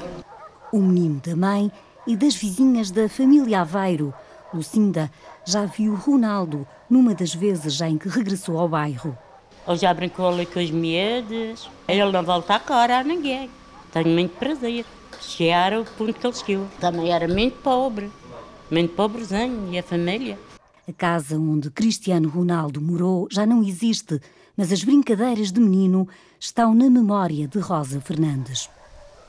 O 0.71 0.79
menino 0.79 1.23
da 1.25 1.35
mãe 1.35 1.73
e 2.07 2.17
das 2.17 2.35
vizinhas 2.35 2.91
da 2.91 3.09
família 3.09 3.63
Aveiro. 3.63 4.13
Lucinda 4.53 5.11
já 5.47 5.65
viu 5.65 5.95
Ronaldo 5.95 6.67
numa 6.91 7.15
das 7.15 7.35
vezes 7.35 7.81
em 7.81 7.97
que 7.97 8.11
regressou 8.11 8.59
ao 8.59 8.69
bairro. 8.69 9.17
Eu 9.67 9.75
já 9.75 9.95
brincou 9.95 10.29
ali 10.29 10.45
com 10.45 10.61
os 10.61 10.71
miúdos. 10.71 11.71
Ele 11.89 12.13
não 12.13 12.23
volta 12.23 12.57
a 12.57 12.61
cara 12.61 12.99
a 12.99 13.03
ninguém. 13.03 13.49
Tenho 13.91 14.09
muito 14.09 14.37
prazer. 14.37 14.85
Chegar 15.19 15.73
ao 15.73 15.87
ponto 15.87 16.13
que 16.13 16.27
ele 16.27 16.37
chegou. 16.37 16.67
Também 16.79 17.11
era 17.11 17.27
muito 17.27 17.57
pobre. 17.63 18.13
Muito 18.71 18.95
pobrezinho. 18.95 19.73
E 19.73 19.79
a 19.79 19.83
família? 19.83 20.39
A 20.91 20.93
casa 20.93 21.39
onde 21.39 21.71
Cristiano 21.71 22.29
Ronaldo 22.29 22.81
morou 22.81 23.29
já 23.31 23.47
não 23.47 23.63
existe, 23.63 24.21
mas 24.57 24.73
as 24.73 24.83
brincadeiras 24.83 25.53
de 25.53 25.61
menino 25.61 26.09
estão 26.37 26.75
na 26.75 26.91
memória 26.91 27.47
de 27.47 27.61
Rosa 27.61 28.01
Fernandes. 28.01 28.69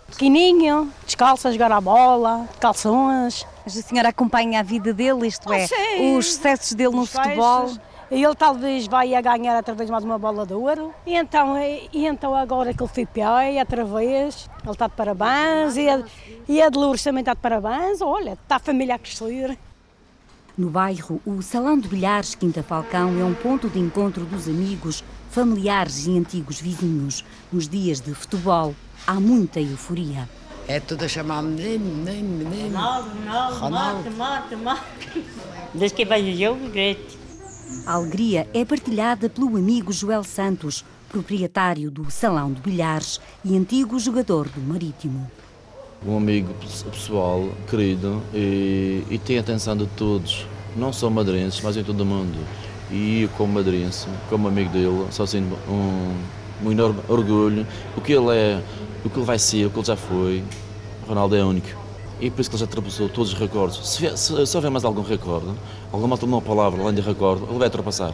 Pequeninho, 0.08 0.92
descalço 1.06 1.48
a 1.48 1.52
jogar 1.52 1.72
a 1.72 1.80
bola, 1.80 2.50
calções. 2.60 3.46
Mas 3.64 3.78
a 3.78 3.82
senhora 3.84 4.10
acompanha 4.10 4.62
a 4.62 4.64
vida 4.64 4.92
dele, 4.92 5.28
isto 5.28 5.54
é, 5.54 5.68
sim. 5.68 6.18
os 6.18 6.34
sucessos 6.34 6.74
dele 6.74 6.96
no 6.96 7.04
Os 7.04 7.12
futebol? 7.12 7.72
E 8.10 8.24
ele 8.24 8.36
talvez 8.36 8.88
vai 8.88 9.14
a 9.14 9.22
ganhar 9.22 9.56
outra 9.56 9.76
vez 9.76 9.88
mais 9.88 10.04
uma 10.04 10.18
bola 10.18 10.48
de 10.48 10.56
ouro. 10.56 10.92
E 11.06 11.16
então, 11.16 11.56
e, 11.62 12.08
então 12.08 12.34
agora 12.34 12.74
que 12.74 12.82
ele 12.82 12.92
foi 12.92 13.06
pé, 13.06 13.60
outra 13.60 13.86
vez, 13.86 14.50
ele 14.64 14.72
está 14.72 14.88
de 14.88 14.96
parabéns. 14.96 15.78
E 15.78 15.88
a, 15.88 16.04
e 16.50 16.60
a 16.60 16.70
de 16.70 16.78
Lourdes 16.80 17.04
também 17.04 17.22
está 17.22 17.36
de 17.36 17.40
parabéns. 17.40 18.02
Olha, 18.02 18.34
está 18.34 18.56
a 18.56 18.60
família 18.60 18.96
a 18.96 19.00
crescer. 19.00 19.60
No 20.58 20.70
bairro, 20.70 21.22
o 21.26 21.42
Salão 21.42 21.80
de 21.80 21.88
Bilhares 21.88 22.36
Quinta 22.36 22.62
Falcão 22.62 23.18
é 23.20 23.24
um 23.24 23.34
ponto 23.34 23.70
de 23.70 23.80
encontro 23.80 24.26
dos 24.26 24.48
amigos, 24.48 25.04
familiares 25.30 26.06
e 26.06 26.18
antigos 26.18 26.60
vizinhos. 26.60 27.24
Nos 27.52 27.70
dias 27.70 28.02
de 28.02 28.14
futebol, 28.14 28.76
há 29.08 29.14
muita 29.14 29.62
euforia. 29.62 30.28
É 30.68 30.80
tudo 30.80 31.06
a 31.06 31.08
chamar 31.08 31.42
menino, 31.42 31.86
menino, 31.86 32.50
menino. 32.50 32.78
Ronaldo, 32.78 33.10
Ronaldo, 33.10 33.60
Ronaldo. 33.60 34.12
morte, 34.12 34.56
morte, 34.56 34.56
morte. 34.58 35.26
Desde 35.74 35.96
que 35.96 36.06
vai 36.06 36.22
o 36.22 36.38
jogo, 36.38 36.70
grito. 36.70 37.18
A 37.86 37.94
alegria 37.94 38.48
é 38.54 38.66
partilhada 38.66 39.30
pelo 39.30 39.56
amigo 39.56 39.94
Joel 39.94 40.24
Santos, 40.24 40.84
proprietário 41.10 41.90
do 41.90 42.12
Salão 42.12 42.52
de 42.52 42.62
Bilhares 42.62 43.22
e 43.44 43.58
antigo 43.58 43.98
jogador 43.98 44.50
do 44.50 44.60
Marítimo. 44.62 45.32
Um 46.06 46.18
amigo 46.18 46.54
pessoal, 46.92 47.48
querido, 47.70 48.22
e, 48.34 49.04
e 49.10 49.18
tem 49.20 49.38
a 49.38 49.42
atenção 49.42 49.78
de 49.78 49.86
todos, 49.86 50.48
não 50.76 50.92
só 50.92 51.10
madeirenses, 51.10 51.62
mas 51.62 51.78
em 51.78 51.84
todo 51.84 52.02
o 52.02 52.06
mundo. 52.06 52.40
E 52.90 53.22
eu, 53.22 53.30
como 53.30 53.54
madeirense, 53.54 54.08
como 54.30 54.48
amigo 54.48 54.70
dele, 54.72 55.06
só 55.12 55.26
sinto 55.26 55.56
um, 55.70 56.14
um 56.66 56.72
enorme 56.72 57.00
orgulho. 57.08 57.66
O 57.96 58.02
que 58.02 58.14
ele 58.14 58.36
é, 58.36 58.62
o 59.06 59.10
que 59.10 59.18
ele 59.18 59.26
vai 59.26 59.40
ser, 59.40 59.66
o 59.66 59.70
que 59.70 59.80
ele 59.80 59.86
já 59.86 59.96
foi, 59.96 60.44
Ronaldo 61.08 61.36
é 61.36 61.44
único. 61.44 61.80
E 62.20 62.30
por 62.30 62.42
isso 62.42 62.50
que 62.50 62.56
ele 62.56 62.62
já 62.62 62.66
ultrapassou 62.66 63.08
todos 63.08 63.34
os 63.34 63.40
recordes. 63.40 63.78
Se, 63.88 64.18
se, 64.18 64.46
se 64.46 64.58
houver 64.58 64.72
mais 64.72 64.84
algum 64.84 65.02
recorde, 65.02 65.52
alguma 65.92 66.16
outra 66.16 66.42
palavra 66.42 66.82
além 66.82 66.96
de 66.96 67.02
recorde, 67.02 67.44
ele 67.44 67.58
vai 67.58 67.68
ultrapassar. 67.68 68.14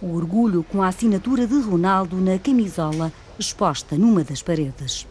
O 0.00 0.14
orgulho 0.14 0.62
com 0.64 0.82
a 0.82 0.88
assinatura 0.88 1.46
de 1.46 1.58
Ronaldo 1.60 2.16
na 2.16 2.38
camisola 2.38 3.12
exposta 3.38 3.96
numa 3.96 4.24
das 4.24 4.42
paredes. 4.42 5.06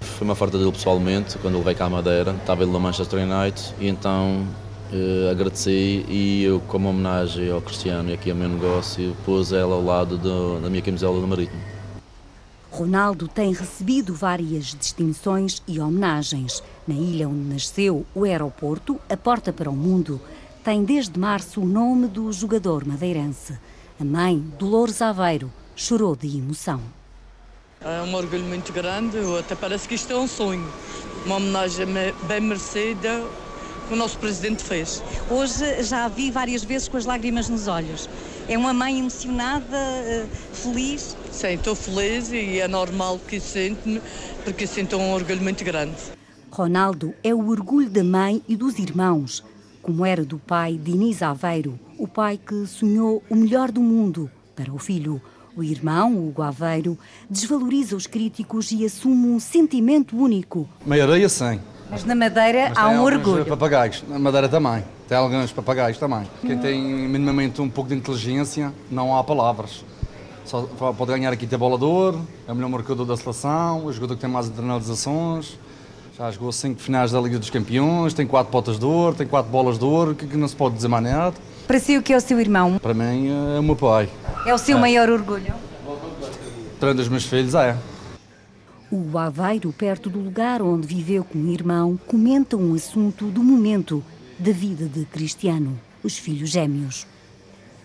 Foi 0.00 0.24
uma 0.24 0.34
farta 0.34 0.58
dele 0.58 0.72
pessoalmente, 0.72 1.38
quando 1.38 1.56
ele 1.56 1.64
veio 1.64 1.76
cá 1.76 1.86
à 1.86 1.90
Madeira, 1.90 2.32
estava 2.32 2.62
ele 2.62 2.72
no 2.72 2.80
Manchester 2.80 3.20
United, 3.20 3.74
e 3.80 3.88
então 3.88 4.46
Uh, 4.86 5.28
agradeci 5.32 6.06
e 6.08 6.44
eu, 6.44 6.60
como 6.60 6.88
homenagem 6.88 7.50
ao 7.50 7.60
Cristiano 7.60 8.10
e 8.10 8.12
aqui 8.12 8.30
ao 8.30 8.36
meu 8.36 8.48
negócio, 8.48 9.16
pus 9.24 9.50
ela 9.52 9.74
ao 9.74 9.84
lado 9.84 10.16
do, 10.16 10.60
da 10.60 10.70
minha 10.70 10.80
camisola 10.80 11.20
do 11.20 11.26
Marítimo. 11.26 11.60
Ronaldo 12.70 13.26
tem 13.26 13.52
recebido 13.52 14.14
várias 14.14 14.66
distinções 14.66 15.60
e 15.66 15.80
homenagens. 15.80 16.62
Na 16.86 16.94
ilha 16.94 17.28
onde 17.28 17.48
nasceu, 17.48 18.06
o 18.14 18.22
aeroporto, 18.22 19.00
a 19.10 19.16
porta 19.16 19.52
para 19.52 19.68
o 19.68 19.74
mundo, 19.74 20.20
tem 20.62 20.84
desde 20.84 21.18
março 21.18 21.62
o 21.62 21.66
nome 21.66 22.06
do 22.06 22.32
jogador 22.32 22.86
madeirense. 22.86 23.58
A 23.98 24.04
mãe, 24.04 24.38
Dolores 24.56 25.02
Aveiro, 25.02 25.50
chorou 25.74 26.14
de 26.14 26.38
emoção. 26.38 26.80
É 27.80 28.02
um 28.02 28.14
orgulho 28.14 28.44
muito 28.44 28.72
grande, 28.72 29.18
até 29.38 29.54
parece 29.54 29.86
que 29.86 29.94
isto 29.94 30.12
é 30.12 30.16
um 30.16 30.26
sonho. 30.26 30.66
Uma 31.24 31.36
homenagem 31.36 31.86
bem 32.26 32.40
merecida 32.40 33.22
que 33.86 33.94
o 33.94 33.96
nosso 33.96 34.18
presidente 34.18 34.64
fez. 34.64 35.02
Hoje 35.30 35.82
já 35.82 36.04
a 36.04 36.08
vi 36.08 36.30
várias 36.30 36.64
vezes 36.64 36.88
com 36.88 36.96
as 36.96 37.04
lágrimas 37.04 37.48
nos 37.48 37.68
olhos. 37.68 38.08
É 38.48 38.56
uma 38.56 38.72
mãe 38.72 38.98
emocionada, 38.98 39.76
eh, 39.76 40.26
feliz? 40.52 41.16
Sim, 41.30 41.54
estou 41.54 41.74
feliz 41.74 42.32
e 42.32 42.60
é 42.60 42.66
normal 42.68 43.20
que 43.26 43.38
sinto-me, 43.38 44.00
porque 44.44 44.66
sinto 44.66 44.96
um 44.96 45.12
orgulho 45.12 45.42
muito 45.42 45.64
grande. 45.64 45.96
Ronaldo 46.50 47.12
é 47.22 47.34
o 47.34 47.48
orgulho 47.48 47.90
da 47.90 48.02
mãe 48.02 48.42
e 48.48 48.56
dos 48.56 48.78
irmãos, 48.78 49.44
como 49.82 50.04
era 50.04 50.24
do 50.24 50.38
pai 50.38 50.78
Diniz 50.82 51.22
Aveiro, 51.22 51.78
o 51.98 52.08
pai 52.08 52.38
que 52.38 52.66
sonhou 52.66 53.22
o 53.28 53.36
melhor 53.36 53.70
do 53.70 53.80
mundo 53.80 54.30
para 54.54 54.72
o 54.72 54.78
filho. 54.78 55.20
O 55.56 55.64
irmão, 55.64 56.14
Hugo 56.14 56.42
Aveiro, 56.42 56.98
desvaloriza 57.30 57.96
os 57.96 58.06
críticos 58.06 58.70
e 58.72 58.84
assume 58.84 59.28
um 59.28 59.40
sentimento 59.40 60.14
único. 60.14 60.68
Meia 60.84 61.04
areia 61.04 61.30
sem. 61.30 61.58
Mas 61.90 62.04
na 62.04 62.14
Madeira 62.14 62.68
Mas 62.68 62.78
há 62.78 62.88
um 62.90 63.02
orgulho. 63.02 63.46
papagaios. 63.46 64.04
Na 64.06 64.18
Madeira 64.18 64.50
também. 64.50 64.84
Tem 65.08 65.16
alguns 65.16 65.52
papagaios 65.52 65.96
também. 65.96 66.24
Quem 66.42 66.58
tem 66.58 66.82
minimamente 66.82 67.62
um 67.62 67.70
pouco 67.70 67.88
de 67.88 67.96
inteligência, 67.96 68.70
não 68.90 69.16
há 69.16 69.24
palavras. 69.24 69.82
Só 70.44 70.62
pode 70.62 71.10
ganhar 71.12 71.32
aqui 71.32 71.46
de 71.46 71.56
ouro, 71.56 72.20
é 72.46 72.52
o 72.52 72.54
melhor 72.54 72.68
marcador 72.68 73.06
da 73.06 73.16
seleção, 73.16 73.86
o 73.86 73.92
jogador 73.92 74.14
que 74.14 74.20
tem 74.20 74.28
mais 74.30 74.48
internalizações. 74.48 75.58
Já 76.18 76.30
jogou 76.30 76.52
cinco 76.52 76.80
finais 76.80 77.12
da 77.12 77.20
Liga 77.20 77.38
dos 77.38 77.48
Campeões, 77.48 78.12
tem 78.12 78.26
quatro 78.26 78.52
potas 78.52 78.78
de 78.78 78.84
ouro, 78.84 79.16
tem 79.16 79.26
quatro 79.26 79.50
bolas 79.50 79.78
de 79.78 79.84
ouro, 79.84 80.14
que, 80.14 80.26
que 80.26 80.36
não 80.36 80.48
se 80.48 80.56
pode 80.56 80.74
dizer 80.74 80.88
mais 80.88 81.04
nada. 81.04 81.34
Para 81.66 81.80
si, 81.80 81.96
o 81.98 82.02
que 82.02 82.12
é 82.12 82.16
o 82.16 82.20
seu 82.20 82.38
irmão? 82.40 82.78
Para 82.78 82.94
mim, 82.94 83.28
é 83.56 83.58
o 83.58 83.62
meu 83.62 83.76
pai. 83.76 84.08
É 84.46 84.54
o 84.54 84.58
seu 84.58 84.76
É. 84.76 84.80
maior 84.80 85.08
orgulho? 85.10 85.52
Trando 86.78 87.02
os 87.02 87.08
meus 87.08 87.24
filhos, 87.24 87.54
é. 87.54 87.76
O 88.90 89.18
Aveiro, 89.18 89.72
perto 89.72 90.08
do 90.08 90.20
lugar 90.20 90.62
onde 90.62 90.86
viveu 90.86 91.24
com 91.24 91.38
o 91.38 91.48
irmão, 91.50 91.98
comenta 92.06 92.56
um 92.56 92.74
assunto 92.74 93.26
do 93.26 93.42
momento 93.42 94.02
da 94.38 94.52
vida 94.52 94.86
de 94.86 95.04
Cristiano, 95.06 95.78
os 96.04 96.16
filhos 96.16 96.50
gêmeos. 96.50 97.06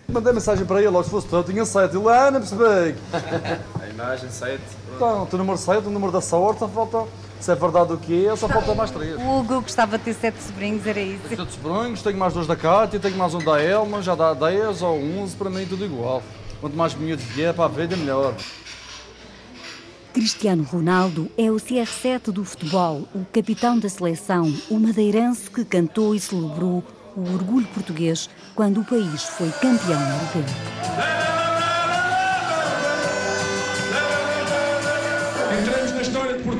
Mandei 0.07 0.33
mensagem 0.33 0.65
para 0.65 0.79
ele, 0.79 0.89
logo 0.89 1.05
se 1.05 1.09
fosse 1.09 1.27
tu, 1.27 1.35
eu 1.37 1.43
tinha 1.43 1.65
sete. 1.65 1.95
Ele, 1.95 2.07
ah, 2.09 2.29
não 2.29 2.39
percebi. 2.41 2.95
A 3.81 3.87
imagem 3.89 4.29
7. 4.29 4.61
Então, 4.95 5.27
o 5.31 5.37
número 5.37 5.57
7, 5.57 5.87
o 5.87 5.89
número 5.89 6.11
da 6.11 6.19
sorte, 6.21 6.59
falta, 6.73 7.05
se 7.41 7.51
é 7.51 7.55
verdade 7.55 7.93
o 7.93 7.97
que 7.97 8.27
é, 8.27 8.35
só 8.35 8.47
falta 8.47 8.75
mais 8.75 8.91
três. 8.91 9.15
O 9.15 9.39
Hugo 9.39 9.61
gostava 9.61 9.97
de 9.97 10.03
ter 10.03 10.13
sete 10.13 10.41
sobrinhos, 10.41 10.85
era 10.85 10.99
isso. 10.99 11.27
Sete 11.27 11.51
sobrinhos, 11.51 12.01
tenho 12.01 12.17
mais 12.17 12.33
dois 12.33 12.45
da 12.45 12.55
Cátia, 12.55 12.99
tenho 12.99 13.17
mais 13.17 13.33
um 13.33 13.39
da 13.39 13.61
Elma, 13.61 14.01
já 14.01 14.13
dá 14.13 14.33
10 14.33 14.81
ou 14.83 14.97
11, 14.97 15.35
para 15.35 15.49
mim 15.49 15.65
tudo 15.65 15.83
igual. 15.83 16.21
Quanto 16.59 16.77
mais 16.77 16.93
miúdo 16.93 17.21
vier 17.33 17.53
para 17.53 17.65
a 17.65 17.67
vida, 17.67 17.97
melhor. 17.97 18.35
Cristiano 20.13 20.63
Ronaldo 20.63 21.31
é 21.37 21.49
o 21.49 21.55
CR7 21.55 22.31
do 22.31 22.43
futebol, 22.43 23.07
o 23.15 23.25
capitão 23.31 23.79
da 23.79 23.89
seleção, 23.89 24.53
o 24.69 24.77
madeirense 24.77 25.49
que 25.49 25.65
cantou 25.65 26.13
e 26.13 26.19
celebrou 26.19 26.83
o 27.15 27.33
orgulho 27.33 27.67
português 27.67 28.29
quando 28.53 28.81
o 28.81 28.85
país 28.85 29.23
foi 29.23 29.49
campeão 29.51 29.99
europeu. 29.99 31.40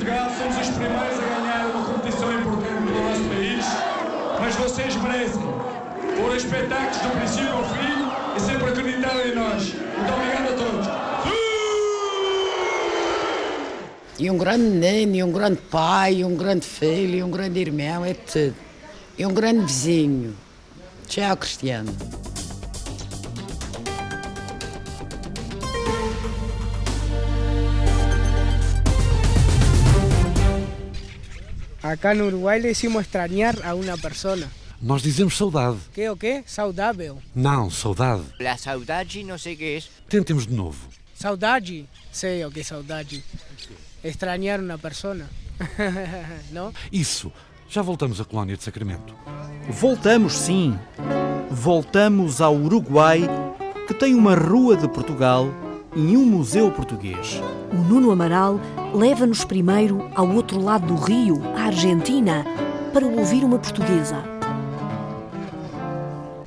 Portugal, 0.01 0.31
somos 0.35 0.57
os 0.57 0.69
primeiros 0.75 1.19
a 1.19 1.21
ganhar 1.21 1.75
uma 1.75 1.85
competição 1.85 2.33
importante 2.33 2.81
no 2.81 3.03
nosso 3.03 3.23
país, 3.29 3.65
mas 4.39 4.55
vocês 4.55 4.95
merecem. 4.95 5.43
Foram 6.17 6.35
espetáculos 6.35 6.97
do 6.97 7.09
princípio 7.11 7.53
ao 7.53 7.63
fim 7.65 8.35
e 8.35 8.39
sempre 8.39 8.65
acreditaram 8.69 9.27
em 9.27 9.35
nós. 9.35 9.73
Muito 9.75 10.11
obrigado 10.11 10.47
a 10.47 10.57
todos. 10.57 10.87
E 14.17 14.31
um 14.31 14.37
grande 14.39 14.63
menino, 14.63 15.15
e 15.17 15.23
um 15.23 15.31
grande 15.31 15.57
pai, 15.69 16.15
e 16.15 16.25
um 16.25 16.35
grande 16.35 16.65
filho, 16.65 17.17
e 17.17 17.23
um 17.23 17.29
grande 17.29 17.59
irmão, 17.59 18.03
é 18.03 18.15
tudo. 18.15 18.55
E 19.19 19.23
um 19.23 19.33
grande 19.35 19.65
vizinho. 19.65 20.35
Tchau, 21.07 21.37
Cristiano. 21.37 21.95
Acá 31.91 32.13
en 32.13 32.21
Uruguay 32.21 32.61
le 32.61 32.69
decimos 32.69 33.03
extrañar 33.03 33.59
a 33.65 33.75
una 33.75 33.97
persona. 33.97 34.47
Nós 34.81 35.03
dizemos 35.03 35.35
saudade. 35.35 35.77
¿Qué 35.93 36.09
o 36.09 36.15
qué? 36.15 36.41
Saudável. 36.47 37.17
Não, 37.35 37.69
saudade. 37.69 38.23
La 38.39 38.57
saudade 38.57 39.23
não 39.25 39.37
sei 39.37 39.55
o 39.55 39.57
que 39.57 39.77
é. 39.77 39.83
Tentemos 40.07 40.47
de 40.47 40.53
novo. 40.53 40.87
Saudade. 41.13 41.85
Sei 42.09 42.45
o 42.45 42.49
que 42.49 42.61
é 42.61 42.63
saudade. 42.63 43.21
Extrañar 44.01 44.61
una 44.61 44.77
persona. 44.77 45.29
¿No? 46.51 46.73
Isso. 46.93 47.29
Já 47.69 47.81
voltamos 47.81 48.21
à 48.21 48.25
colónia 48.25 48.55
de 48.55 48.63
Sacramento. 48.63 49.13
Voltamos 49.69 50.33
sim. 50.33 50.79
Voltamos 51.51 52.39
ao 52.39 52.55
Uruguai, 52.55 53.21
que 53.85 53.93
tem 53.93 54.15
uma 54.15 54.33
rua 54.33 54.77
de 54.77 54.87
Portugal 54.87 55.49
e 55.95 56.15
um 56.15 56.25
museu 56.25 56.71
português. 56.71 57.39
O 57.71 57.75
Nuno 57.75 58.11
Amaral 58.11 58.59
leva-nos 58.93 59.43
primeiro 59.43 60.09
ao 60.15 60.29
outro 60.29 60.59
lado 60.59 60.87
do 60.87 60.95
rio, 60.95 61.41
à 61.55 61.65
Argentina, 61.65 62.45
para 62.93 63.05
ouvir 63.05 63.43
uma 63.43 63.59
portuguesa. 63.59 64.23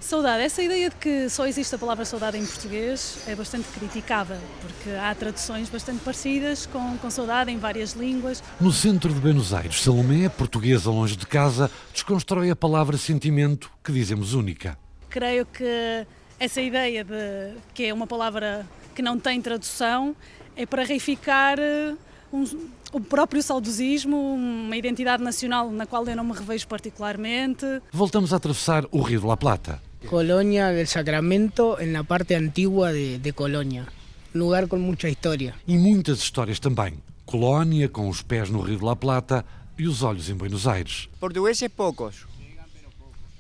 Saudade. 0.01 0.43
Essa 0.45 0.63
ideia 0.63 0.91
de 0.91 0.97
que 0.97 1.29
só 1.29 1.47
existe 1.47 1.75
a 1.75 1.79
palavra 1.79 2.05
saudade 2.05 2.39
em 2.39 2.45
português 2.45 3.19
é 3.27 3.35
bastante 3.35 3.67
criticável, 3.69 4.37
porque 4.61 4.91
há 4.91 5.15
traduções 5.15 5.69
bastante 5.69 6.01
parecidas 6.05 6.67
com, 6.67 6.97
com 6.99 7.11
saudade 7.11 7.51
em 7.51 7.59
várias 7.59 7.95
línguas. 7.95 8.43
No 8.61 8.71
centro 8.71 9.13
de 9.13 9.19
Buenos 9.19 9.53
Aires, 9.55 9.83
Salomé, 9.83 10.29
portuguesa 10.29 10.91
longe 10.91 11.17
de 11.17 11.27
casa, 11.27 11.71
desconstrói 11.93 12.51
a 12.51 12.57
palavra 12.57 12.97
sentimento, 12.99 13.71
que 13.83 13.93
dizemos 13.93 14.35
única. 14.35 14.79
Creio 15.09 15.47
que 15.47 16.07
essa 16.39 16.61
ideia 16.61 17.03
de 17.03 17.55
que 17.73 17.87
é 17.87 17.95
uma 17.95 18.07
palavra 18.07 18.67
que 18.95 19.03
não 19.03 19.19
tem 19.19 19.43
tradução 19.43 20.17
é 20.57 20.65
para 20.65 20.85
reificar 20.85 21.59
eh, 21.59 21.95
um, 22.33 22.45
o 22.93 23.01
próprio 23.01 23.43
saudosismo, 23.43 24.35
uma 24.35 24.77
identidade 24.77 25.23
nacional 25.23 25.71
na 25.71 25.85
qual 25.85 26.07
eu 26.07 26.17
não 26.17 26.25
me 26.25 26.33
revejo 26.33 26.67
particularmente. 26.69 27.67
Voltamos 27.93 28.33
a 28.33 28.37
atravessar 28.37 28.87
o 28.91 29.03
Rio 29.03 29.21
de 29.21 29.27
la 29.27 29.37
Plata. 29.37 29.83
Colonia 30.09 30.69
del 30.69 30.87
Sacramento, 30.87 31.81
en 31.81 31.93
la 31.93 32.05
parte 32.05 32.37
antigua 32.37 32.93
de, 32.93 33.19
de 33.19 33.33
Colonia. 33.33 33.87
Un 34.35 34.41
lugar 34.41 34.69
con 34.69 34.81
mucha 34.81 35.09
historia. 35.09 35.55
E 35.67 35.77
muitas 35.77 36.19
histórias 36.19 36.61
também. 36.61 36.95
Colónia, 37.25 37.89
com 37.89 38.09
os 38.09 38.23
pés 38.23 38.51
no 38.51 38.61
Rio 38.61 38.79
de 38.79 38.85
la 38.85 38.97
Plata 38.97 39.45
e 39.79 39.89
os 39.89 40.03
olhos 40.03 40.29
em 40.29 40.35
Buenos 40.35 40.67
Aires. 40.67 41.09
Portugueses 41.19 41.69
poucos. 41.71 42.27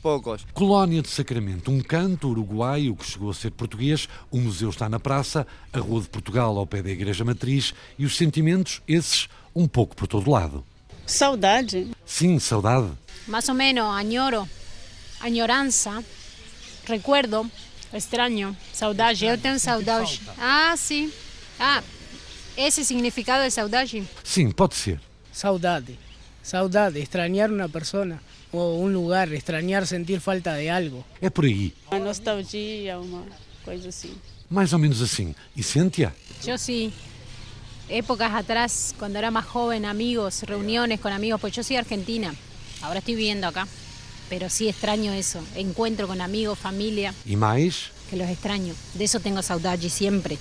Poucos. 0.05 0.47
Colónia 0.53 1.01
de 1.01 1.09
Sacramento, 1.09 1.71
um 1.71 1.81
canto 1.81 2.29
uruguaio 2.29 2.95
que 2.95 3.07
chegou 3.07 3.31
a 3.31 3.35
ser 3.35 3.51
português, 3.53 4.07
o 4.31 4.37
museu 4.37 4.69
está 4.69 4.87
na 4.87 5.01
praça, 5.01 5.47
a 5.73 5.79
Rua 5.79 6.03
de 6.03 6.11
Portugal 6.11 6.59
ao 6.59 6.67
pé 6.67 6.83
da 6.83 6.91
Igreja 6.91 7.25
Matriz 7.25 7.73
e 7.99 8.05
os 8.05 8.15
sentimentos, 8.15 8.83
esses, 8.87 9.31
um 9.57 9.67
pouco 9.67 9.97
por 9.97 10.07
todo 10.07 10.31
lado. 10.31 10.63
Saudade. 11.07 11.91
Sim, 12.05 12.39
saudade. 12.39 12.91
Más 13.27 13.49
o 13.49 13.55
menos, 13.55 13.87
añoro, 13.95 14.47
añorança, 15.21 16.05
recuerdo, 16.87 17.51
extraño, 17.91 18.55
saudade. 18.75 19.25
Eu 19.25 19.39
tenho 19.39 19.59
saudade. 19.59 20.21
Ah, 20.39 20.75
sim. 20.77 21.11
Ah, 21.59 21.83
esse 22.59 22.85
significado 22.85 23.43
é 23.43 23.49
saudade? 23.49 24.07
Sim, 24.23 24.51
pode 24.51 24.75
ser. 24.75 25.01
Saudade. 25.33 25.99
Saudade, 26.43 27.01
extrañar 27.01 27.51
una 27.51 27.71
persona 27.71 28.21
o 28.57 28.79
un 28.79 28.93
lugar, 28.93 29.33
extrañar 29.33 29.87
sentir 29.87 30.21
falta 30.21 30.55
de 30.55 30.71
algo. 30.71 31.05
É 31.21 31.29
por 31.31 31.45
aí. 31.45 31.73
Uma 31.91 31.99
nostalgia, 32.01 32.99
uma 32.99 33.23
coisa 33.65 33.89
assim. 33.89 34.15
Mais 34.51 34.73
ou 34.73 34.79
menos 34.79 35.01
assim. 35.03 35.35
E 35.57 35.63
Cíntia? 35.63 36.15
Yo 36.45 36.57
sí. 36.59 36.93
Épocas 37.89 38.33
atrás, 38.33 38.95
cuando 38.99 39.19
era 39.19 39.31
más 39.31 39.45
joven, 39.45 39.85
amigos, 39.85 40.43
reuniones 40.45 41.01
con 41.01 41.13
amigos, 41.13 41.41
pues 41.41 41.53
yo 41.55 41.63
soy 41.63 41.77
argentina, 41.77 42.35
ahora 42.81 43.01
estoy 43.01 43.15
viviendo 43.15 43.47
acá, 43.47 43.69
pero 44.31 44.49
sí 44.49 44.69
extraño 44.69 45.13
eso, 45.13 45.41
encuentro 45.55 46.07
con 46.07 46.21
amigos, 46.23 46.59
familia, 46.59 47.13
E 47.27 47.37
mais? 47.37 47.91
que 48.09 48.17
los 48.17 48.29
extraño. 48.31 48.75
De 48.95 49.05
eso 49.05 49.21
tengo 49.21 49.43
saudade 49.43 49.91
siempre. 49.91 50.39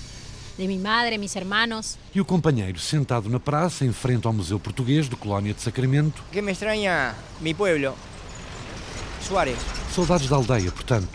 De 0.56 0.68
mi 0.68 0.78
madre, 0.78 1.18
mis 1.18 1.34
hermanos. 1.34 1.98
E 2.14 2.20
o 2.20 2.24
companheiro 2.24 2.78
sentado 2.78 3.28
na 3.28 3.40
praça, 3.40 3.84
em 3.84 3.92
frente 3.92 4.24
ao 4.26 4.32
Museu 4.32 4.60
Português 4.60 5.08
de 5.08 5.16
Colónia 5.16 5.52
de 5.52 5.60
Sacramento. 5.60 6.22
Que 6.30 6.40
me 6.40 6.52
extraña 6.52 7.14
mi 7.40 7.52
pueblo. 7.52 7.94
Suárez. 9.20 9.58
Saudades 9.92 10.28
da 10.28 10.36
aldeia, 10.36 10.70
portanto. 10.70 11.08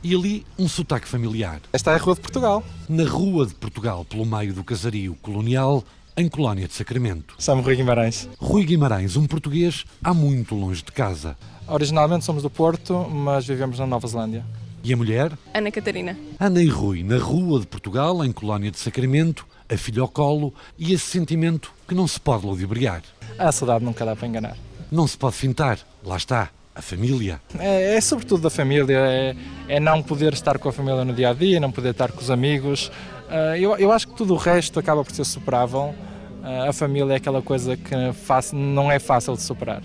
E 0.00 0.14
ali 0.14 0.46
um 0.56 0.68
sotaque 0.68 1.08
familiar. 1.08 1.60
Esta 1.72 1.90
é 1.90 1.94
a 1.94 1.98
Rua 1.98 2.14
de 2.14 2.20
Portugal. 2.20 2.62
Na 2.88 3.04
Rua 3.04 3.46
de 3.46 3.54
Portugal, 3.54 4.04
pelo 4.04 4.24
meio 4.24 4.52
do 4.54 4.62
casario 4.62 5.16
colonial, 5.16 5.82
em 6.16 6.28
Colónia 6.28 6.68
de 6.68 6.74
Sacramento. 6.74 7.34
Chamo 7.40 7.62
Rui 7.62 7.74
Guimarães. 7.74 8.28
Rui 8.38 8.64
Guimarães, 8.64 9.16
um 9.16 9.26
português 9.26 9.84
há 10.04 10.14
muito 10.14 10.54
longe 10.54 10.82
de 10.84 10.92
casa. 10.92 11.36
Originalmente 11.66 12.24
somos 12.24 12.44
do 12.44 12.50
Porto, 12.50 13.08
mas 13.10 13.44
vivemos 13.46 13.78
na 13.78 13.86
Nova 13.86 14.06
Zelândia. 14.06 14.44
E 14.84 14.92
a 14.92 14.96
mulher? 14.96 15.32
Ana 15.54 15.70
Catarina. 15.70 16.16
Ana 16.40 16.60
e 16.60 16.66
Rui, 16.66 17.04
na 17.04 17.16
Rua 17.16 17.60
de 17.60 17.66
Portugal, 17.66 18.24
em 18.24 18.32
Colónia 18.32 18.68
de 18.68 18.78
Sacramento, 18.78 19.46
a 19.68 19.76
filha 19.76 20.02
ao 20.02 20.08
colo 20.08 20.52
e 20.76 20.92
esse 20.92 21.04
sentimento 21.04 21.72
que 21.86 21.94
não 21.94 22.08
se 22.08 22.18
pode 22.18 22.44
ludibriar. 22.44 23.02
A 23.38 23.52
saudade 23.52 23.84
nunca 23.84 24.04
dá 24.04 24.16
para 24.16 24.26
enganar. 24.26 24.56
Não 24.90 25.06
se 25.06 25.16
pode 25.16 25.36
fintar, 25.36 25.78
lá 26.04 26.16
está, 26.16 26.50
a 26.74 26.82
família. 26.82 27.40
É, 27.58 27.94
é 27.94 28.00
sobretudo 28.00 28.42
da 28.42 28.50
família, 28.50 28.98
é, 28.98 29.36
é, 29.68 29.78
não 29.78 30.02
poder 30.02 30.32
estar 30.32 30.58
com 30.58 30.68
a 30.68 30.72
família 30.72 31.04
no 31.04 31.12
dia 31.12 31.30
a 31.30 31.32
dia, 31.32 31.60
não 31.60 31.70
poder 31.70 31.90
estar 31.90 32.10
com 32.10 32.20
os 32.20 32.30
amigos. 32.30 32.88
Uh, 33.28 33.56
eu, 33.56 33.76
eu 33.76 33.92
acho 33.92 34.08
que 34.08 34.14
tudo 34.14 34.34
o 34.34 34.36
resto 34.36 34.80
acaba 34.80 35.04
por 35.04 35.14
ser 35.14 35.24
superável. 35.24 35.94
Uh, 36.42 36.68
a 36.68 36.72
família 36.72 37.12
é 37.12 37.16
aquela 37.16 37.40
coisa 37.40 37.76
que 37.76 38.12
faz, 38.12 38.52
não 38.52 38.90
é 38.90 38.98
fácil 38.98 39.34
de 39.34 39.42
superar. 39.42 39.80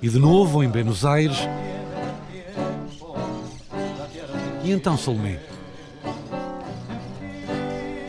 E 0.00 0.08
de 0.08 0.18
novo 0.18 0.62
em 0.62 0.68
Buenos 0.68 1.04
Aires. 1.04 1.38
E 4.62 4.70
então, 4.70 4.96
Salomé? 4.96 5.40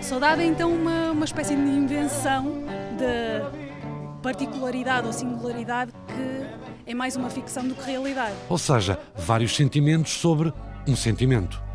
Saudade 0.02 0.42
é 0.42 0.46
então 0.46 0.72
uma, 0.74 1.12
uma 1.12 1.26
espécie 1.26 1.56
de 1.56 1.62
invenção 1.62 2.64
de 2.98 4.22
particularidade 4.22 5.08
ou 5.08 5.14
singularidade 5.14 5.92
que 6.08 6.92
é 6.92 6.94
mais 6.94 7.16
uma 7.16 7.30
ficção 7.30 7.68
do 7.68 7.76
que 7.76 7.90
realidade. 7.90 8.36
Ou 8.50 8.58
seja, 8.58 9.00
vários 9.16 9.56
sentimentos 9.56 10.12
sobre 10.14 10.54
um 10.88 10.96
sentimento. 10.96 11.69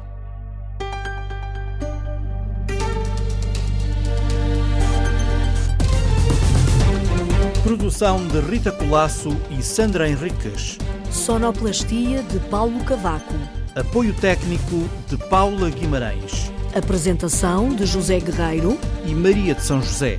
Produção 7.95 8.27
de 8.27 8.41
Rita 8.41 8.73
Colasso 8.73 9.29
e 9.57 9.63
Sandra 9.63 10.09
Henriques. 10.09 10.79
Sonoplastia 11.13 12.25
de 12.25 12.41
Paulo 12.51 12.83
Cavaco. 12.83 13.35
Apoio 13.77 14.13
técnico 14.15 14.89
de 15.09 15.17
Paula 15.17 15.71
Guimarães. 15.71 16.51
Apresentação 16.75 17.69
de 17.69 17.87
José 17.87 18.19
Guerreiro 18.19 18.77
e 19.07 19.15
Maria 19.15 19.55
de 19.55 19.63
São 19.63 19.81
José. 19.81 20.19